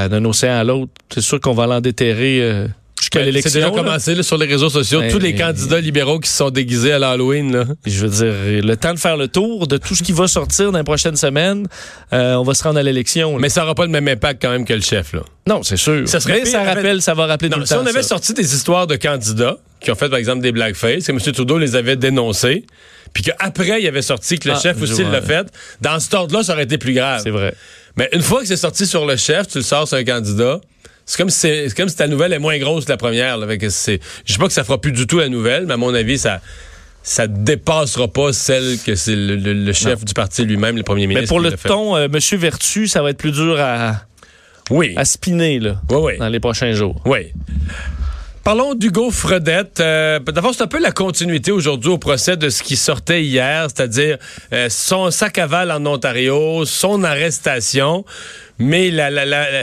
d'un 0.09 0.25
océan 0.25 0.59
à 0.59 0.65
l'autre, 0.65 0.93
c'est 1.13 1.23
sûr 1.23 1.41
qu'on 1.41 1.55
va 1.55 1.67
l'en 1.67 1.81
déterrer 1.81 2.41
euh, 2.43 2.67
jusqu'à 3.01 3.21
Ben, 3.21 3.25
l'élection. 3.27 3.51
C'est 3.51 3.59
déjà 3.61 3.71
là. 3.71 3.75
commencé 3.77 4.15
là, 4.15 4.23
sur 4.23 4.37
les 4.37 4.47
réseaux 4.47 4.69
sociaux. 4.69 5.01
Ben, 5.01 5.11
Tous 5.11 5.19
les 5.19 5.35
candidats 5.35 5.81
libéraux 5.81 6.19
qui 6.21 6.29
se 6.29 6.37
sont 6.37 6.51
déguisés 6.51 6.93
à 6.93 6.99
l'Halloween. 6.99 7.51
là. 7.57 7.65
Je 7.87 8.07
veux 8.07 8.11
dire, 8.25 8.63
le 8.63 8.77
temps 8.77 8.93
de 8.93 8.99
faire 8.99 9.17
le 9.17 9.29
tour 9.29 9.67
de 9.67 9.79
tout 9.79 9.95
ce 9.95 10.03
qui 10.03 10.13
va 10.13 10.29
sortir 10.29 10.71
dans 10.73 10.79
les 10.79 10.85
prochaines 10.85 11.17
semaines, 11.17 11.67
euh, 12.13 12.35
on 12.35 12.43
va 12.43 12.53
se 12.53 12.63
rendre 12.63 12.79
à 12.79 12.83
l'élection. 12.83 13.39
Mais 13.39 13.49
ça 13.49 13.63
n'aura 13.63 13.75
pas 13.75 13.87
le 13.87 13.91
même 13.93 14.09
impact 14.09 14.43
quand 14.43 14.51
même 14.51 14.67
que 14.67 14.75
le 14.75 14.83
chef. 14.83 15.15
Là. 15.15 15.23
non, 15.49 15.63
c'est 15.63 15.79
sûr. 15.79 16.07
Ça 16.07 16.21
serait 16.21 16.41
Mais 16.41 16.45
ça 16.51 16.63
rappelle, 16.65 17.01
ça 17.01 17.15
va 17.15 17.25
rappeler 17.27 17.49
tout 17.49 17.55
Non, 17.57 17.61
le 17.61 17.67
si 17.67 17.73
temps. 17.73 17.81
on 17.83 17.87
avait 17.87 18.03
ça. 18.03 18.09
sorti 18.09 18.35
des 18.35 18.55
histoires 18.55 18.87
de 18.87 18.97
candidats 18.97 19.57
qui 19.81 19.91
ont 19.91 19.95
fait, 19.95 20.11
par 20.11 20.19
exemple, 20.19 20.43
des 20.43 20.53
blackface, 20.53 21.07
que 21.07 21.13
M. 21.13 21.19
Trudeau 21.19 21.57
les 21.57 21.75
avait 21.77 21.97
dénoncés, 21.97 22.67
puis 23.13 23.23
qu'après, 23.25 23.83
il 23.83 23.87
avait 23.89 24.03
sorti 24.03 24.39
que 24.39 24.49
le 24.49 24.55
Ah, 24.57 24.61
chef 24.61 24.81
aussi 24.83 25.03
l'a 25.05 25.21
fait, 25.23 25.47
dans 25.81 25.99
cet 26.01 26.15
ordre-là, 26.15 26.43
ça 26.43 26.53
aurait 26.55 26.65
été 26.65 26.79
plus 26.79 26.93
grave. 26.95 27.21
C'est 27.23 27.31
vrai. 27.31 27.55
Mais 27.97 28.09
une 28.13 28.23
fois 28.23 28.41
que 28.41 28.47
c'est 28.47 28.57
sorti 28.57 28.87
sur 28.87 29.05
le 29.07 29.17
chef, 29.17 29.49
tu 29.49 29.59
le 29.59 29.65
sors 29.65 29.87
sur 29.89 29.97
un 29.97 30.05
candidat, 30.05 30.61
c'est 31.07 31.17
comme 31.17 31.31
si, 31.31 31.49
comme 31.77 31.89
si 31.89 31.97
ta 31.97 32.07
nouvelle 32.07 32.33
est 32.33 32.39
moins 32.39 32.57
grosse 32.59 32.85
que 32.85 32.91
la 32.91 32.97
première. 32.97 33.37
Là. 33.37 33.47
Fait 33.49 33.59
que 33.59 33.67
je 33.69 33.71
sais 33.71 34.01
pas 34.39 34.47
que 34.47 34.53
ça 34.53 34.63
fera 34.65 34.81
plus 34.81 34.93
du 34.93 35.07
tout 35.09 35.19
la 35.19 35.29
nouvelle, 35.29 35.67
mais 35.67 35.75
à 35.75 35.77
mon 35.77 35.93
avis, 35.95 36.19
ça 36.19 36.41
ça 37.03 37.27
dépassera 37.27 38.09
pas 38.09 38.33
celle 38.35 38.77
que 38.85 38.95
c'est 38.95 39.17
le, 39.17 39.35
le- 39.35 39.55
le 39.55 39.73
chef 39.73 40.05
du 40.05 40.13
parti 40.13 40.45
lui-même, 40.45 40.77
le 40.77 40.83
premier 40.83 41.07
ministre. 41.07 41.23
Mais 41.23 41.27
pour 41.27 41.41
le 41.41 41.51
ton, 41.53 41.97
euh, 41.97 42.09
Monsieur 42.09 42.37
Vertu, 42.37 42.87
ça 42.89 43.01
va 43.03 43.09
être 43.11 43.17
plus 43.17 43.33
dur 43.33 43.57
à, 43.59 44.03
Oui. 44.69 44.93
à 44.97 45.05
spinner 45.07 45.59
là, 45.61 45.81
Oui, 45.89 45.97
oui. 46.03 46.19
dans 46.19 46.29
les 46.29 46.41
prochains 46.41 46.73
jours. 46.73 47.01
Oui. 47.07 47.33
Parlons 48.43 48.75
d'Hugo 48.75 49.11
Fredette. 49.11 49.81
Euh, 49.81 50.19
D'abord, 50.19 50.55
c'est 50.55 50.63
un 50.63 50.67
peu 50.67 50.81
la 50.81 50.93
continuité 50.93 51.53
aujourd'hui 51.53 51.91
au 51.91 51.99
procès 51.99 52.37
de 52.37 52.49
ce 52.49 52.63
qui 52.63 52.77
sortait 52.77 53.23
hier, 53.23 53.67
c'est-à-dire 53.69 54.17
euh, 54.53 54.69
son 54.71 55.11
sac 55.11 55.37
à 55.39 55.47
en 55.71 55.85
Ontario, 55.85 56.65
son 56.65 57.05
arrestation, 57.05 58.05
mais 58.59 58.91
la, 58.91 59.11
la, 59.11 59.27
la, 59.27 59.51
la- 59.51 59.63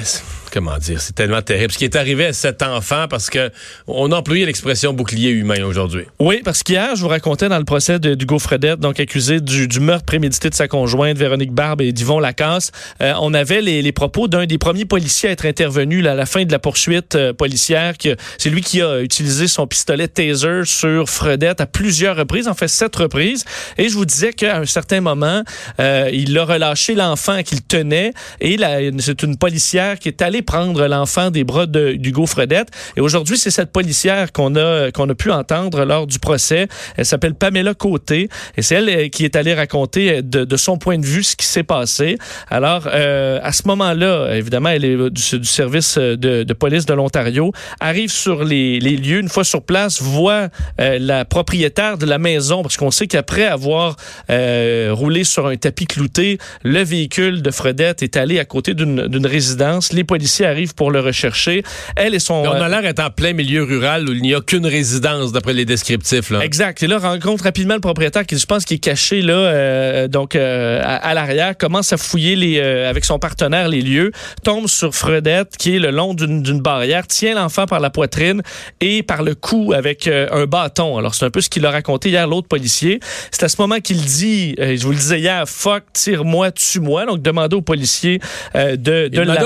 comment 0.50 0.78
dire, 0.78 1.02
c'est 1.02 1.16
tellement 1.16 1.42
terrible. 1.42 1.72
Ce 1.72 1.78
qui 1.78 1.86
est 1.86 1.96
arrivé 1.96 2.26
à 2.26 2.34
cet 2.34 2.62
enfant, 2.62 3.08
parce 3.10 3.30
que 3.30 3.52
on 3.88 4.12
a 4.12 4.16
employé 4.18 4.46
l'expression 4.46 4.94
bouclier 4.94 5.30
humain 5.30 5.64
aujourd'hui. 5.64 6.04
Oui, 6.20 6.42
parce 6.44 6.64
qu'hier, 6.64 6.96
je 6.96 7.02
vous 7.02 7.08
racontais 7.08 7.50
dans 7.50 7.58
le 7.58 7.66
procès 7.66 8.00
d'Hugo 8.00 8.40
Fredette, 8.40 8.80
donc 8.80 9.00
accusé 9.00 9.42
du, 9.42 9.80
meurtre 9.80 10.06
prémédité 10.06 10.50
de 10.50 10.56
sa 10.56 10.68
conjointe, 10.68 11.18
Véronique 11.18 11.52
Barbe 11.52 11.82
et 11.82 11.92
d'Yvon 11.92 12.20
Lacasse, 12.20 12.72
euh, 13.02 13.14
on 13.22 13.34
avait 13.34 13.62
les, 13.62 13.92
propos 13.92 14.28
d'un 14.28 14.46
des 14.46 14.58
premiers 14.58 14.86
policiers 14.86 15.30
à 15.30 15.32
être 15.32 15.46
intervenu 15.46 16.06
à 16.08 16.16
la 16.16 16.26
fin 16.26 16.44
de 16.44 16.52
la 16.52 16.60
poursuite 16.60 17.16
euh, 17.16 17.34
policière. 17.34 17.94
C'est 18.38 18.50
lui 18.50 18.62
qui 18.62 18.82
a 18.82 19.02
utilisé 19.02 19.48
son 19.48 19.68
pistolet 19.68 20.08
taser 20.08 20.66
sur 20.66 21.10
Fredette 21.10 21.62
à 21.62 21.66
plusieurs 21.66 22.16
reprises, 22.16 22.48
en 22.48 22.54
fait 22.54 22.68
sept 22.68 22.96
reprises. 22.96 23.46
Et 23.78 23.90
je 23.90 23.94
vous 23.96 24.06
disais 24.06 24.34
qu'à 24.34 24.58
un 24.58 24.66
certain 24.66 25.02
moment, 25.02 25.44
euh, 25.80 26.10
il 26.12 26.38
a 26.38 26.46
relâché 26.46 26.96
l'enfant 26.96 27.44
qu'il 27.44 27.62
tenait 27.62 28.14
et 28.42 28.58
c'est 29.00 29.24
une 29.24 29.38
policière 29.38 30.00
qui 30.00 30.08
est 30.10 30.22
allée 30.22 30.37
prendre 30.42 30.86
l'enfant 30.88 31.32
des 31.32 31.44
bras 31.44 31.66
de- 31.66 31.94
d'Hugo 31.94 32.26
Fredette. 32.26 32.70
Et 32.96 33.02
aujourd'hui, 33.02 33.38
c'est 33.38 33.52
cette 33.52 33.72
policière 33.72 34.32
qu'on 34.32 34.56
a, 34.56 34.92
qu'on 34.92 35.10
a 35.10 35.16
pu 35.16 35.32
entendre 35.32 35.84
lors 35.86 36.08
du 36.08 36.20
procès. 36.20 36.68
Elle 36.96 37.06
s'appelle 37.06 37.36
Pamela 37.36 37.74
Côté 37.74 38.30
et 38.58 38.62
c'est 38.62 38.76
elle 38.76 38.90
euh, 38.90 39.08
qui 39.10 39.26
est 39.26 39.36
allée 39.36 39.54
raconter 39.54 40.18
euh, 40.18 40.22
de, 40.22 40.58
son 40.58 40.78
point 40.78 40.98
de 40.98 41.06
vue 41.06 41.24
ce 41.24 41.36
qui 41.36 41.46
s'est 41.46 41.64
passé. 41.64 42.18
Alors, 42.50 42.88
euh, 42.88 43.40
à 43.44 43.52
ce 43.52 43.64
moment-là, 43.68 44.36
évidemment, 44.36 44.70
elle 44.70 44.86
est 44.86 45.10
du, 45.10 45.44
service 45.44 45.98
de, 45.98 46.54
police 46.54 46.86
de 46.86 46.94
l'Ontario, 46.94 47.52
arrive 47.80 48.12
sur 48.12 48.44
les, 48.44 48.80
lieux, 48.80 49.20
une 49.20 49.30
fois 49.30 49.44
sur 49.44 49.62
place, 49.62 50.02
voit 50.02 50.50
la 50.80 51.26
propriétaire 51.26 51.98
de 51.98 52.06
la 52.06 52.18
maison, 52.18 52.64
parce 52.64 52.78
qu'on 52.78 52.92
sait 52.92 53.08
qu'après 53.08 53.46
avoir 53.46 53.96
roulé 54.30 55.24
sur 55.24 55.48
un 55.48 55.56
tapis 55.56 55.86
clouté, 55.86 56.38
le 56.64 56.84
véhicule 56.84 57.42
de 57.42 57.52
Fredette 57.52 58.02
est 58.02 58.18
allé 58.18 58.40
à 58.40 58.46
côté 58.46 58.74
d'une 58.74 59.08
d'une 59.08 59.28
résidence. 59.28 59.94
Les 59.94 60.04
policiers 60.04 60.27
arrivent 60.46 60.76
pour 60.76 60.92
le 60.92 61.00
rechercher. 61.00 61.64
Elle 61.96 62.16
et 62.16 62.20
son... 62.20 62.42
Mais 62.42 62.50
on 62.50 62.56
euh, 62.56 62.62
a 62.62 62.70
l'air 62.70 62.82
d'être 62.82 63.00
en 63.00 63.10
plein 63.10 63.34
milieu 63.34 63.64
rural 63.64 64.08
où 64.08 64.14
il 64.14 64.22
n'y 64.22 64.34
a 64.34 64.42
qu'une 64.42 64.66
résidence, 64.66 65.32
d'après 65.32 65.54
les 65.54 65.66
descriptifs. 65.66 66.30
Là. 66.30 66.44
Exact. 66.44 66.82
Et 66.84 66.88
là, 66.88 66.98
rencontre 66.98 67.44
rapidement 67.46 67.76
le 67.76 67.82
propriétaire 67.82 68.26
qui, 68.26 68.38
je 68.38 68.46
pense, 68.46 68.66
qui 68.66 68.76
est 68.76 68.80
caché 68.80 69.22
là, 69.22 69.34
euh, 69.34 70.08
donc 70.08 70.36
euh, 70.36 70.82
à, 70.84 70.96
à 70.96 71.14
l'arrière, 71.14 71.58
commence 71.58 71.94
à 71.94 71.98
fouiller 71.98 72.36
les, 72.36 72.60
euh, 72.60 72.90
avec 72.90 73.06
son 73.06 73.20
partenaire 73.20 73.68
les 73.68 73.82
lieux, 73.82 74.12
tombe 74.44 74.68
sur 74.68 74.94
Fredette 74.94 75.58
qui 75.58 75.76
est 75.76 75.80
le 75.80 75.92
long 75.92 76.14
d'une 76.14 76.62
barrière, 76.62 77.08
tient 77.08 77.36
l'enfant 77.36 77.66
par 77.66 77.80
la 77.80 77.90
poitrine 77.90 78.42
et 78.82 79.04
par 79.04 79.24
le 79.24 79.36
cou 79.36 79.74
avec 79.76 80.08
euh, 80.08 80.28
un 80.32 80.46
bâton. 80.46 80.98
Alors 80.98 81.16
c'est 81.16 81.26
un 81.26 81.30
peu 81.30 81.42
ce 81.42 81.50
qu'il 81.50 81.66
a 81.66 81.72
raconté 81.72 82.10
hier 82.10 82.28
l'autre 82.28 82.48
policier. 82.48 83.00
C'est 83.32 83.44
à 83.44 83.50
ce 83.50 83.56
moment 83.60 83.80
qu'il 83.80 84.02
dit, 84.02 84.56
euh, 84.60 84.76
je 84.78 84.84
vous 84.84 84.92
le 84.92 84.98
disais 84.98 85.20
hier, 85.20 85.48
fuck, 85.48 85.84
tire-moi, 85.94 86.52
tue-moi. 86.52 87.06
Donc 87.06 87.22
demandez 87.22 87.56
au 87.56 87.62
policier 87.62 88.20
euh, 88.56 88.76
de, 88.76 89.10
Il 89.12 89.20
de 89.20 89.24
demandait 89.24 89.46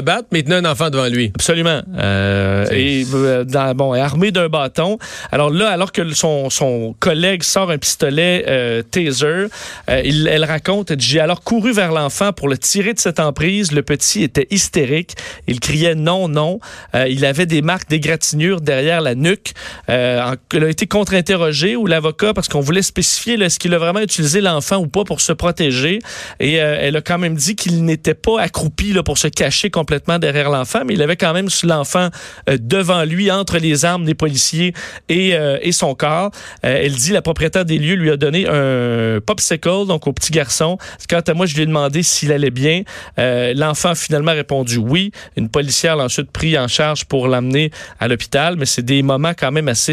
de 0.00 0.06
l'abattre, 0.06 0.28
mais 0.32 0.40
il 0.40 0.44
tenait 0.44 0.56
un 0.56 0.64
enfant 0.64 0.90
devant 0.90 1.06
lui. 1.08 1.30
Absolument. 1.34 1.82
Euh, 1.98 2.66
et 2.72 3.04
euh, 3.14 3.44
dans- 3.44 3.74
bon, 3.74 3.92
armé 3.92 4.30
d'un 4.32 4.48
bâton. 4.48 4.98
Alors 5.32 5.50
là, 5.50 5.68
alors 5.70 5.92
que 5.92 6.12
son, 6.12 6.50
son 6.50 6.94
collègue 6.98 7.42
sort 7.42 7.70
un 7.70 7.78
pistolet 7.78 8.44
euh, 8.48 8.82
taser, 8.82 9.46
euh, 9.88 10.02
il, 10.04 10.26
elle 10.28 10.44
raconte, 10.44 10.92
j'ai 10.98 11.20
alors 11.20 11.42
couru 11.42 11.72
vers 11.72 11.92
l'enfant 11.92 12.32
pour 12.32 12.48
le 12.48 12.56
tirer 12.58 12.94
de 12.94 12.98
cette 12.98 13.20
emprise. 13.20 13.72
Le 13.72 13.82
petit 13.82 14.22
était 14.22 14.46
hystérique. 14.50 15.14
Il 15.46 15.60
criait 15.60 15.94
non, 15.94 16.28
non. 16.28 16.58
Il 16.94 17.24
avait 17.24 17.46
des 17.46 17.62
marques 17.62 17.88
d'égratignure 17.88 18.60
derrière 18.60 19.00
la 19.00 19.14
nuque. 19.14 19.52
En- 19.88 20.34
il 20.52 20.64
a 20.64 20.68
été 20.68 20.86
contre-interrogé 20.86 21.76
ou 21.76 21.86
l'avocat 21.86 22.34
parce 22.34 22.48
qu'on 22.48 22.60
voulait 22.60 22.82
spécifier 22.82 23.34
est-ce 23.40 23.58
qu'il 23.58 23.74
a 23.74 23.78
vraiment 23.78 24.00
utilisé 24.00 24.40
l'enfant 24.40 24.76
ou 24.78 24.86
pas 24.86 25.04
pour 25.04 25.20
se 25.20 25.32
protéger. 25.32 25.98
Et 26.40 26.54
elle 26.54 26.96
a 26.96 27.00
quand 27.00 27.18
même 27.18 27.34
dit 27.34 27.56
qu'il 27.56 27.84
n'était 27.84 28.14
pas 28.14 28.40
accroupi 28.40 28.92
là, 28.92 29.02
pour 29.02 29.18
se 29.18 29.28
cacher 29.28 29.70
complètement 29.90 30.20
derrière 30.20 30.50
l'enfant, 30.50 30.82
mais 30.86 30.94
il 30.94 31.02
avait 31.02 31.16
quand 31.16 31.32
même 31.32 31.48
l'enfant 31.64 32.10
euh, 32.48 32.56
devant 32.60 33.02
lui, 33.02 33.28
entre 33.28 33.58
les 33.58 33.84
armes 33.84 34.04
des 34.04 34.14
policiers 34.14 34.72
et, 35.08 35.34
euh, 35.34 35.58
et 35.62 35.72
son 35.72 35.96
corps. 35.96 36.30
Euh, 36.64 36.82
elle 36.84 36.92
dit 36.92 37.10
la 37.10 37.22
propriétaire 37.22 37.64
des 37.64 37.76
lieux 37.76 37.96
lui 37.96 38.08
a 38.08 38.16
donné 38.16 38.46
un 38.46 39.18
popsicle, 39.20 39.86
donc 39.88 40.06
au 40.06 40.12
petit 40.12 40.30
garçon. 40.30 40.78
Quant 41.08 41.22
à 41.26 41.34
moi, 41.34 41.46
je 41.46 41.56
lui 41.56 41.62
ai 41.62 41.66
demandé 41.66 42.04
s'il 42.04 42.30
allait 42.30 42.52
bien. 42.52 42.82
L'enfant 43.18 43.90
a 43.90 43.94
finalement 43.96 44.30
répondu 44.30 44.76
oui. 44.76 45.10
Une 45.36 45.48
policière 45.48 45.96
l'a 45.96 46.04
ensuite 46.04 46.30
pris 46.30 46.56
en 46.56 46.68
charge 46.68 47.04
pour 47.04 47.26
l'amener 47.26 47.72
à 47.98 48.06
l'hôpital, 48.06 48.54
mais 48.56 48.66
c'est 48.66 48.84
des 48.84 49.02
moments 49.02 49.32
quand 49.36 49.50
même 49.50 49.66
assez, 49.66 49.92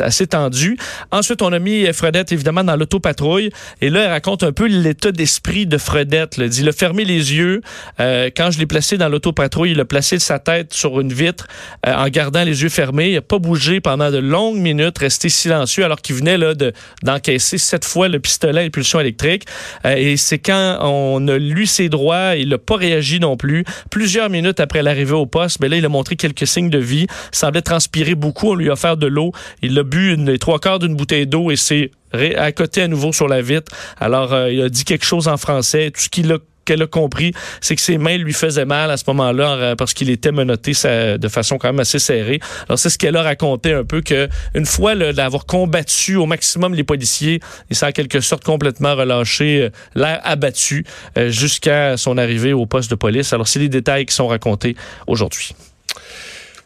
assez, 0.00 0.26
tendus. 0.26 0.78
Ensuite, 1.10 1.42
on 1.42 1.52
a 1.52 1.58
mis 1.58 1.92
Fredette 1.92 2.32
évidemment 2.32 2.64
dans 2.64 2.76
l'autopatrouille 2.76 3.50
et 3.82 3.90
là, 3.90 4.04
elle 4.04 4.10
raconte 4.10 4.42
un 4.42 4.52
peu 4.52 4.66
l'état 4.66 5.12
d'esprit 5.12 5.66
de 5.66 5.76
Fredette. 5.76 6.38
là. 6.38 6.44
Elle 6.44 6.50
dit, 6.50 6.62
il 6.62 6.68
a 6.68 6.72
fermé 6.72 7.04
les 7.04 7.34
yeux. 7.34 7.60
Quand 7.98 8.53
je 8.54 8.58
l'ai 8.58 8.66
placé 8.66 8.96
dans 8.96 9.08
l'autopatrouille, 9.08 9.72
il 9.72 9.80
a 9.80 9.84
placé 9.84 10.18
sa 10.18 10.38
tête 10.38 10.72
sur 10.72 11.00
une 11.00 11.12
vitre 11.12 11.46
euh, 11.86 11.94
en 11.94 12.08
gardant 12.08 12.44
les 12.44 12.62
yeux 12.62 12.68
fermés. 12.68 13.08
Il 13.08 13.14
n'a 13.14 13.20
pas 13.20 13.38
bougé 13.38 13.80
pendant 13.80 14.10
de 14.10 14.18
longues 14.18 14.58
minutes, 14.58 14.98
resté 14.98 15.28
silencieux 15.28 15.84
alors 15.84 16.00
qu'il 16.00 16.16
venait 16.16 16.38
là 16.38 16.54
de 16.54 16.72
d'encaisser 17.02 17.58
sept 17.58 17.84
fois 17.84 18.08
le 18.08 18.20
pistolet 18.20 18.60
à 18.60 18.64
impulsion 18.64 19.00
électrique. 19.00 19.44
Euh, 19.84 19.94
et 19.96 20.16
c'est 20.16 20.38
quand 20.38 20.78
on 20.80 21.26
a 21.28 21.36
lu 21.36 21.66
ses 21.66 21.88
droits, 21.88 22.36
il 22.36 22.50
n'a 22.50 22.58
pas 22.58 22.76
réagi 22.76 23.20
non 23.20 23.36
plus. 23.36 23.64
Plusieurs 23.90 24.30
minutes 24.30 24.60
après 24.60 24.82
l'arrivée 24.82 25.12
au 25.12 25.26
poste, 25.26 25.60
ben 25.60 25.70
là, 25.70 25.76
il 25.76 25.84
a 25.84 25.88
montré 25.88 26.16
quelques 26.16 26.46
signes 26.46 26.70
de 26.70 26.78
vie. 26.78 27.06
Il 27.32 27.36
semblait 27.36 27.62
transpirer 27.62 28.14
beaucoup. 28.14 28.50
On 28.50 28.54
lui 28.54 28.70
a 28.70 28.72
offert 28.72 28.96
de 28.96 29.06
l'eau. 29.06 29.32
Il 29.62 29.78
a 29.78 29.82
bu 29.82 30.16
les 30.16 30.38
trois 30.38 30.58
quarts 30.58 30.78
d'une 30.78 30.94
bouteille 30.94 31.26
d'eau 31.26 31.50
et 31.50 31.56
s'est 31.56 31.90
à 32.36 32.52
côté 32.52 32.82
à 32.82 32.88
nouveau 32.88 33.12
sur 33.12 33.28
la 33.28 33.42
vitre. 33.42 33.72
Alors, 33.98 34.32
euh, 34.32 34.52
il 34.52 34.62
a 34.62 34.68
dit 34.68 34.84
quelque 34.84 35.04
chose 35.04 35.28
en 35.28 35.36
français. 35.36 35.90
Tout 35.90 36.02
ce 36.02 36.08
qu'il 36.08 36.30
a 36.32 36.38
qu'elle 36.64 36.82
a 36.82 36.86
compris, 36.86 37.32
c'est 37.60 37.76
que 37.76 37.82
ses 37.82 37.98
mains 37.98 38.16
lui 38.16 38.32
faisaient 38.32 38.64
mal 38.64 38.90
à 38.90 38.96
ce 38.96 39.04
moment-là 39.08 39.52
euh, 39.52 39.76
parce 39.76 39.94
qu'il 39.94 40.10
était 40.10 40.32
menotté 40.32 40.72
de 40.72 41.28
façon 41.28 41.58
quand 41.58 41.68
même 41.68 41.80
assez 41.80 41.98
serrée. 41.98 42.40
Alors 42.68 42.78
c'est 42.78 42.90
ce 42.90 42.98
qu'elle 42.98 43.16
a 43.16 43.22
raconté 43.22 43.72
un 43.72 43.84
peu 43.84 44.00
que 44.00 44.28
une 44.54 44.66
fois 44.66 44.94
d'avoir 45.12 45.46
combattu 45.46 46.16
au 46.16 46.26
maximum 46.26 46.74
les 46.74 46.84
policiers, 46.84 47.40
il 47.70 47.76
s'est 47.76 47.86
en 47.86 47.92
quelque 47.92 48.20
sorte 48.20 48.44
complètement 48.44 48.94
relâché, 48.94 49.62
euh, 49.62 49.70
l'air 49.94 50.20
abattu 50.24 50.84
euh, 51.18 51.30
jusqu'à 51.30 51.96
son 51.96 52.18
arrivée 52.18 52.52
au 52.52 52.66
poste 52.66 52.90
de 52.90 52.96
police. 52.96 53.32
Alors 53.32 53.48
c'est 53.48 53.60
les 53.60 53.68
détails 53.68 54.06
qui 54.06 54.14
sont 54.14 54.26
racontés 54.26 54.76
aujourd'hui. 55.06 55.54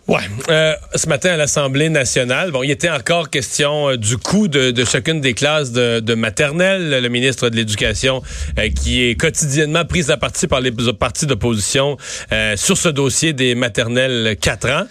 Ouais. 0.09 0.21
Euh, 0.49 0.73
ce 0.95 1.07
matin 1.07 1.33
à 1.33 1.37
l'Assemblée 1.37 1.91
nationale, 1.91 2.51
bon, 2.51 2.63
il 2.63 2.71
était 2.71 2.89
encore 2.89 3.29
question 3.29 3.91
euh, 3.91 3.97
du 3.99 4.17
coût 4.17 4.49
de, 4.49 4.71
de 4.71 4.85
chacune 4.87 5.21
des 5.21 5.35
classes 5.35 5.71
de, 5.71 6.01
de 6.01 6.15
maternelle. 6.15 7.03
Le 7.03 7.09
ministre 7.11 7.51
de 7.51 7.57
l'Éducation, 7.57 8.23
euh, 8.59 8.71
qui 8.71 9.03
est 9.05 9.17
quotidiennement 9.21 9.85
pris 9.85 10.11
à 10.11 10.17
partie 10.17 10.47
par 10.47 10.63
les 10.63 10.73
partis 10.99 11.27
d'opposition 11.27 11.99
euh, 12.33 12.57
sur 12.57 12.79
ce 12.79 12.89
dossier 12.89 13.35
des 13.35 13.55
maternelles 13.55 14.35
4 14.41 14.71
ans, 14.71 14.85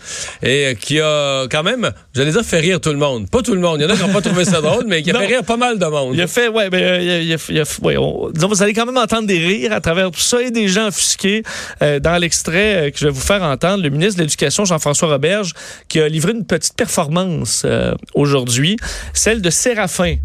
et 0.43 0.67
euh, 0.67 0.73
qui 0.75 1.01
a 1.01 1.47
quand 1.49 1.63
même, 1.63 1.91
j'allais 2.13 2.32
dire, 2.32 2.43
fait 2.43 2.60
rire 2.60 2.80
tout 2.80 2.91
le 2.91 2.97
monde. 2.97 3.27
Pas 3.32 3.41
tout 3.41 3.56
le 3.56 3.60
monde. 3.62 3.80
Il 3.80 3.84
y 3.84 3.86
en 3.88 3.89
a 3.89 3.95
qui 3.97 4.03
n'ont 4.03 4.13
pas 4.13 4.21
trouvé 4.21 4.45
ça 4.45 4.62
drôle, 4.62 4.86
mais 4.88 5.01
qui 5.01 5.10
a 5.10 5.13
Non. 5.17 5.19
fait 5.21 5.25
rire 5.25 5.43
pas 5.43 5.58
mal 5.58 5.80
de 5.80 5.86
monde. 5.88 6.12
Il 6.13 6.21
a 6.21 6.27
fait, 6.27 6.47
ouais, 6.47 6.69
ben, 6.69 6.84
euh, 6.84 6.99
il 7.01 7.10
a- 7.10 7.19
il 7.21 7.34
a- 7.34 7.38
il 7.49 7.60
a- 7.62 7.63
ouais, 7.82 7.97
on- 7.97 8.30
disons, 8.30 8.49
vous 8.49 8.62
allez 8.62 8.73
quand 8.73 8.86
même 8.86 8.97
entendre 8.97 9.25
des 9.25 9.39
rires 9.39 9.73
à 9.73 9.82
travers 9.82 10.12
tout 10.12 10.19
ça 10.19 10.43
et 10.43 10.51
des 10.51 10.67
gens 10.67 10.89
offusqués. 10.89 11.41
Euh, 11.82 11.99
dans 11.99 12.17
l'extrait 12.19 12.91
que 12.93 12.99
je 12.99 13.06
vais 13.06 13.12
vous 13.12 13.19
faire 13.19 13.41
entendre, 13.41 13.82
le 13.82 13.89
ministre 13.89 14.17
de 14.17 14.21
l'Éducation, 14.21 14.63
Jean-François 14.63 15.06
Roberge, 15.07 15.53
qui 15.87 15.99
a 15.99 16.09
livré 16.09 16.33
une 16.33 16.45
petite 16.45 16.75
performance 16.75 17.63
euh, 17.65 17.93
aujourd'hui, 18.13 18.77
celle 19.13 19.41
de 19.41 19.49
Séraphin. 19.49 20.15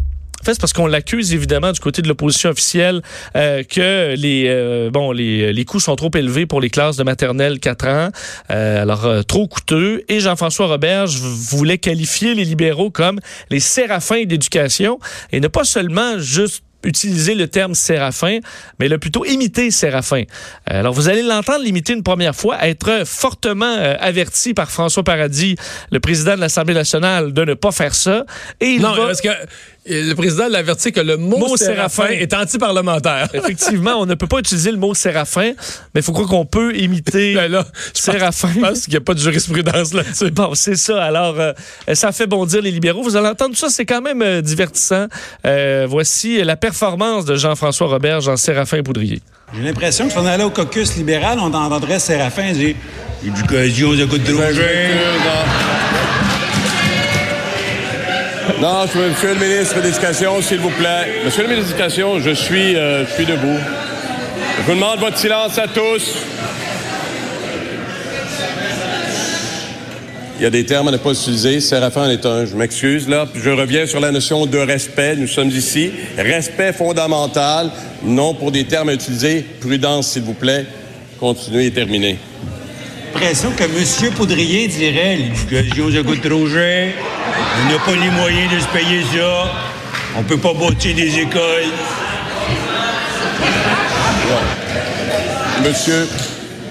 En 0.41 0.45
fait, 0.45 0.55
c'est 0.55 0.59
parce 0.59 0.73
qu'on 0.73 0.87
l'accuse 0.87 1.33
évidemment 1.33 1.71
du 1.71 1.79
côté 1.79 2.01
de 2.01 2.07
l'opposition 2.09 2.49
officielle 2.49 3.01
euh, 3.37 3.63
que 3.63 4.13
les 4.15 4.47
euh, 4.47 4.89
bon 4.91 5.13
les, 5.13 5.53
les 5.53 5.65
coûts 5.65 5.79
sont 5.79 5.95
trop 5.95 6.11
élevés 6.13 6.45
pour 6.45 6.59
les 6.59 6.69
classes 6.69 6.97
de 6.97 7.03
maternelle 7.03 7.61
4 7.61 7.87
ans, 7.87 8.09
alors 8.49 9.23
trop 9.25 9.47
coûteux. 9.47 10.03
Et 10.09 10.19
Jean-François 10.19 10.67
Roberge 10.67 11.15
voulait 11.17 11.77
qualifier 11.77 12.35
les 12.35 12.43
libéraux 12.43 12.91
comme 12.91 13.21
les 13.49 13.61
séraphins 13.61 14.25
d'éducation 14.25 14.99
et 15.31 15.39
ne 15.39 15.47
pas 15.47 15.63
seulement 15.63 16.19
juste 16.19 16.63
utiliser 16.83 17.35
le 17.35 17.47
terme 17.47 17.73
séraphin, 17.75 18.39
mais 18.79 18.87
le 18.87 18.97
plutôt 18.97 19.25
imiter 19.25 19.71
séraphin. 19.71 20.23
Euh, 20.71 20.79
Alors, 20.79 20.93
vous 20.93 21.09
allez 21.09 21.23
l'entendre 21.23 21.63
l'imiter 21.63 21.93
une 21.93 22.03
première 22.03 22.35
fois, 22.35 22.65
être 22.65 23.03
fortement 23.05 23.75
euh, 23.77 23.95
averti 23.99 24.53
par 24.53 24.71
François 24.71 25.03
Paradis, 25.03 25.55
le 25.91 25.99
président 25.99 26.35
de 26.35 26.39
l'Assemblée 26.41 26.73
nationale, 26.73 27.33
de 27.33 27.45
ne 27.45 27.53
pas 27.53 27.71
faire 27.71 27.95
ça. 27.95 28.25
Et 28.59 28.67
il 28.67 28.81
non, 28.81 28.93
va... 28.93 29.07
parce 29.07 29.21
que 29.21 29.29
le 29.85 30.13
président 30.13 30.47
l'avertit 30.47 30.91
que 30.91 30.99
le 31.01 31.17
mot, 31.17 31.37
Mot 31.37 31.57
séraphin, 31.57 32.03
séraphin. 32.07 32.13
est 32.13 32.33
anti-parlementaire. 32.33 33.27
Effectivement, 33.33 33.95
on 33.97 34.05
ne 34.05 34.15
peut 34.15 34.27
pas 34.27 34.39
utiliser 34.39 34.71
le 34.71 34.77
mot 34.77 34.93
séraphin, 34.93 35.51
mais 35.93 36.01
il 36.01 36.03
faut 36.03 36.13
croire 36.13 36.27
qu'on 36.29 36.45
peut 36.45 36.75
imiter 36.75 37.33
Ben 37.35 37.51
là, 37.51 37.65
je 37.73 37.89
pense- 37.91 38.01
séraphin. 38.01 38.49
Je 38.55 38.59
pense 38.59 38.81
qu'il 38.83 38.91
n'y 38.93 38.97
a 38.97 39.01
pas 39.01 39.13
de 39.13 39.19
jurisprudence 39.19 39.93
là-dessus. 39.93 40.31
Bon, 40.31 40.55
c'est 40.55 40.75
ça. 40.77 41.03
Alors, 41.03 41.35
euh, 41.39 41.51
ça 41.93 42.11
fait 42.11 42.27
bondir 42.27 42.61
les 42.61 42.71
libéraux. 42.71 43.03
Vous 43.03 43.15
allez 43.17 43.27
entendre 43.27 43.51
tout 43.51 43.59
ça, 43.59 43.69
c'est 43.69 43.85
quand 43.85 44.01
même 44.01 44.21
euh, 44.21 44.41
divertissant. 44.41 45.07
Euh, 45.45 45.85
voici 45.89 46.41
la 46.43 46.55
performance 46.55 47.25
de 47.25 47.35
Jean-François 47.35 47.87
Roberge 47.87 48.27
en 48.29 48.37
Séraphin 48.37 48.83
Poudrier. 48.83 49.21
J'ai 49.55 49.63
l'impression 49.63 50.05
que 50.07 50.11
si 50.13 50.17
on 50.17 50.25
allait 50.25 50.43
au 50.45 50.49
caucus 50.49 50.95
libéral, 50.95 51.37
on 51.39 51.53
entendrait 51.53 51.99
Séraphin 51.99 52.53
dire 52.53 52.75
Éducation, 53.25 53.95
ça 53.97 54.05
coûte 54.05 54.23
trop 54.23 54.41
cher. 54.53 56.02
Non, 58.63 58.85
Monsieur 58.85 59.33
le 59.33 59.45
ministre 59.45 59.75
de 59.75 59.81
l'Éducation, 59.81 60.41
s'il 60.41 60.59
vous 60.59 60.69
plaît. 60.69 61.25
Monsieur 61.25 61.43
le 61.43 61.49
ministre 61.49 61.73
de 61.73 61.73
l'Éducation, 61.73 62.17
je 62.21 62.29
suis, 62.29 62.77
euh, 62.77 63.05
je 63.05 63.11
suis 63.11 63.25
debout. 63.25 63.59
Je 64.57 64.63
vous 64.65 64.75
demande 64.75 64.99
votre 65.01 65.17
silence 65.17 65.57
à 65.57 65.67
tous. 65.67 66.15
Il 70.37 70.43
y 70.43 70.45
a 70.45 70.49
des 70.49 70.65
termes 70.65 70.87
à 70.87 70.91
ne 70.91 70.97
pas 70.97 71.11
utiliser. 71.11 71.59
Séraphin 71.59 72.07
en 72.07 72.09
est 72.09 72.25
un. 72.25 72.45
Je 72.45 72.55
m'excuse, 72.55 73.09
là. 73.09 73.25
Puis 73.25 73.41
je 73.43 73.49
reviens 73.49 73.85
sur 73.85 73.99
la 73.99 74.11
notion 74.11 74.45
de 74.45 74.59
respect. 74.59 75.17
Nous 75.17 75.27
sommes 75.27 75.49
ici. 75.49 75.91
Respect 76.17 76.71
fondamental, 76.71 77.69
non 78.01 78.33
pour 78.33 78.53
des 78.53 78.63
termes 78.63 78.87
à 78.87 78.93
utiliser. 78.93 79.45
Prudence, 79.59 80.11
s'il 80.11 80.21
vous 80.21 80.35
plaît. 80.35 80.65
Continuez 81.19 81.65
et 81.65 81.71
terminez. 81.71 82.17
L'impression 83.13 83.51
que 83.51 83.63
M. 83.63 84.13
Poudrier 84.15 84.67
dirait 84.67 85.15
L'éducation, 85.15 85.91
ça 85.91 86.03
coûte 86.03 86.21
trop 86.21 86.47
cher. 86.47 86.93
On 87.59 87.71
n'a 87.71 87.79
pas 87.79 87.95
les 87.95 88.09
moyens 88.11 88.53
de 88.53 88.59
se 88.59 88.67
payer 88.67 89.03
ça. 89.03 89.51
On 90.17 90.23
peut 90.23 90.37
pas 90.37 90.53
bâtir 90.53 90.95
des 90.95 91.19
écoles. 91.19 91.71
Monsieur, 95.63 96.07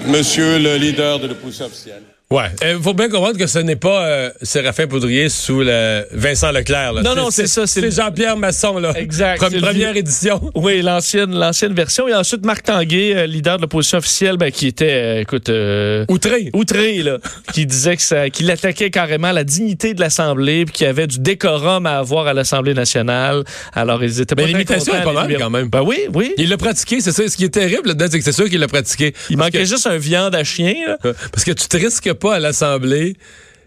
monsieur 0.05 0.59
le 0.59 0.75
leader 0.75 1.19
de 1.19 1.27
l'opposition 1.27 1.65
officielle. 1.65 2.03
Ouais. 2.33 2.49
Il 2.63 2.81
faut 2.81 2.95
bien 2.95 3.09
comprendre 3.09 3.37
que 3.37 3.45
ce 3.45 3.59
n'est 3.59 3.75
pas 3.75 4.07
euh, 4.07 4.31
Séraphin 4.41 4.87
Poudrier 4.87 5.29
sous 5.29 5.59
le 5.61 6.03
Vincent 6.13 6.51
Leclerc. 6.51 6.93
Là. 6.93 7.01
Non, 7.03 7.13
non, 7.15 7.29
c'est 7.29 7.45
ça, 7.45 7.67
c'est 7.67 7.91
Jean-Pierre 7.91 8.37
Masson, 8.37 8.79
là. 8.79 8.91
Exact. 8.97 9.37
Première 9.39 9.95
édition. 9.95 10.41
Oui, 10.55 10.81
l'ancienne, 10.81 11.31
l'ancienne 11.31 11.73
version. 11.75 12.07
Et 12.07 12.13
ensuite, 12.15 12.43
Marc 12.43 12.63
Tanguay, 12.63 13.13
euh, 13.15 13.27
leader 13.27 13.57
de 13.57 13.61
l'opposition 13.61 13.99
officielle, 13.99 14.37
ben, 14.37 14.51
qui 14.51 14.65
était, 14.65 14.89
euh, 14.91 15.21
écoute... 15.21 15.49
euh, 15.49 16.05
Outré. 16.09 16.49
outré, 16.53 17.03
là, 17.03 17.19
qui 17.53 17.67
disait 17.67 17.97
que 17.97 18.01
ça, 18.01 18.27
qu'il 18.31 18.49
attaquait 18.49 18.89
carrément 18.89 19.31
la 19.31 19.43
dignité 19.43 19.93
de 19.93 19.99
l'Assemblée, 19.99 20.65
puis 20.65 20.73
qu'il 20.73 20.87
y 20.87 20.89
avait 20.89 21.05
du 21.05 21.19
décorum 21.19 21.85
à 21.85 21.99
avoir 21.99 22.25
à 22.25 22.33
l'Assemblée 22.33 22.73
nationale. 22.73 23.43
Alors, 23.73 24.03
ils 24.03 24.21
étaient 24.21 24.33
pas 24.33 24.41
Mais 24.41 24.47
très 24.49 24.57
l'imitation 24.59 24.95
est 24.95 25.03
pas 25.03 25.13
mal, 25.13 25.35
quand 25.37 25.49
même. 25.51 25.67
Ben 25.69 25.83
oui, 25.83 25.97
oui. 26.11 26.33
Il 26.39 26.49
l'a 26.49 26.57
pratiqué, 26.57 26.99
c'est 26.99 27.11
ça. 27.11 27.29
Ce 27.29 27.37
qui 27.37 27.45
est 27.45 27.49
terrible 27.53 27.89
là-dedans, 27.89 28.07
c'est 28.09 28.17
que 28.17 28.25
c'est 28.25 28.31
sûr 28.31 28.49
qu'il 28.49 28.59
l'a 28.59 28.67
pratiqué. 28.67 29.13
Il 29.29 29.37
manquait 29.37 29.59
que- 29.59 29.65
juste 29.65 29.85
un 29.85 29.97
viande 29.97 30.33
à 30.33 30.43
chien, 30.43 30.73
là. 30.87 30.97
Parce 31.31 31.43
que 31.43 31.51
tu 31.51 31.67
te 31.67 31.77
risques 31.77 32.11
pas 32.23 32.35
à 32.35 32.39
l'Assemblée. 32.39 33.15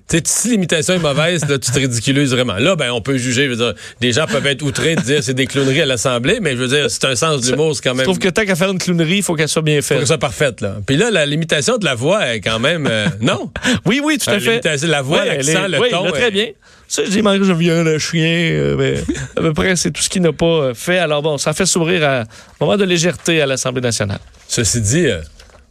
Tu 0.09 0.19
sais, 0.19 0.23
si 0.25 0.51
l'imitation 0.51 0.95
est 0.95 0.99
mauvaise, 1.01 1.45
là, 1.49 1.59
tu 1.59 1.69
te 1.69 1.79
ridiculises 1.81 2.31
vraiment. 2.31 2.55
Là, 2.59 2.77
ben, 2.77 2.92
on 2.92 3.01
peut 3.01 3.16
juger. 3.16 3.47
Je 3.47 3.51
veux 3.51 3.57
dire, 3.57 3.75
des 4.01 4.12
gens 4.12 4.27
peuvent 4.29 4.47
être 4.47 4.62
outrés 4.62 4.95
de 4.95 5.01
dire 5.01 5.21
c'est 5.23 5.35
des 5.35 5.47
clowneries 5.47 5.81
à 5.83 5.87
l'Assemblée, 5.87 6.38
mais 6.40 6.53
je 6.53 6.59
veux 6.59 6.69
dire, 6.69 6.88
c'est 6.88 7.05
un 7.07 7.16
sens 7.16 7.40
de 7.42 7.51
l'humour, 7.51 7.75
c'est 7.75 7.83
quand 7.83 7.90
Je 7.90 7.97
même. 7.97 8.05
trouve 8.05 8.21
que 8.21 8.29
tant 8.29 8.45
qu'à 8.45 8.55
faire 8.55 8.71
une 8.71 8.79
clownerie, 8.79 9.16
il 9.16 9.23
faut 9.25 9.35
qu'elle 9.35 9.49
soit 9.49 9.62
bien 9.62 9.75
faut 9.77 9.81
que 9.81 9.95
faite. 9.95 10.01
ça 10.03 10.07
soit 10.07 10.19
parfaite, 10.19 10.61
là. 10.61 10.77
Puis 10.87 10.97
là, 10.97 11.11
la- 11.11 11.27
l'imitation 11.27 11.77
de 11.77 11.85
la 11.85 11.97
voix 11.97 12.33
est 12.35 12.40
quand 12.40 12.61
même. 12.61 12.87
euh, 12.88 13.07
non? 13.21 13.51
Oui, 13.85 14.01
oui, 14.03 14.16
tout 14.19 14.31
à 14.31 14.35
Euh, 14.35 14.40
fait. 14.40 14.64
La 14.85 15.03
voix, 15.03 15.19
Ouais, 15.23 15.27
elle 15.29 15.37
l'accent, 15.45 15.64
est- 15.64 15.69
le 15.71 15.81
oui, 15.81 15.90
ton. 15.90 16.05
là, 16.05 16.12
très 16.12 16.29
est- 16.29 16.31
bien. 16.31 16.47
Ça, 16.87 17.03
j'ai 17.11 17.21
manqué 17.21 17.40
un 17.51 17.55
viande 17.55 17.88
à 17.88 17.99
chien, 17.99 18.23
euh, 18.53 18.77
mais 18.79 18.95
à 19.37 19.40
peu 19.40 19.53
près, 19.55 19.75
c'est 19.75 19.90
tout 19.90 20.01
ce 20.03 20.09
qu'il 20.09 20.23
n'a 20.23 20.33
pas 20.33 20.47
euh, 20.47 20.73
fait. 20.75 20.99
Alors 20.99 21.21
bon, 21.21 21.37
ça 21.37 21.53
fait 21.53 21.66
sourire 21.66 22.05
à 22.09 22.21
un 22.21 22.25
moment 22.61 22.77
de 22.77 22.85
légèreté 22.85 23.42
à 23.42 23.47
l'Assemblée 23.47 23.83
nationale. 23.83 24.21
Ceci 24.47 24.81
dit, 24.81 25.07
euh, 25.09 25.19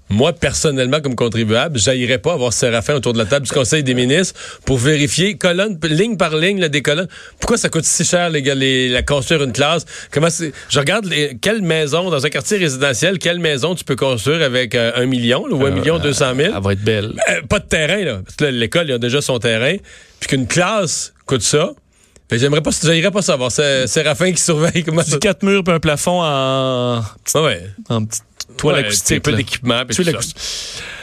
moi, 0.09 0.33
personnellement, 0.33 1.01
comme 1.01 1.15
contribuable, 1.15 1.79
j'aillerais 1.79 2.19
pas 2.19 2.33
avoir 2.33 2.53
Séraphin 2.53 2.95
autour 2.95 3.13
de 3.13 3.17
la 3.17 3.25
table 3.25 3.47
du 3.47 3.51
Conseil 3.51 3.83
des 3.83 3.95
ministres 3.95 4.39
pour 4.65 4.77
vérifier 4.77 5.35
colonne, 5.35 5.79
ligne 5.83 6.15
par 6.15 6.35
ligne, 6.35 6.59
là, 6.59 6.69
des 6.69 6.81
colonnes. 6.83 7.07
Pourquoi 7.39 7.57
ça 7.57 7.69
coûte 7.69 7.85
si 7.85 8.05
cher, 8.05 8.29
les 8.29 8.41
gars, 8.43 8.53
les, 8.53 8.89
la 8.89 9.01
construire 9.01 9.43
une 9.43 9.51
classe? 9.51 9.85
Comment 10.11 10.29
c'est, 10.29 10.53
je 10.69 10.79
regarde 10.79 11.05
les, 11.05 11.37
quelle 11.41 11.63
maison, 11.63 12.09
dans 12.11 12.25
un 12.25 12.29
quartier 12.29 12.57
résidentiel, 12.57 13.17
quelle 13.17 13.39
maison 13.39 13.73
tu 13.73 13.83
peux 13.83 13.95
construire 13.95 14.43
avec 14.43 14.75
euh, 14.75 14.91
un 14.95 15.07
million, 15.07 15.47
là, 15.47 15.55
ou 15.55 15.65
un 15.65 15.71
million 15.71 15.97
deux 15.97 16.13
cent 16.13 16.35
mille? 16.35 16.53
Elle 16.55 16.63
va 16.63 16.73
être 16.73 16.83
belle. 16.83 17.13
Euh, 17.29 17.41
pas 17.49 17.59
de 17.59 17.65
terrain, 17.65 18.03
là. 18.03 18.21
Parce 18.23 18.35
que 18.35 18.43
là, 18.45 18.51
l'école, 18.51 18.87
il 18.87 18.93
a 18.93 18.99
déjà 18.99 19.21
son 19.21 19.39
terrain. 19.39 19.75
Puis 20.19 20.29
qu'une 20.29 20.47
classe 20.47 21.13
coûte 21.25 21.41
ça. 21.41 21.71
Ben, 22.29 22.39
j'aimerais 22.39 22.61
pas, 22.61 22.71
j'aimerais 22.83 23.11
pas 23.11 23.21
savoir. 23.21 23.51
C'est 23.51 23.85
Séraphin 23.87 24.31
qui 24.31 24.41
surveille 24.41 24.83
comment 24.83 25.03
ça. 25.03 25.11
Du 25.11 25.19
quatre 25.19 25.43
murs 25.43 25.63
puis 25.63 25.73
un 25.73 25.79
plafond 25.79 26.21
en, 26.21 27.01
Ah 27.33 27.41
ouais. 27.41 27.61
en 27.89 28.05
petite 28.05 28.23
toile 28.57 28.75
Ouais, 28.75 28.81
acoustique. 28.81 29.17
Un 29.17 29.19
peu 29.19 29.33
d'équipement. 29.33 29.83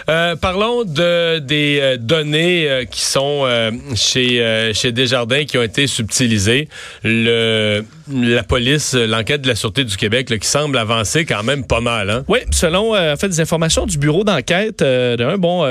Euh, 0.09 0.35
parlons 0.37 0.85
de, 0.85 1.39
des 1.39 1.79
euh, 1.81 1.97
données 1.97 2.69
euh, 2.69 2.85
qui 2.85 3.03
sont 3.03 3.47
chez, 3.95 4.73
chez 4.75 4.93
Desjardins 4.93 5.45
qui 5.45 5.59
ont 5.59 5.63
été 5.63 5.87
subtilisées. 5.87 6.69
Le, 7.05 7.85
la 8.13 8.43
police, 8.43 8.95
l'enquête 8.95 9.43
de 9.43 9.49
la 9.49 9.55
Sûreté 9.55 9.85
du 9.85 9.97
Québec 9.97 10.31
là, 10.31 10.39
qui 10.39 10.49
semble 10.49 10.77
avancer 10.77 11.25
quand 11.25 11.43
même 11.43 11.65
pas 11.65 11.81
mal. 11.81 12.11
Hein? 12.11 12.25
Oui, 12.29 12.41
selon 12.51 12.97
en 12.97 13.17
fait, 13.17 13.29
des 13.29 13.41
informations 13.41 13.87
du 13.87 13.99
bureau 13.99 14.25
d'enquête 14.25 14.81
d'un 14.81 15.37
bon 15.39 15.65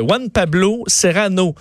Juan 0.00 0.30
Pablo 0.30 0.84
Serrano 0.86 1.54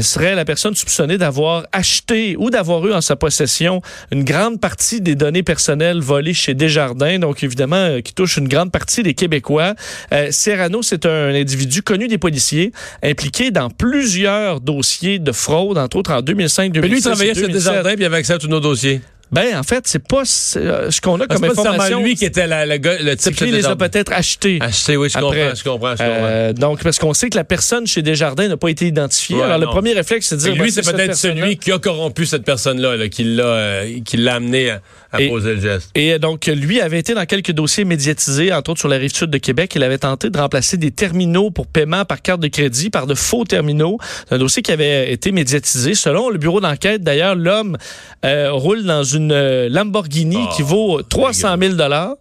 serait 0.00 0.34
la 0.34 0.44
personne 0.44 0.74
soupçonnée 0.74 1.18
d'avoir 1.18 1.66
acheté 1.72 2.36
ou 2.38 2.50
d'avoir 2.50 2.86
eu 2.86 2.92
en 2.92 3.00
sa 3.00 3.16
possession 3.16 3.82
une 4.10 4.24
grande 4.24 4.60
partie 4.60 5.00
des 5.00 5.14
données 5.14 5.42
personnelles 5.42 6.00
volées 6.00 6.34
chez 6.34 6.54
Desjardins, 6.54 7.18
donc 7.18 7.42
évidemment 7.42 7.76
euh, 7.76 8.00
qui 8.00 8.14
touche 8.14 8.36
une 8.36 8.48
grande 8.48 8.72
partie 8.72 9.02
des 9.02 9.14
Québécois. 9.14 9.74
Euh, 10.12 10.28
Serrano, 10.30 10.82
c'est 10.82 11.06
un 11.06 11.34
individu 11.34 11.82
connu 11.82 12.08
des 12.08 12.18
policiers, 12.18 12.72
impliqué 13.02 13.50
dans 13.50 13.70
plusieurs 13.70 14.60
dossiers 14.60 15.18
de 15.18 15.32
fraude, 15.32 15.78
entre 15.78 15.96
autres 15.98 16.12
en 16.12 16.22
2005, 16.22 16.72
2006 16.72 16.80
Mais 16.80 16.88
lui, 16.88 16.98
il 16.98 17.02
travaillait 17.02 17.34
chez 17.34 17.40
2007. 17.42 17.54
Desjardins 17.54 17.90
puis 17.90 18.02
il 18.02 18.06
avait 18.06 18.16
accès 18.16 18.32
à 18.34 18.38
tous 18.38 18.48
nos 18.48 18.60
dossiers. 18.60 19.00
Ben, 19.32 19.56
en 19.58 19.62
fait, 19.62 19.86
c'est 19.86 20.06
pas 20.06 20.22
c'est, 20.24 20.58
euh, 20.60 20.90
ce 20.90 21.00
qu'on 21.00 21.18
a 21.20 21.24
Ah, 21.24 21.34
comme 21.34 21.38
c'est 21.54 21.58
information. 21.60 22.02
lui 22.02 22.14
qui 22.14 22.26
était 22.26 22.46
la, 22.46 22.66
le 22.66 22.78
C'est 23.18 23.30
type 23.30 23.38
chez 23.38 23.46
les 23.50 23.64
a 23.64 23.76
peut-être 23.76 24.12
achetés. 24.12 24.58
Acheté, 24.60 24.96
oui, 24.98 25.08
je 25.08 25.16
Après. 25.16 25.40
comprends, 25.40 25.54
je 25.54 25.64
comprends, 25.64 25.92
je 25.96 26.02
comprends. 26.02 26.26
Euh, 26.28 26.52
donc, 26.52 26.82
parce 26.82 26.98
qu'on 26.98 27.14
sait 27.14 27.30
que 27.30 27.36
la 27.38 27.44
personne 27.44 27.86
chez 27.86 28.02
Desjardins 28.02 28.48
n'a 28.48 28.58
pas 28.58 28.68
été 28.68 28.86
identifiée. 28.86 29.36
Ouais, 29.36 29.42
Alors, 29.42 29.58
le 29.58 29.66
premier 29.66 29.94
réflexe, 29.94 30.26
c'est 30.28 30.36
de 30.36 30.40
dire... 30.42 30.52
que 30.52 30.58
lui, 30.58 30.70
ben, 30.70 30.82
c'est 30.82 30.92
peut-être 30.92 31.16
celui 31.16 31.56
qui 31.56 31.72
a 31.72 31.78
corrompu 31.78 32.26
cette 32.26 32.44
personne-là, 32.44 32.96
là, 32.96 33.08
qui 33.08 33.24
l'a 33.24 33.44
euh, 33.44 34.00
qui 34.04 34.18
l'a 34.18 34.34
amené 34.34 34.70
à, 34.70 34.80
à 35.12 35.20
Et- 35.20 35.28
poser 35.28 35.54
le 35.54 35.60
geste. 35.60 35.90
Et 35.94 36.14
euh, 36.14 36.18
donc, 36.18 36.46
lui 36.46 36.80
avait 36.80 36.98
été 36.98 37.14
dans 37.14 37.26
quelques 37.26 37.52
dossiers 37.52 37.84
médiatisés, 37.84 38.52
entre 38.52 38.70
autres 38.70 38.80
sur 38.80 38.88
la 38.88 38.96
rive 38.96 39.14
sud 39.14 39.30
de 39.30 39.38
Québec. 39.38 39.72
Il 39.74 39.82
avait 39.82 39.98
tenté 39.98 40.30
de 40.30 40.38
remplacer 40.38 40.76
des 40.76 40.90
terminaux 40.90 41.50
pour 41.50 41.66
paiement 41.66 42.04
par 42.04 42.22
carte 42.22 42.40
de 42.40 42.48
crédit 42.48 42.90
par 42.90 43.06
de 43.06 43.14
faux 43.14 43.44
terminaux. 43.44 43.98
C'est 44.28 44.34
un 44.34 44.38
dossier 44.38 44.62
qui 44.62 44.72
avait 44.72 45.12
été 45.12 45.32
médiatisé. 45.32 45.94
Selon 45.94 46.30
le 46.30 46.38
bureau 46.38 46.60
d'enquête, 46.60 47.02
d'ailleurs, 47.02 47.34
l'homme 47.34 47.76
euh, 48.24 48.52
roule 48.52 48.84
dans 48.84 49.04
une 49.04 49.32
euh, 49.32 49.68
Lamborghini 49.68 50.38
Ah, 50.48 50.52
qui 50.56 50.62
vaut 50.62 51.02
300 51.02 51.56
000 51.60 51.74
dollars. 51.74 52.14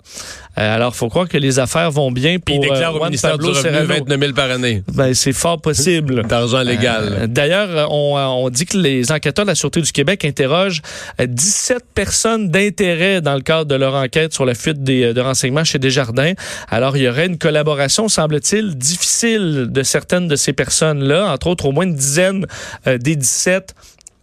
Euh, 0.62 0.76
alors, 0.76 0.96
faut 0.96 1.10
croire 1.10 1.28
que 1.28 1.38
les 1.38 1.60
affaires 1.60 1.90
vont 1.92 2.12
bien 2.12 2.38
pour 2.40 2.56
il 2.56 2.62
déclare 2.62 2.92
euh, 2.92 2.96
au 2.96 2.98
Juan 2.98 3.10
ministère 3.10 3.32
Pablo 3.32 3.52
du 3.52 3.58
Revenu 3.58 3.74
Serrano. 3.74 3.94
29 4.06 4.20
000 4.20 4.34
par 4.34 4.52
année 4.52 4.84
Ben, 4.94 5.14
c'est 5.14 5.34
fort 5.34 5.60
possible. 5.60 6.24
d'argent 6.28 6.62
légal. 6.62 7.18
Euh, 7.22 7.28
D'ailleurs, 7.28 7.92
on, 7.92 8.16
on 8.18 8.50
dit 8.50 8.66
que 8.66 8.78
les 8.78 9.12
enquêteurs 9.12 9.46
de 9.46 9.52
la 9.52 9.56
Sûreté 9.56 9.82
du 9.82 9.92
Québec 9.92 10.24
interrogent 10.24 10.82
euh, 11.20 11.26
17 11.28 11.86
personnes 11.96 12.50
d'intérêt 12.50 13.22
dans 13.22 13.36
le 13.36 13.42
cadre 13.42 13.66
de 13.66 13.76
leur 13.76 13.96
enquête 13.96 14.34
sur 14.34 14.46
la 14.46 14.54
fuite 14.54 14.84
des, 14.84 15.14
de 15.14 15.22
renseignements 15.22 15.64
chez 15.64 15.80
Desjardins. 15.80 16.34
Alors, 16.70 16.96
il 16.96 17.04
y 17.04 17.10
aurait 17.10 17.26
une 17.26 17.38
collaboration, 17.38 18.08
semble-t-il, 18.08 18.76
difficile 18.76 19.68
de 19.70 19.84
certaines 19.84 20.28
de 20.28 20.36
ces 20.36 20.54
personnes-là, 20.54 21.32
entre 21.32 21.48
autres 21.48 21.66
au 21.66 21.72
moins 21.72 21.86
une 21.86 21.96
dizaine 21.96 22.46
des 22.86 23.16
17 23.16 23.74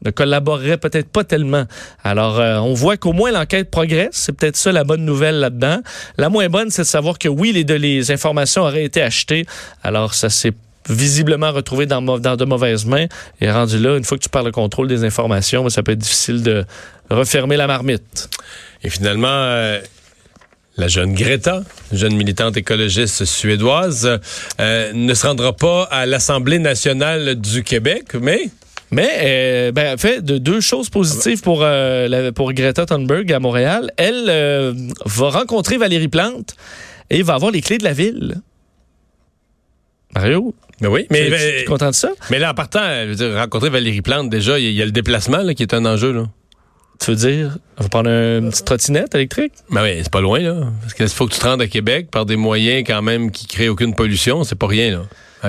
ne 0.05 0.11
collaboreraient 0.11 0.79
peut-être 0.79 1.09
pas 1.09 1.25
tellement. 1.25 1.65
Alors, 2.05 2.39
euh, 2.39 2.59
on 2.59 2.75
voit 2.75 2.97
qu'au 2.97 3.13
moins 3.13 3.31
l'enquête 3.31 3.71
progresse. 3.71 4.11
C'est 4.13 4.33
peut-être 4.33 4.57
ça 4.57 4.73
la 4.73 4.85
bonne 4.85 5.05
nouvelle 5.05 5.41
là-dedans. 5.41 5.81
La 6.17 6.29
moins 6.29 6.49
bonne, 6.49 6.71
c'est 6.71 6.83
de 6.83 6.87
savoir 6.87 7.19
que 7.19 7.29
oui, 7.29 7.53
les, 7.53 8.11
informations 8.11 8.63
auraient 8.63 8.85
été 8.85 9.03
achetées. 9.03 9.47
Alors, 9.83 10.15
ça, 10.15 10.31
c'est 10.31 10.55
visiblement 10.89 11.53
retrouvé 11.53 11.87
dans, 11.87 12.01
de 12.01 12.45
mauvaises 12.45 12.87
mains. 12.87 13.07
Et 13.41 13.51
rendu 13.51 13.79
là, 13.79 13.97
une 13.97 14.05
fois 14.05 14.17
que 14.17 14.23
tu 14.23 14.31
parles 14.31 14.47
le 14.47 14.53
contrôle 14.53 14.89
des 14.89 15.05
informations, 15.05 15.63
ben, 15.63 15.71
ça 15.71 15.83
peut 15.83 15.93
être 15.93 15.99
difficile 15.99 16.43
de 16.43 16.65
refermer 17.11 17.57
la 17.57 17.67
marmite. 17.67 18.29
Et 18.83 18.91
finalement, 18.91 19.27
euh, 19.29 19.81
la 20.79 20.89
jeune 20.89 21.15
Greta, 21.15 21.63
jeune 21.93 22.15
militante 22.15 22.57
écologiste 22.57 23.25
suédoise, 23.25 24.19
euh, 24.61 24.93
ne 24.95 25.13
se 25.13 25.27
rendra 25.27 25.53
pas 25.53 25.83
à 25.91 26.07
l'Assemblée 26.07 26.59
nationale 26.59 27.35
du 27.35 27.65
Québec, 27.65 28.15
mais... 28.15 28.49
Mais, 28.91 29.09
euh, 29.21 29.73
ben, 29.73 29.95
en 29.95 29.97
fait, 29.99 30.25
de 30.25 30.39
deux 30.39 30.61
choses 30.61 30.89
positives 30.89 31.43
pour, 31.43 31.61
euh, 31.63 32.09
la- 32.09 32.33
pour 32.33 32.53
Greta 32.53 32.87
Thunberg 32.87 33.31
à 33.33 33.39
Montréal. 33.39 33.93
Elle 33.99 34.27
euh, 34.29 34.73
va 35.05 35.29
rencontrer 35.31 35.77
Valérie 35.77 36.09
Plante 36.09 36.57
et 37.11 37.23
va 37.23 37.35
avoir 37.35 37.51
les 37.53 37.61
clés 37.61 37.79
de 37.79 37.85
la 37.85 37.93
ville. 37.93 38.37
Mario? 40.15 40.55
Mais 40.81 40.89
oui, 40.89 41.07
mais, 41.11 41.29
mais- 41.29 41.37
tu 41.39 41.45
es 41.61 41.65
content 41.65 41.91
de 41.91 41.95
ça? 41.95 42.11
mais 42.31 42.39
là, 42.39 42.53
en 42.53 42.55
partant, 42.55 42.81
je 43.05 43.09
veux 43.09 43.15
dire, 43.15 43.35
rencontrer 43.35 43.69
Valérie 43.69 44.01
Plante, 44.03 44.31
déjà, 44.31 44.59
il 44.59 44.65
y, 44.65 44.69
a- 44.69 44.71
il 44.71 44.77
y 44.77 44.83
a 44.83 44.87
le 44.87 44.93
déplacement 44.93 45.39
là, 45.39 45.53
qui 45.55 45.63
est 45.63 45.75
un 45.75 45.85
enjeu. 45.85 46.13
Là. 46.13 46.25
Tu 47.01 47.11
veux 47.11 47.17
dire, 47.17 47.59
on 47.79 47.83
va 47.83 47.89
prendre 47.89 48.09
une 48.11 48.51
petite 48.51 48.65
trottinette 48.65 49.15
électrique? 49.15 49.53
Ben 49.71 49.83
oui, 49.83 50.01
c'est 50.03 50.11
pas 50.11 50.21
loin, 50.21 50.39
là. 50.41 50.69
Parce 50.81 50.95
qu'il 50.95 51.09
faut 51.09 51.27
que 51.27 51.35
tu 51.35 51.41
te 51.41 51.47
rendes 51.47 51.61
à 51.63 51.67
Québec 51.67 52.09
par 52.11 52.27
des 52.27 52.37
moyens 52.37 52.85
quand 52.87 53.03
même 53.03 53.31
qui 53.31 53.47
créent 53.47 53.69
aucune 53.69 53.95
pollution. 53.95 54.45
C'est 54.45 54.57
pas 54.59 54.67
rien, 54.67 54.91
là. 54.93 55.03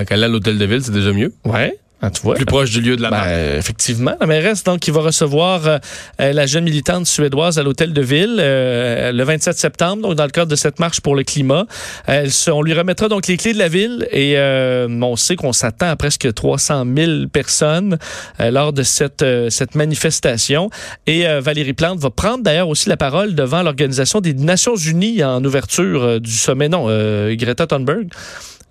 Quand 0.04 0.12
aller 0.14 0.24
à 0.24 0.28
l'hôtel 0.28 0.58
de 0.58 0.64
ville, 0.64 0.82
c'est 0.82 0.92
déjà 0.92 1.12
mieux. 1.12 1.32
Ouais. 1.44 1.76
Ah, 2.02 2.10
tu 2.10 2.22
vois? 2.22 2.34
Plus 2.34 2.46
proche 2.46 2.70
du 2.70 2.80
lieu 2.80 2.96
de 2.96 3.02
la 3.02 3.10
Ben, 3.10 3.22
euh, 3.26 3.58
effectivement. 3.58 4.14
La 4.18 4.26
mairesse, 4.26 4.64
donc, 4.64 4.78
qui 4.80 4.90
va 4.90 5.02
recevoir 5.02 5.66
euh, 5.66 5.78
euh, 6.20 6.32
la 6.32 6.46
jeune 6.46 6.64
militante 6.64 7.06
suédoise 7.06 7.58
à 7.58 7.62
l'hôtel 7.62 7.92
de 7.92 8.00
ville 8.00 8.38
euh, 8.40 9.12
le 9.12 9.22
27 9.22 9.58
septembre, 9.58 10.02
donc 10.02 10.14
dans 10.14 10.24
le 10.24 10.30
cadre 10.30 10.50
de 10.50 10.56
cette 10.56 10.78
marche 10.78 11.00
pour 11.02 11.14
le 11.14 11.24
climat. 11.24 11.66
Elle 12.06 12.30
se- 12.32 12.50
on 12.50 12.62
lui 12.62 12.72
remettra 12.72 13.08
donc 13.08 13.26
les 13.26 13.36
clés 13.36 13.52
de 13.52 13.58
la 13.58 13.68
ville 13.68 14.08
et 14.12 14.38
euh, 14.38 14.88
on 15.02 15.16
sait 15.16 15.36
qu'on 15.36 15.52
s'attend 15.52 15.90
à 15.90 15.96
presque 15.96 16.32
300 16.32 16.84
000 16.96 17.26
personnes 17.30 17.98
euh, 18.40 18.50
lors 18.50 18.72
de 18.72 18.82
cette, 18.82 19.20
euh, 19.22 19.50
cette 19.50 19.74
manifestation. 19.74 20.70
Et 21.06 21.26
euh, 21.26 21.40
Valérie 21.40 21.74
Plante 21.74 21.98
va 21.98 22.08
prendre 22.10 22.42
d'ailleurs 22.42 22.68
aussi 22.68 22.88
la 22.88 22.96
parole 22.96 23.34
devant 23.34 23.62
l'Organisation 23.62 24.20
des 24.22 24.32
Nations 24.32 24.76
Unies 24.76 25.22
en 25.22 25.44
ouverture 25.44 26.02
euh, 26.02 26.18
du 26.18 26.32
sommet, 26.32 26.70
non, 26.70 26.86
euh, 26.88 27.34
Greta 27.36 27.66
Thunberg 27.66 28.08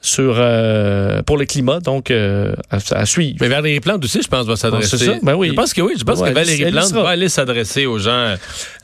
sur 0.02 0.36
euh, 0.38 1.22
pour 1.24 1.38
le 1.38 1.44
climat 1.46 1.82
donc 1.82 2.10
euh, 2.10 2.54
à, 2.72 2.78
à 2.92 3.06
suivre. 3.06 3.38
Mais 3.42 3.50
Valérie 3.50 3.82
Plante 3.82 4.04
aussi, 4.06 4.22
je 4.22 4.28
pense, 4.30 4.46
va 4.46 4.56
s'adresser. 4.56 4.96
Ah, 4.96 4.98
c'est 4.98 5.06
ça? 5.06 5.14
Ben 5.22 5.36
oui. 5.36 5.50
Je 5.50 5.54
pense 5.54 5.74
que 5.74 5.82
oui. 5.82 5.94
Je 6.00 6.04
pense 6.06 6.20
Ouais, 6.20 6.30
que 6.30 6.36
Valérie 6.36 6.62
elle 6.64 6.72
Plante 6.72 6.92
va 6.94 7.10
aller 7.10 7.28
s'adresser 7.28 7.86
aux 7.86 8.00
gens 8.00 8.12
euh, 8.12 8.36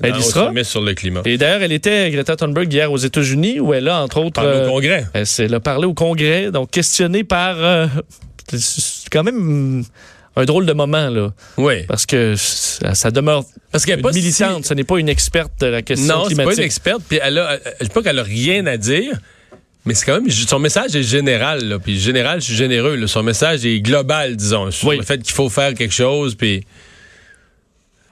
Elle 0.04 0.12
dans- 0.12 0.17
au 0.17 0.21
sommet 0.21 0.63
sur 0.65 0.82
le 0.82 0.93
climat. 0.93 1.21
Et 1.25 1.38
d'ailleurs, 1.38 1.62
elle 1.62 1.71
était, 1.71 2.12
Greta 2.12 2.36
Thunberg, 2.36 2.71
hier 2.71 2.91
aux 2.91 2.97
États-Unis, 2.97 3.60
où 3.62 3.73
elle 3.73 3.88
a, 3.88 4.01
entre 4.01 4.17
autres... 4.19 4.34
Parler 4.41 4.58
au 4.60 4.63
euh, 4.63 4.67
Congrès. 4.67 5.06
Elle, 5.13 5.54
a 5.54 5.60
parlé 5.62 5.86
au 5.86 5.93
Congrès, 5.93 6.51
donc 6.51 6.69
questionnée 6.71 7.23
par... 7.23 7.56
c'est 8.51 9.10
quand 9.12 9.23
même 9.23 9.84
un 10.36 10.45
drôle 10.45 10.65
de 10.65 10.73
moment, 10.73 11.10
là. 11.10 11.32
Oui. 11.58 11.84
Parce 11.88 12.06
que 12.06 12.34
ça, 12.36 12.93
ça 12.93 13.10
demeure 13.12 13.45
Parce 13.71 13.86
qu'elle 13.86 13.99
est 13.99 14.01
pas 14.01 14.12
si- 14.12 14.19
militante, 14.19 14.65
ce 14.65 14.73
n'est 14.73 14.84
pas 14.84 14.97
une 14.99 15.08
experte 15.10 15.54
de 15.62 15.67
la 15.67 15.82
question 15.82 16.13
Non, 16.13 16.23
c'est 16.23 16.36
climatique. 16.36 16.56
pas 16.56 16.62
une 16.62 16.65
experte. 16.65 17.01
Puis 17.08 17.19
elle 17.23 17.38
a, 17.38 17.58
je 17.80 17.86
dis 17.86 17.91
pas 17.91 18.04
qu'elle 18.04 18.19
a 18.19 18.23
rien 18.23 18.65
à 18.67 18.75
dire, 18.75 19.13
mais 19.86 19.93
c'est 19.93 20.06
quand 20.06 20.19
même 20.21 20.30
son 20.30 20.60
message 20.60 20.95
est 20.95 21.04
général. 21.04 21.63
Là, 21.63 21.80
puis 21.80 22.00
général, 22.00 22.39
je 22.41 22.45
suis 22.45 22.56
généreux. 22.56 22.95
là. 22.95 23.08
son 23.08 23.24
message 23.24 23.65
est 23.65 23.80
global, 23.82 24.36
disons, 24.36 24.71
sur 24.71 24.88
Oui. 24.89 24.98
le 24.98 25.04
fait 25.04 25.21
qu'il 25.21 25.34
faut 25.34 25.50
faire 25.50 25.74
quelque 25.74 25.93
chose. 25.93 26.36
Puis 26.36 26.63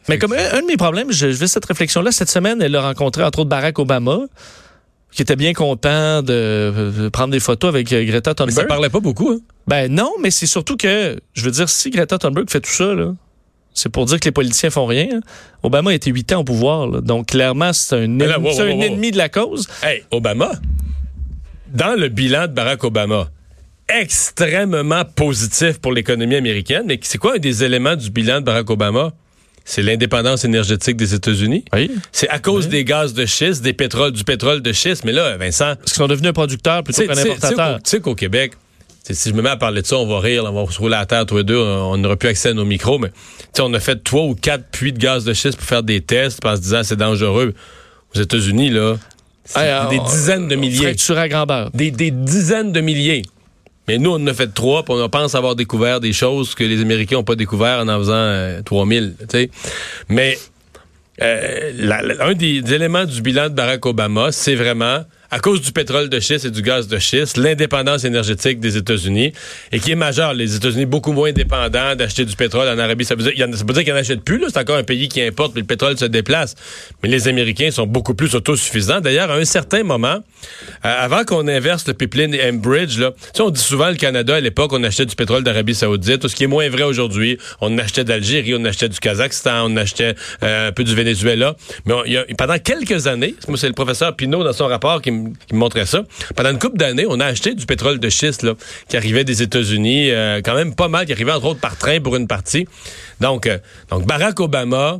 Mais 0.10 0.18
comme 0.18 0.34
un, 0.34 0.58
un 0.58 0.62
de 0.62 0.68
mes 0.68 0.78
problèmes, 0.78 1.12
je, 1.12 1.32
je 1.32 1.36
fais 1.38 1.48
cette 1.48 1.66
réflexion-là, 1.66 2.12
cette 2.12 2.30
semaine, 2.30 2.62
elle 2.62 2.76
a 2.76 2.82
rencontré, 2.82 3.24
entre 3.24 3.40
autres, 3.40 3.50
Barack 3.50 3.80
Obama, 3.80 4.20
qui 5.12 5.22
était 5.22 5.36
bien 5.36 5.54
content 5.54 6.22
de, 6.24 7.10
prendre 7.14 7.32
des 7.32 7.40
photos 7.40 7.70
avec 7.70 7.92
euh, 7.94 8.04
Greta 8.04 8.32
mais 8.32 8.36
Thunberg. 8.36 8.56
ça 8.56 8.66
parlait 8.66 8.90
pas 8.90 9.00
beaucoup. 9.00 9.30
Hein. 9.32 9.40
Ben 9.68 9.92
non, 9.92 10.12
mais 10.22 10.32
c'est 10.32 10.48
surtout 10.48 10.76
que, 10.76 11.20
je 11.34 11.44
veux 11.46 11.52
dire, 11.52 11.70
si 11.70 11.90
Greta 11.92 12.18
Thunberg 12.18 12.50
fait 12.50 12.62
tout 12.62 12.72
ça, 12.72 12.94
là, 12.94 13.14
c'est 13.76 13.90
pour 13.90 14.06
dire 14.06 14.20
que 14.20 14.26
les 14.26 14.32
politiciens 14.32 14.70
font 14.70 14.86
rien. 14.86 15.08
hein. 15.14 15.20
Obama 15.64 15.92
a 15.92 15.94
été 15.94 16.12
huit 16.12 16.32
ans 16.34 16.42
au 16.42 16.44
pouvoir, 16.44 16.88
là. 16.88 17.02
donc 17.02 17.28
clairement, 17.28 17.74
c'est 17.74 17.96
un, 17.96 18.08
Mais 18.08 18.28
là, 18.28 18.36
ennemi, 18.36 18.48
wow, 18.50 18.54
c'est 18.56 18.64
wow, 18.72 18.78
un 18.80 18.82
ennemi 18.82 19.12
de 19.12 19.18
la 19.18 19.30
cause. 19.30 19.68
Hey, 19.84 20.04
Obama, 20.12 20.52
dans 21.74 22.00
le 22.00 22.08
bilan 22.10 22.44
de 22.48 22.54
Barack 22.54 22.84
Obama, 22.84 23.30
extrêmement 23.90 25.06
positif 25.06 25.80
pour 25.80 25.92
l'économie 25.92 26.36
américaine. 26.36 26.84
Mais 26.86 27.00
c'est 27.02 27.18
quoi 27.18 27.36
un 27.36 27.40
des 27.40 27.64
éléments 27.64 27.96
du 27.96 28.10
bilan 28.10 28.40
de 28.40 28.46
Barack 28.46 28.70
Obama? 28.70 29.12
C'est 29.66 29.82
l'indépendance 29.82 30.44
énergétique 30.44 30.98
des 30.98 31.14
États-Unis. 31.14 31.64
Oui. 31.74 31.90
C'est 32.12 32.28
à 32.30 32.40
cause 32.40 32.68
des 32.68 32.84
gaz 32.84 33.14
de 33.14 33.26
schiste, 33.26 33.62
des 33.64 33.72
pétroles, 33.72 34.12
du 34.12 34.26
pétrole 34.26 34.62
de 34.62 34.74
schiste. 34.74 35.06
Mais 35.06 35.14
là, 35.14 35.38
Vincent, 35.38 35.76
Parce 35.78 35.94
qu'ils 35.94 36.02
sont 36.02 36.08
devenus 36.08 36.32
un 36.32 36.34
producteur 36.34 36.84
plutôt 36.84 37.04
qu'un 37.06 37.18
importateur. 37.18 37.76
qu'au- 37.78 37.84
tu 37.84 37.90
sais 37.90 38.00
qu'au 38.02 38.14
Québec, 38.16 38.54
si 39.10 39.30
je 39.30 39.34
me 39.34 39.42
mets 39.42 39.50
à 39.50 39.56
parler 39.58 39.82
de 39.82 39.88
ça, 39.88 39.98
on 39.98 40.06
va 40.06 40.20
rire, 40.20 40.44
on 40.46 40.66
va 40.66 40.70
se 40.72 40.78
rouler 40.80 40.96
à 40.98 41.06
terre 41.06 41.26
tous 41.26 41.38
les 41.38 41.44
deux, 41.46 41.58
on 41.58 41.96
n'aura 41.98 42.18
plus 42.18 42.28
accès 42.30 42.50
à 42.50 42.54
nos 42.54 42.66
micros, 42.66 43.00
mais 43.00 43.10
tu 43.10 43.16
sais, 43.54 43.62
on 43.62 43.74
a 43.74 43.80
fait 43.80 44.04
trois 44.04 44.24
ou 44.24 44.36
quatre 44.36 44.66
puits 44.70 44.92
de 44.92 45.00
gaz 45.00 45.24
de 45.24 45.34
schiste 45.34 45.58
pour 45.58 45.66
faire 45.66 45.84
des 45.84 46.02
tests 46.02 46.46
en 46.46 46.56
se 46.58 46.62
disant 46.62 46.84
c'est 46.84 46.98
dangereux. 46.98 47.54
Aux 48.16 48.20
États-Unis, 48.20 48.70
là, 48.70 48.98
des 49.90 50.00
dizaines 50.00 50.48
de 50.48 50.56
milliers. 50.56 50.88
À. 50.88 51.70
Des, 51.74 51.92
des 51.92 52.12
dizaines 52.12 52.72
de 52.72 52.82
milliers. 52.82 53.24
Mais 53.88 53.98
nous, 53.98 54.12
on 54.12 54.16
en 54.16 54.28
a 54.28 54.34
fait 54.34 54.54
trois, 54.54 54.84
puis 54.84 54.94
on 54.98 55.10
pense 55.10 55.36
avoir 55.36 55.56
découvert 55.56 56.00
des 56.00 56.14
choses 56.14 56.56
que 56.56 56.64
les 56.64 56.82
Américains 56.82 57.18
n'ont 57.18 57.24
pas 57.26 57.36
découvert 57.36 57.80
en 57.80 57.88
en 57.90 57.98
faisant 58.00 58.14
euh, 58.14 58.62
3000. 58.62 59.16
tu 59.20 59.26
sais. 59.30 59.50
Mais 60.08 60.38
euh, 61.22 61.72
la- 61.76 62.02
la- 62.02 62.26
un 62.26 62.34
des, 62.34 62.62
des 62.62 62.74
éléments 62.74 63.04
du 63.06 63.22
bilan 63.22 63.50
de 63.50 63.54
Barack 63.56 63.86
Obama, 63.86 64.32
c'est 64.32 64.56
vraiment, 64.56 65.04
à 65.34 65.40
cause 65.40 65.62
du 65.62 65.72
pétrole 65.72 66.10
de 66.10 66.20
schiste 66.20 66.46
et 66.46 66.52
du 66.52 66.62
gaz 66.62 66.88
de 66.88 67.00
schiste, 67.00 67.38
l'indépendance 67.38 68.04
énergétique 68.04 68.60
des 68.60 68.78
États-Unis, 68.78 69.34
et 69.72 69.80
qui 69.80 69.92
est 69.92 69.96
majeure. 69.96 70.36
Les 70.36 70.56
États-Unis 70.56 70.86
beaucoup 70.86 71.12
moins 71.12 71.32
dépendants 71.32 71.96
d'acheter 71.96 72.24
du 72.24 72.36
pétrole 72.36 72.68
en 72.68 72.78
Arabie 72.78 73.04
Saoudite. 73.04 73.32
Il 73.34 73.40
y 73.42 73.44
en 73.44 73.52
a- 73.52 73.58
Ça 73.58 73.64
veut 73.68 73.74
dire 73.74 73.84
qu'ils 73.84 73.94
n'en 73.94 74.00
achètent 74.00 74.22
plus, 74.24 74.44
c'est 74.50 74.60
encore 74.60 74.78
un 74.78 74.84
pays 74.84 75.08
qui 75.08 75.22
importe, 75.22 75.54
mais 75.56 75.62
le 75.62 75.68
pétrole 75.68 75.98
se 75.98 76.06
déplace. 76.06 76.54
Mais 77.02 77.10
les 77.10 77.28
Américains 77.28 77.72
sont 77.72 77.88
beaucoup 77.88 78.14
plus 78.14 78.36
autosuffisants. 78.36 79.02
D'ailleurs, 79.02 79.32
à 79.32 79.36
un 79.36 79.46
certain 79.46 79.82
moment, 79.84 80.18
euh, 80.18 80.22
avant 80.84 81.24
qu'on 81.24 81.48
inverse 81.48 81.88
le 81.88 81.94
pipeline 81.96 82.36
Enbridge, 82.36 83.00
là, 83.00 83.12
tu 83.34 83.42
on 83.42 83.50
dit 83.50 83.60
souvent 83.62 83.90
le 83.90 83.96
Canada, 83.96 84.36
à 84.36 84.40
l'époque, 84.40 84.72
on 84.74 84.84
achetait 84.84 85.06
du 85.08 85.16
pétrole 85.16 85.44
d'Arabie 85.44 85.74
Saoudite, 85.74 86.28
ce 86.28 86.36
qui 86.36 86.44
est 86.44 86.48
moins 86.48 86.70
vrai 86.70 86.84
aujourd'hui. 86.84 87.40
On 87.62 87.76
achetait 87.80 88.04
d'Algérie, 88.04 88.54
on 88.56 88.66
achetait 88.66 88.90
du 88.90 89.00
Kazakhstan, 89.00 89.72
on 89.72 89.78
achetait 89.78 90.14
euh, 90.44 90.68
un 90.70 90.72
peu 90.72 90.84
du 90.84 90.94
Venezuela. 90.94 91.56
Mais 91.86 91.94
on- 91.94 92.06
y 92.06 92.18
a- 92.18 92.26
pendant 92.38 92.60
quelques 92.60 93.08
années, 93.08 93.34
moi, 93.48 93.58
c'est 93.58 93.68
le 93.68 93.74
professeur 93.74 94.16
Pinault 94.16 94.44
dans 94.44 94.54
son 94.54 94.68
rapport 94.68 95.02
qui, 95.02 95.10
me- 95.12 95.23
qui 95.48 95.56
montrait 95.56 95.86
ça. 95.86 96.04
Pendant 96.36 96.52
une 96.52 96.60
couple 96.60 96.78
d'années, 96.78 97.06
on 97.08 97.20
a 97.20 97.26
acheté 97.26 97.56
du 97.56 97.66
pétrole 97.66 98.00
de 98.00 98.10
schiste 98.10 98.46
qui 98.88 98.98
arrivait 98.98 99.24
des 99.24 99.42
États-Unis, 99.42 100.12
euh, 100.12 100.42
quand 100.44 100.56
même 100.56 100.76
pas 100.76 100.88
mal, 100.88 101.06
qui 101.06 101.14
arrivait 101.14 101.32
entre 101.32 101.46
autres 101.46 101.60
par 101.60 101.78
train 101.78 102.00
pour 102.00 102.16
une 102.16 102.28
partie. 102.28 102.68
Donc, 103.20 103.48
euh, 103.48 103.58
donc 103.90 104.06
Barack 104.06 104.40
Obama, 104.40 105.00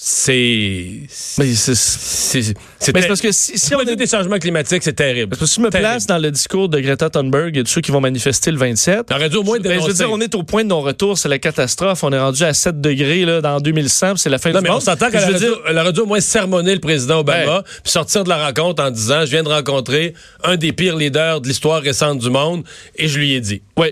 c'est. 0.00 1.00
Mais 1.38 1.54
c'est- 1.54 2.54
C'est 2.78 2.92
parce 2.92 3.20
que 3.20 3.32
si, 3.32 3.58
si 3.58 3.74
on 3.74 3.80
est 3.80 3.96
des 3.96 4.06
changements 4.06 4.38
climatiques, 4.38 4.84
c'est 4.84 4.92
terrible. 4.92 5.30
Parce 5.30 5.40
que 5.40 5.46
si 5.46 5.56
je 5.56 5.60
me 5.60 5.70
Terrible. 5.70 5.88
place 5.90 6.06
dans 6.06 6.18
le 6.18 6.30
discours 6.30 6.68
de 6.68 6.78
Greta 6.78 7.10
Thunberg 7.10 7.56
et 7.56 7.64
de 7.64 7.68
ceux 7.68 7.80
qui 7.80 7.90
vont 7.90 8.00
manifester 8.00 8.52
le 8.52 8.58
27, 8.58 9.06
On 9.10 9.16
aurait 9.16 9.28
dû 9.28 9.36
au 9.38 9.42
moins 9.42 9.58
ben, 9.58 9.80
je 9.82 9.86
veux 9.88 9.92
dire, 9.92 10.08
on 10.12 10.20
est 10.20 10.36
au 10.36 10.44
point 10.44 10.62
de 10.62 10.68
non-retour, 10.68 11.18
c'est 11.18 11.28
la 11.28 11.40
catastrophe. 11.40 12.04
On 12.04 12.12
est 12.12 12.18
rendu 12.18 12.44
à 12.44 12.54
7 12.54 12.80
degrés 12.80 13.24
là, 13.24 13.40
dans 13.40 13.58
2100, 13.60 14.10
puis 14.12 14.18
c'est 14.20 14.30
la 14.30 14.38
fin 14.38 14.52
Non, 14.52 14.60
du 14.60 14.64
mais 14.64 14.70
on 14.70 14.78
s'entend 14.78 15.10
qu'elle 15.10 15.24
aurait, 15.24 15.38
dire, 15.40 15.58
aurait 15.68 15.92
dû 15.92 16.00
au 16.00 16.06
moins 16.06 16.20
sermonner 16.20 16.74
le 16.74 16.80
président 16.80 17.18
Obama, 17.18 17.64
puis 17.82 17.90
sortir 17.90 18.22
de 18.22 18.28
la 18.28 18.46
rencontre 18.46 18.80
en 18.84 18.92
disant 18.92 19.22
Je 19.26 19.30
viens 19.32 19.42
de 19.42 19.48
rencontrer 19.48 20.14
un 20.44 20.56
des 20.56 20.70
pires 20.72 20.96
leaders 20.96 21.40
de 21.40 21.48
l'histoire 21.48 21.82
récente 21.82 22.20
du 22.20 22.30
monde, 22.30 22.62
et 22.94 23.08
je 23.08 23.18
lui 23.18 23.32
ai 23.34 23.40
dit. 23.40 23.62
Oui. 23.76 23.88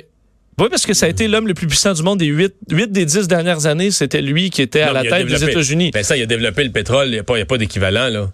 Oui, 0.59 0.69
parce 0.71 0.87
que 0.87 0.95
ça 0.95 1.07
a 1.07 1.09
été 1.11 1.29
l'homme 1.29 1.47
le 1.47 1.53
plus 1.55 1.67
puissant 1.67 1.93
du 1.93 2.03
monde 2.03 2.19
des 2.19 2.27
8, 2.27 2.55
des 2.91 3.05
10 3.05 3.29
dernières 3.29 3.67
années. 3.67 3.91
C'était 3.91 4.23
lui 4.23 4.49
qui 4.51 4.63
était 4.63 4.81
à 4.81 4.87
Non, 4.89 4.93
la 4.95 5.03
tête 5.05 5.27
des 5.27 5.45
États-Unis. 5.45 5.91
Ben 5.93 6.03
ça, 6.03 6.17
il 6.17 6.23
a 6.23 6.27
développé 6.27 6.65
le 6.65 6.71
pétrole, 6.71 7.09
il 7.09 7.13
n'y 7.13 7.19
a 7.19 7.23
pas, 7.25 7.37
il 7.37 7.41
y 7.41 7.43
a 7.43 7.47
pas 7.47 7.59
d'équivalent, 7.59 8.09
là. 8.09 8.31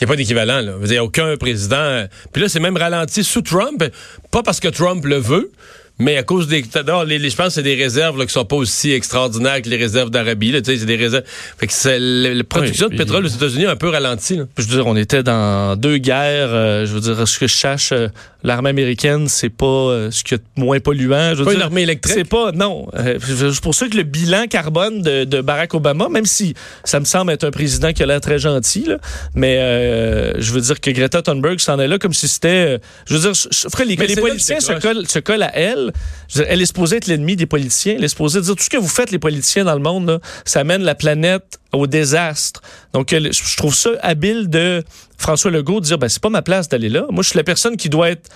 Il 0.00 0.04
n'y 0.04 0.10
a 0.10 0.12
pas 0.12 0.16
d'équivalent, 0.16 0.60
là. 0.62 0.74
Il 0.82 0.88
n'y 0.90 0.96
a 0.96 1.04
aucun 1.04 1.36
président. 1.36 1.76
euh, 1.76 2.06
Puis 2.32 2.40
là, 2.40 2.48
c'est 2.48 2.60
même 2.60 2.76
ralenti 2.76 3.22
sous 3.22 3.42
Trump, 3.42 3.84
pas 4.30 4.42
parce 4.42 4.60
que 4.60 4.68
Trump 4.68 5.04
le 5.04 5.16
veut, 5.16 5.50
mais 5.98 6.16
à 6.16 6.22
cause 6.22 6.46
des. 6.46 6.62
les, 7.06 7.18
les- 7.18 7.28
je 7.30 7.34
pense 7.36 7.48
que 7.48 7.52
c'est 7.54 7.62
des 7.64 7.74
réserves 7.74 8.16
là, 8.16 8.24
qui 8.24 8.32
sont 8.32 8.44
pas 8.44 8.54
aussi 8.54 8.92
extraordinaires 8.92 9.60
que 9.60 9.68
les 9.68 9.76
réserves 9.76 10.10
d'Arabie. 10.10 10.52
là, 10.52 10.62
tu 10.62 10.70
sais, 10.70 10.78
C'est 10.78 10.86
des 10.86 10.94
réserves. 10.94 11.24
Fait 11.26 11.66
que 11.66 11.72
c'est 11.72 11.98
le- 11.98 12.32
la 12.34 12.44
production 12.44 12.86
Oui, 12.86 12.92
de 12.96 13.02
pétrole 13.02 13.24
aux 13.26 13.28
États-Unis 13.28 13.66
a 13.66 13.72
un 13.72 13.76
peu 13.76 13.88
ralenti. 13.88 14.36
Là. 14.36 14.44
Je 14.56 14.62
veux 14.62 14.68
dire, 14.76 14.86
on 14.86 14.94
était 14.96 15.24
dans 15.24 15.74
deux 15.76 15.98
guerres. 15.98 16.50
euh, 16.54 16.86
je 16.86 16.92
veux 16.94 17.00
dire, 17.00 17.26
ce 17.26 17.38
que 17.38 17.48
je 17.48 17.56
sache, 17.56 17.90
euh, 17.90 18.06
l'armée 18.42 18.70
américaine, 18.70 19.28
c'est 19.28 19.48
pas 19.48 19.66
euh, 19.66 20.10
ce 20.10 20.22
qui 20.22 20.34
est 20.34 20.42
moins 20.56 20.78
polluant. 20.80 21.30
Je 21.34 21.38
veux 21.40 21.44
Pas 21.44 21.50
dire, 21.50 21.60
une 21.60 21.64
armée 21.64 21.82
électrique? 21.82 22.14
C'est 22.16 22.28
pas, 22.28 22.52
non. 22.52 22.88
Euh, 22.94 23.18
c'est 23.20 23.60
pour 23.60 23.74
ça 23.74 23.88
que 23.88 23.96
le 23.96 24.04
bilan 24.04 24.46
carbone 24.48 25.02
de, 25.02 25.24
de 25.24 25.40
Barack 25.40 25.74
Obama, 25.74 26.08
même 26.08 26.26
si 26.26 26.54
ça 26.84 27.00
me 27.00 27.04
semble 27.04 27.32
être 27.32 27.44
un 27.44 27.50
président 27.50 27.92
qui 27.92 28.02
a 28.02 28.06
l'air 28.06 28.20
très 28.20 28.38
gentil, 28.38 28.84
là, 28.86 28.98
mais 29.34 29.58
euh, 29.58 30.40
je 30.40 30.52
veux 30.52 30.60
dire 30.60 30.80
que 30.80 30.90
Greta 30.90 31.22
Thunberg 31.22 31.58
s'en 31.58 31.78
est 31.80 31.88
là 31.88 31.98
comme 31.98 32.12
si 32.14 32.28
c'était. 32.28 32.48
euh, 32.48 32.78
je 33.06 33.14
veux 33.14 33.20
dire, 33.20 33.34
je, 33.34 33.68
ferais 33.68 33.84
les, 33.84 33.96
Mais 33.96 34.06
les 34.06 34.16
politiciens 34.16 34.60
se 34.60 34.72
collent, 34.72 35.06
se 35.08 35.18
collent 35.18 35.42
à 35.42 35.56
elle. 35.56 35.92
Je 36.28 36.38
veux 36.38 36.44
dire, 36.44 36.52
elle 36.52 36.62
est 36.62 36.66
supposée 36.66 36.96
être 36.96 37.06
l'ennemi 37.06 37.36
des 37.36 37.46
politiciens. 37.46 37.94
Elle 37.98 38.04
est 38.04 38.08
supposée 38.08 38.40
dire 38.40 38.54
tout 38.54 38.62
ce 38.62 38.70
que 38.70 38.76
vous 38.76 38.88
faites, 38.88 39.10
les 39.10 39.18
politiciens 39.18 39.64
dans 39.64 39.74
le 39.74 39.82
monde, 39.82 40.08
là, 40.08 40.18
ça 40.44 40.64
mène 40.64 40.82
la 40.82 40.94
planète 40.94 41.58
au 41.72 41.86
désastre. 41.86 42.62
Donc, 42.92 43.12
elle- 43.12 43.32
je 43.32 43.56
trouve 43.56 43.74
ça 43.74 43.90
habile 44.02 44.48
de 44.48 44.82
François 45.18 45.50
Legault 45.50 45.80
de 45.80 45.84
dire 45.86 45.98
ben, 45.98 46.08
c'est 46.08 46.22
pas 46.22 46.30
ma 46.30 46.42
place 46.42 46.68
d'aller 46.68 46.88
là. 46.88 47.06
Moi, 47.10 47.22
je 47.22 47.30
suis 47.30 47.36
la 47.36 47.44
personne 47.44 47.76
qui 47.76 47.88
doit 47.88 48.10
être 48.10 48.28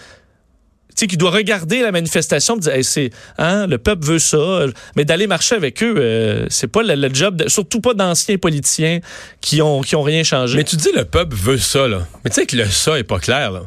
tu 0.94 1.00
sais, 1.00 1.06
qui 1.06 1.16
doit 1.16 1.30
regarder 1.30 1.80
la 1.80 1.90
manifestation 1.90 2.56
et 2.56 2.60
dire, 2.60 2.72
Hey, 2.74 2.84
c'est, 2.84 3.10
hein, 3.38 3.66
le 3.66 3.78
peuple 3.78 4.04
veut 4.04 4.18
ça, 4.18 4.66
mais 4.94 5.06
d'aller 5.06 5.26
marcher 5.26 5.54
avec 5.54 5.82
eux, 5.82 5.94
euh, 5.96 6.44
c'est 6.50 6.66
pas 6.66 6.82
le, 6.82 7.14
job, 7.14 7.36
de- 7.36 7.48
surtout 7.48 7.80
pas 7.80 7.94
d'anciens 7.94 8.36
politiciens 8.36 9.00
qui 9.40 9.62
ont, 9.62 9.80
qui 9.80 9.96
ont 9.96 10.02
rien 10.02 10.22
changé. 10.22 10.58
Mais 10.58 10.64
tu 10.64 10.76
dis 10.76 10.90
le 10.94 11.06
peuple 11.06 11.34
veut 11.34 11.56
ça, 11.56 11.88
là. 11.88 12.06
Mais 12.24 12.30
tu 12.30 12.34
sais 12.34 12.44
que 12.46 12.56
le 12.56 12.66
ça 12.66 12.98
est 12.98 13.04
pas 13.04 13.18
clair, 13.20 13.52
là. 13.52 13.62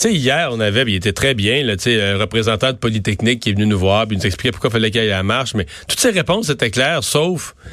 Tu 0.00 0.08
sais, 0.08 0.14
hier, 0.14 0.48
on 0.50 0.58
avait, 0.58 0.82
il 0.82 0.96
était 0.96 1.12
très 1.12 1.34
bien, 1.34 1.62
là, 1.62 1.76
tu 1.76 1.84
sais, 1.84 2.02
un 2.02 2.18
représentant 2.18 2.72
de 2.72 2.76
Polytechnique 2.76 3.38
qui 3.38 3.50
est 3.50 3.52
venu 3.52 3.66
nous 3.66 3.78
voir, 3.78 4.08
puis 4.08 4.16
il 4.16 4.18
nous 4.18 4.26
expliquait 4.26 4.50
pourquoi 4.50 4.70
il 4.70 4.72
fallait 4.72 4.90
qu'il 4.90 5.00
y 5.00 5.04
ait 5.06 5.10
la 5.10 5.22
marche, 5.22 5.54
mais 5.54 5.66
toutes 5.86 6.00
ces 6.00 6.10
réponses 6.10 6.48
étaient 6.48 6.72
claires, 6.72 7.04
sauf, 7.04 7.54
euh, 7.64 7.70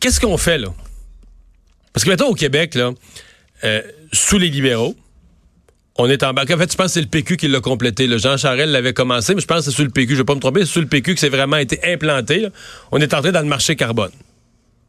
qu'est-ce 0.00 0.20
qu'on 0.20 0.36
fait, 0.36 0.58
là? 0.58 0.68
Parce 1.92 2.04
que, 2.04 2.10
mettons, 2.10 2.28
au 2.28 2.34
Québec, 2.34 2.74
là, 2.74 2.92
euh, 3.64 3.82
sous 4.12 4.38
les 4.38 4.48
libéraux, 4.48 4.94
on 5.96 6.08
est 6.08 6.22
en 6.22 6.32
bas. 6.32 6.42
En 6.42 6.46
fait, 6.46 6.72
je 6.72 6.76
pense 6.76 6.86
que 6.86 6.92
c'est 6.92 7.00
le 7.00 7.06
PQ 7.06 7.36
qui 7.36 7.48
l'a 7.48 7.60
complété. 7.60 8.06
là. 8.06 8.16
Jean 8.16 8.36
Charel 8.36 8.70
l'avait 8.70 8.92
commencé, 8.92 9.34
mais 9.34 9.40
je 9.40 9.46
pense 9.46 9.58
que 9.58 9.64
c'est 9.64 9.70
sur 9.72 9.84
le 9.84 9.90
PQ. 9.90 10.12
Je 10.12 10.18
vais 10.18 10.24
pas 10.24 10.34
me 10.34 10.40
tromper. 10.40 10.60
C'est 10.60 10.72
sur 10.72 10.80
le 10.80 10.86
PQ 10.86 11.14
que 11.14 11.20
c'est 11.20 11.28
vraiment 11.28 11.56
été 11.56 11.80
implanté. 11.84 12.48
On 12.92 12.98
est 12.98 13.12
entré 13.12 13.32
dans 13.32 13.40
le 13.40 13.46
marché 13.46 13.76
carbone 13.76 14.12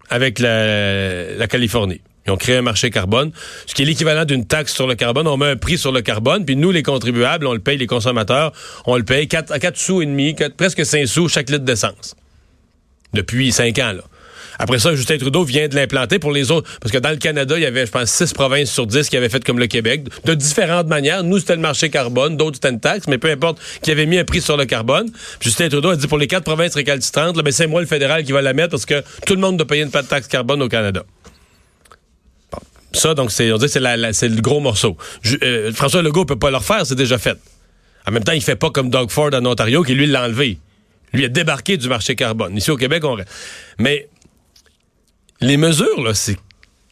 avec 0.09 0.39
la, 0.39 1.47
Californie. 1.47 2.01
Ils 2.27 2.31
ont 2.31 2.37
créé 2.37 2.57
un 2.57 2.61
marché 2.61 2.91
carbone, 2.91 3.31
ce 3.65 3.73
qui 3.73 3.81
est 3.81 3.85
l'équivalent 3.85 4.25
d'une 4.25 4.45
taxe 4.45 4.75
sur 4.75 4.85
le 4.85 4.93
carbone. 4.93 5.27
On 5.27 5.37
met 5.37 5.47
un 5.47 5.55
prix 5.55 5.79
sur 5.79 5.91
le 5.91 6.01
carbone, 6.01 6.45
puis 6.45 6.55
nous, 6.55 6.69
les 6.69 6.83
contribuables, 6.83 7.47
on 7.47 7.53
le 7.53 7.59
paye, 7.59 7.77
les 7.77 7.87
consommateurs, 7.87 8.51
on 8.85 8.95
le 8.95 9.03
paye 9.03 9.27
4, 9.27 9.51
à 9.51 9.57
4 9.57 9.75
sous 9.75 10.03
et 10.03 10.05
demi, 10.05 10.35
presque 10.55 10.85
5 10.85 11.07
sous 11.07 11.29
chaque 11.29 11.49
litre 11.49 11.65
d'essence. 11.65 12.15
Depuis 13.13 13.51
5 13.51 13.79
ans, 13.79 13.93
là. 13.93 14.03
Après 14.61 14.77
ça, 14.77 14.93
Justin 14.93 15.17
Trudeau 15.17 15.43
vient 15.43 15.67
de 15.67 15.73
l'implanter 15.73 16.19
pour 16.19 16.31
les 16.31 16.51
autres. 16.51 16.69
Parce 16.79 16.91
que 16.91 16.99
dans 16.99 17.09
le 17.09 17.15
Canada, 17.15 17.57
il 17.57 17.63
y 17.63 17.65
avait, 17.65 17.87
je 17.87 17.91
pense, 17.91 18.11
6 18.11 18.33
provinces 18.33 18.69
sur 18.71 18.85
10 18.85 19.09
qui 19.09 19.17
avaient 19.17 19.27
fait 19.27 19.43
comme 19.43 19.57
le 19.57 19.65
Québec, 19.65 20.03
de 20.23 20.35
différentes 20.35 20.85
manières. 20.85 21.23
Nous, 21.23 21.39
c'était 21.39 21.55
le 21.55 21.61
marché 21.61 21.89
carbone, 21.89 22.37
d'autres, 22.37 22.57
c'était 22.57 22.69
une 22.69 22.79
taxe, 22.79 23.07
mais 23.07 23.17
peu 23.17 23.31
importe, 23.31 23.59
qui 23.81 23.89
avait 23.89 24.05
mis 24.05 24.19
un 24.19 24.23
prix 24.23 24.39
sur 24.39 24.57
le 24.57 24.65
carbone. 24.65 25.09
Justin 25.39 25.67
Trudeau 25.67 25.89
a 25.89 25.95
dit 25.95 26.05
pour 26.05 26.19
les 26.19 26.27
quatre 26.27 26.43
provinces 26.43 26.75
récalcitrantes, 26.75 27.35
ben, 27.37 27.51
c'est 27.51 27.65
moi 27.65 27.81
le 27.81 27.87
fédéral 27.87 28.23
qui 28.23 28.33
va 28.33 28.43
la 28.43 28.53
mettre 28.53 28.69
parce 28.69 28.85
que 28.85 29.03
tout 29.25 29.33
le 29.33 29.41
monde 29.41 29.57
doit 29.57 29.65
payer 29.65 29.81
une 29.81 29.89
taxe 29.89 30.27
carbone 30.27 30.61
au 30.61 30.69
Canada. 30.69 31.03
Ça, 32.93 33.15
donc, 33.15 33.31
c'est, 33.31 33.51
on 33.51 33.57
dit 33.57 33.67
c'est, 33.67 33.81
c'est 34.13 34.29
le 34.29 34.41
gros 34.41 34.59
morceau. 34.59 34.95
Euh, 35.41 35.71
François 35.73 36.03
Legault 36.03 36.25
peut 36.25 36.37
pas 36.37 36.51
le 36.51 36.57
refaire, 36.57 36.85
c'est 36.85 36.95
déjà 36.95 37.17
fait. 37.17 37.37
En 38.07 38.11
même 38.11 38.23
temps, 38.23 38.33
il 38.33 38.43
fait 38.43 38.55
pas 38.55 38.69
comme 38.69 38.91
Doug 38.91 39.09
Ford 39.09 39.31
en 39.33 39.43
Ontario, 39.43 39.81
qui 39.81 39.95
lui 39.95 40.05
l'a 40.05 40.25
enlevé. 40.25 40.59
Lui 41.13 41.25
a 41.25 41.29
débarqué 41.29 41.77
du 41.77 41.89
marché 41.89 42.15
carbone. 42.15 42.55
Ici 42.55 42.69
au 42.69 42.77
Québec, 42.77 43.03
on. 43.03 43.17
Mais 43.79 44.07
les 45.41 45.57
mesures, 45.57 46.01
là, 46.01 46.13
c'est 46.13 46.37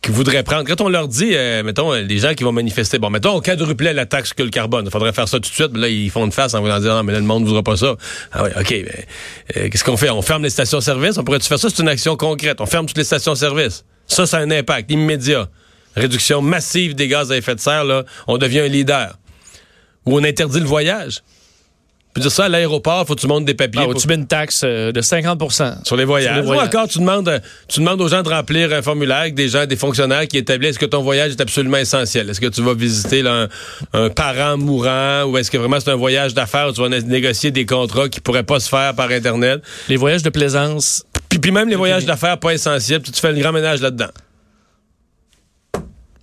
qu'ils 0.02 0.14
voudraient 0.14 0.44
prendre. 0.44 0.64
Quand 0.66 0.82
on 0.82 0.90
leur 0.90 1.08
dit, 1.08 1.32
euh, 1.34 1.62
mettons, 1.64 1.94
euh, 1.94 2.02
les 2.02 2.20
gens 2.20 2.34
qui 2.34 2.44
vont 2.44 2.52
manifester, 2.52 3.00
bon, 3.00 3.10
mettons, 3.10 3.36
on 3.36 3.42
quadruplait 3.42 3.94
la 3.94 4.06
taxe 4.06 4.34
que 4.34 4.44
le 4.44 4.50
carbone. 4.50 4.86
Il 4.86 4.92
faudrait 4.92 5.14
faire 5.14 5.28
ça 5.28 5.38
tout 5.38 5.50
de 5.50 5.54
suite. 5.54 5.72
Mais 5.74 5.80
là, 5.80 5.88
ils 5.90 6.10
font 6.10 6.26
une 6.26 6.32
face 6.32 6.54
en 6.54 6.62
voulant 6.62 6.80
dire, 6.80 6.94
non, 6.94 7.04
mais 7.04 7.14
là, 7.14 7.20
le 7.20 7.26
monde 7.26 7.44
ne 7.44 7.48
voudra 7.48 7.64
pas 7.64 7.78
ça. 7.78 7.96
Ah 8.32 8.44
oui, 8.44 8.50
OK. 8.58 8.70
mais, 8.72 9.08
euh, 9.58 9.70
Qu'est-ce 9.70 9.84
qu'on 9.84 9.98
fait? 9.98 10.10
On 10.10 10.22
ferme 10.22 10.44
les 10.44 10.50
stations-service? 10.50 11.18
On 11.18 11.24
pourrait-tu 11.24 11.48
faire 11.48 11.60
ça? 11.60 11.70
C'est 11.70 11.82
une 11.82 11.90
action 11.90 12.16
concrète. 12.16 12.62
On 12.62 12.66
ferme 12.66 12.86
toutes 12.86 12.98
les 12.98 13.04
stations-service. 13.04 13.84
Ça, 14.08 14.26
ça 14.26 14.38
un 14.38 14.50
impact 14.52 14.90
immédiat. 14.90 15.50
Réduction 15.96 16.42
massive 16.42 16.96
des 16.96 17.08
gaz 17.08 17.32
à 17.32 17.38
effet 17.38 17.56
de 17.56 17.60
serre, 17.60 17.84
là. 17.84 18.06
On 18.28 18.38
devient 18.38 18.62
un 18.62 18.68
leader. 18.68 19.18
Ou 20.06 20.18
on 20.18 20.24
interdit 20.24 20.60
le 20.60 20.66
voyage? 20.66 21.22
Peut 22.20 22.24
dire 22.24 22.32
ça 22.32 22.46
à 22.46 22.50
l'aéroport, 22.50 23.06
faut 23.08 23.16
que 23.16 23.22
tu 23.22 23.28
montes 23.28 23.46
des 23.46 23.54
papiers. 23.54 23.82
Ah, 23.84 23.88
ou 23.88 23.92
pour- 23.94 24.02
tu 24.02 24.08
mets 24.08 24.16
une 24.16 24.28
taxe 24.28 24.62
euh, 24.64 24.92
de 24.92 25.02
50 25.02 25.42
sur 25.86 25.96
les 25.96 26.06
voyages. 26.06 26.28
Sur 26.34 26.42
les 26.42 26.42
voyages. 26.48 26.64
Ou 26.64 26.68
encore, 26.68 26.88
tu 26.88 27.00
demandes, 27.00 27.42
tu 27.68 27.80
demandes 27.80 28.02
aux 28.02 28.08
gens 28.08 28.22
de 28.24 28.30
remplir 28.30 28.72
un 28.74 28.82
formulaire 28.82 29.18
avec 29.20 29.36
des 29.36 29.50
gens, 29.50 29.66
des 29.66 29.76
fonctionnaires 29.76 30.28
qui 30.28 30.38
établissent 30.38 30.72
est-ce 30.72 30.80
que 30.80 30.86
ton 30.86 31.02
voyage 31.02 31.32
est 31.32 31.42
absolument 31.42 31.78
essentiel. 31.78 32.30
Est-ce 32.30 32.42
que 32.42 32.48
tu 32.48 32.62
vas 32.62 32.74
visiter 32.74 33.22
là, 33.22 33.48
un, 33.94 34.06
un 34.06 34.10
parent 34.10 34.58
mourant 34.58 35.24
ou 35.24 35.38
est-ce 35.38 35.50
que 35.52 35.58
vraiment 35.58 35.80
c'est 35.80 35.90
un 35.92 35.96
voyage 35.96 36.34
d'affaires 36.34 36.68
où 36.70 36.72
tu 36.74 36.82
vas 36.82 36.90
né- 36.90 37.02
négocier 37.02 37.52
des 37.52 37.66
contrats 37.66 38.10
qui 38.10 38.20
pourraient 38.20 38.44
pas 38.44 38.60
se 38.60 38.70
faire 38.70 38.94
par 38.94 39.10
Internet? 39.12 39.62
Les 39.88 39.96
voyages 39.98 40.24
de 40.24 40.30
plaisance. 40.30 41.06
Puis, 41.30 41.40
puis 41.40 41.52
même 41.52 41.70
les 41.70 41.76
voyages 41.76 42.06
d'affaires 42.06 42.38
pas 42.40 42.54
essentiels, 42.54 43.02
puis 43.02 43.12
tu 43.12 43.20
fais 43.22 43.32
le 43.32 43.40
grand 43.40 43.52
ménage 43.52 43.82
là-dedans. 43.82 44.10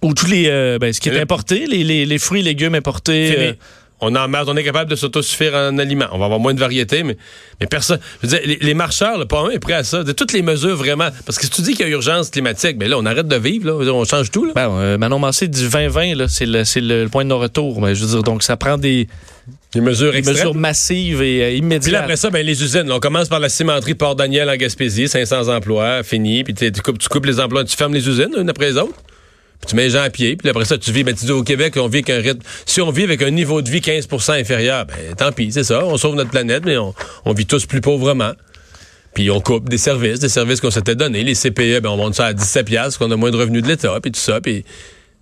Ou 0.03 0.15
tous 0.15 0.27
les. 0.27 0.47
euh, 0.49 0.79
ben, 0.79 0.93
ce 0.93 1.01
qui 1.01 1.09
est 1.09 1.21
importé, 1.21 1.67
les, 1.67 1.83
les, 1.83 2.05
les 2.07 2.19
fruits 2.19 2.41
et 2.41 2.45
légumes 2.45 2.75
importés. 2.75 3.35
Euh, 3.39 3.53
On 4.01 4.15
en 4.15 4.33
on 4.35 4.57
est 4.57 4.65
capable 4.65 4.91
de 4.91 4.97
s'autosuffire 4.97 5.55
en 5.55 5.79
aliments. 5.79 6.09
On 6.13 6.19
va 6.19 6.27
avoir 6.27 6.39
moins 6.39 6.53
de 6.53 6.61
variété, 6.61 7.03
mais, 7.03 7.17
mais 7.61 7.67
personne. 7.67 7.99
Je 8.23 8.27
veux 8.27 8.39
dire, 8.39 8.47
les, 8.47 8.59
les 8.61 8.75
marcheurs, 8.75 9.17
là, 9.17 9.25
pas 9.25 9.41
un 9.41 9.49
est 9.51 9.59
prêt 9.59 9.73
à 9.73 9.85
ça. 9.85 10.05
De 10.05 10.13
toutes 10.13 10.35
les 10.35 10.43
mesures 10.43 10.77
vraiment. 10.77 11.09
Parce 11.25 11.39
que 11.39 11.45
si 11.47 11.51
tu 11.51 11.63
dis 11.63 11.73
qu'il 11.75 11.87
y 11.87 11.89
a 11.89 11.93
urgence 11.93 12.29
climatique, 12.29 12.77
ben 12.77 12.91
là, 12.91 12.99
on 12.99 13.07
arrête 13.07 13.27
de 13.27 13.37
vivre, 13.37 13.67
là. 13.67 13.93
On 13.95 14.05
change 14.05 14.31
tout, 14.31 14.45
là. 14.45 14.53
ben, 14.55 14.69
euh, 14.71 14.99
Manon 14.99 15.19
Massé 15.19 15.49
dit 15.49 15.67
2020, 15.67 16.15
là, 16.15 16.29
c'est 16.29 16.45
le, 16.45 16.65
c'est 16.65 16.83
le 16.83 17.09
point 17.09 17.25
de 17.25 17.31
non-retour. 17.31 17.81
Ben, 17.81 17.95
je 17.95 18.05
veux 18.05 18.11
dire, 18.11 18.23
donc 18.23 18.43
ça 18.43 18.59
prend 18.59 18.77
des, 18.77 19.09
Des 19.73 19.81
mesures 19.81 20.13
des 20.13 20.21
mesures 20.23 20.55
massives 20.55 21.23
et 21.23 21.43
euh, 21.43 21.47
Puis 21.49 21.53
là, 21.53 21.57
immédiates. 21.57 22.03
après 22.03 22.17
ça, 22.17 22.29
ben, 22.29 22.45
les 22.45 22.63
usines. 22.63 22.87
là, 22.89 22.97
on 22.97 23.01
commence 23.01 23.29
par 23.29 23.41
la 23.41 23.49
cimenterie 23.49 23.95
Port-Daniel 23.95 24.51
en 24.51 24.57
Gaspésie, 24.57 25.09
500 25.09 25.49
emplois, 25.49 26.03
fini. 26.03 26.45
Puis 26.45 26.53
tu 26.53 26.71
tu 26.71 26.83
coupes, 26.83 26.99
tu 26.99 27.09
coupes 27.09 27.25
les 27.25 27.41
emplois, 27.41 27.65
tu 27.65 27.75
fermes 27.75 27.95
les 27.95 28.07
usines, 28.07 28.35
une 28.37 28.51
après 28.51 28.67
les 28.71 28.77
autres. 28.77 28.95
Puis 29.61 29.71
tu 29.71 29.77
mets 29.77 29.85
les 29.85 29.91
gens 29.91 30.03
à 30.03 30.11
pied. 30.11 30.37
Puis 30.37 30.49
après 30.49 30.65
ça, 30.65 30.77
tu 30.79 30.93
vis. 30.93 31.03
Ben, 31.05 31.15
tu 31.15 31.25
dis 31.25 31.33
au 31.33 31.43
Québec, 31.43 31.75
on 31.77 31.89
vit 31.89 31.99
avec 31.99 32.11
un 32.11 32.21
rythme. 32.21 32.41
Si 32.67 32.81
on 32.81 32.91
vit 32.91 33.05
avec 33.05 33.23
un 33.23 33.31
niveau 33.31 33.63
de 33.63 33.71
vie 33.71 33.81
15% 33.81 34.39
inférieur, 34.41 34.85
ben 34.87 35.15
tant 35.17 35.33
pis, 35.33 35.51
c'est 35.53 35.65
ça. 35.65 35.85
On 35.85 35.97
sauve 35.97 36.15
notre 36.15 36.31
planète, 36.31 36.65
mais 36.65 36.77
on, 36.77 36.95
on 37.25 37.33
vit 37.33 37.47
tous 37.47 37.67
plus 37.67 37.81
pauvrement. 37.81 38.33
Puis 39.15 39.31
on 39.31 39.41
coupe 39.41 39.69
des 39.71 39.79
services, 39.79 40.19
des 40.21 40.29
services 40.29 40.61
qu'on 40.61 40.71
s'était 40.71 40.95
donnés. 40.95 41.25
Les 41.25 41.35
CPE, 41.35 41.81
ben 41.81 41.87
on 41.89 41.97
monte 41.97 42.15
ça 42.15 42.27
à 42.27 42.33
17 42.35 42.67
piastres, 42.67 42.99
qu'on 42.99 43.11
a 43.11 43.17
moins 43.17 43.31
de 43.31 43.37
revenus 43.39 43.63
de 43.63 43.69
l'État, 43.69 43.99
puis 44.03 44.13
tout 44.13 44.21
ça. 44.21 44.41
Puis 44.43 44.65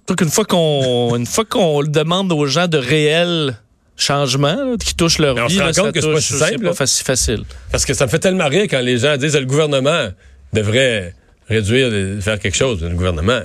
Donc, 0.09 0.21
une 0.21 0.31
fois 0.31 0.45
qu'on 0.45 1.15
une 1.17 1.27
fois 1.27 1.45
qu'on 1.45 1.83
demande 1.85 2.33
aux 2.33 2.47
gens 2.47 2.67
de 2.67 2.77
réels 2.79 3.57
changements 3.97 4.57
là, 4.57 4.75
qui 4.85 4.97
touchent 4.97 5.19
leur 5.19 5.37
Mais 5.37 5.43
on 5.43 5.47
vie, 5.47 5.55
se 5.59 5.63
rend 5.63 5.73
compte 5.85 5.93
que 5.93 6.01
c'est 6.01 6.13
pas 6.13 6.21
si 6.21 6.33
simple, 6.33 6.65
pas 6.65 6.85
faci- 6.85 7.05
facile. 7.05 7.45
Parce 7.71 7.85
que 7.87 7.95
ça 7.95 8.07
me 8.07 8.11
fait 8.11 8.19
tellement 8.19 8.49
rire 8.49 8.65
quand 8.69 8.81
les 8.81 8.99
gens 8.99 9.17
disent 9.17 9.35
que 9.35 9.39
le 9.39 9.47
gouvernement 9.47 10.09
devrait 10.53 11.15
réduire, 11.49 12.21
faire 12.21 12.41
quelque 12.41 12.57
chose. 12.57 12.83
Le 12.83 12.89
gouvernement, 12.97 13.41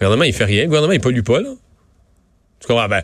le 0.00 0.06
gouvernement, 0.06 0.24
il 0.24 0.32
fait 0.32 0.44
rien. 0.44 0.62
Le 0.62 0.66
gouvernement, 0.68 0.92
il 0.92 1.00
pollue 1.00 1.22
pas, 1.22 1.40
là. 1.40 1.50
Tu 2.60 2.68
comprends? 2.68 2.88
Ben, 2.88 3.02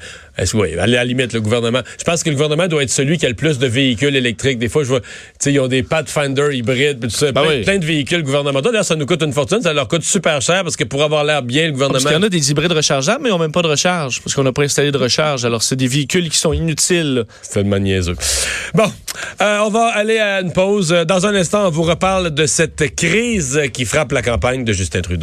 oui, 0.54 0.78
à 0.78 0.86
la 0.86 1.04
limite, 1.04 1.34
le 1.34 1.42
gouvernement. 1.42 1.82
Je 1.98 2.04
pense 2.04 2.22
que 2.22 2.30
le 2.30 2.34
gouvernement 2.34 2.66
doit 2.66 2.82
être 2.82 2.88
celui 2.90 3.18
qui 3.18 3.26
a 3.26 3.28
le 3.28 3.34
plus 3.34 3.58
de 3.58 3.66
véhicules 3.66 4.16
électriques. 4.16 4.58
Des 4.58 4.70
fois, 4.70 4.84
je 4.84 4.88
vois, 4.88 5.00
tu 5.00 5.06
sais, 5.38 5.52
ils 5.52 5.60
ont 5.60 5.68
des 5.68 5.82
Pathfinder 5.82 6.48
hybrides, 6.54 7.00
tout 7.02 7.10
ça. 7.10 7.30
plein, 7.30 7.46
oui. 7.46 7.62
plein 7.62 7.76
de 7.76 7.84
véhicules 7.84 8.22
gouvernementaux. 8.22 8.70
D'ailleurs, 8.70 8.86
ça 8.86 8.96
nous 8.96 9.04
coûte 9.04 9.22
une 9.22 9.34
fortune. 9.34 9.60
Ça 9.60 9.74
leur 9.74 9.86
coûte 9.86 10.02
super 10.02 10.40
cher 10.40 10.62
parce 10.62 10.76
que 10.76 10.84
pour 10.84 11.02
avoir 11.02 11.24
l'air 11.24 11.42
bien, 11.42 11.64
le 11.66 11.72
Parce 11.72 11.74
gouvernement. 11.74 12.08
qu'il 12.08 12.18
y 12.18 12.20
en 12.20 12.22
a 12.22 12.30
des 12.30 12.50
hybrides 12.50 12.72
rechargeables, 12.72 13.22
mais 13.22 13.28
ils 13.28 13.32
n'ont 13.32 13.38
même 13.38 13.52
pas 13.52 13.60
de 13.60 13.66
recharge, 13.68 14.22
parce 14.22 14.34
qu'on 14.34 14.44
n'a 14.44 14.52
pas 14.52 14.62
installé 14.62 14.92
de 14.92 14.96
recharge. 14.96 15.44
Alors, 15.44 15.62
c'est 15.62 15.76
des 15.76 15.88
véhicules 15.88 16.30
qui 16.30 16.38
sont 16.38 16.54
inutiles. 16.54 17.24
C'est 17.42 17.52
tellement 17.52 17.78
niaiseux. 17.78 18.16
Bon, 18.72 18.90
euh, 19.42 19.58
on 19.58 19.68
va 19.68 19.88
aller 19.88 20.18
à 20.18 20.40
une 20.40 20.54
pause. 20.54 20.88
Dans 21.06 21.26
un 21.26 21.34
instant, 21.34 21.66
on 21.66 21.70
vous 21.70 21.82
reparle 21.82 22.30
de 22.32 22.46
cette 22.46 22.94
crise 22.96 23.60
qui 23.74 23.84
frappe 23.84 24.12
la 24.12 24.22
campagne 24.22 24.64
de 24.64 24.72
Justin 24.72 25.02
Trudeau. 25.02 25.18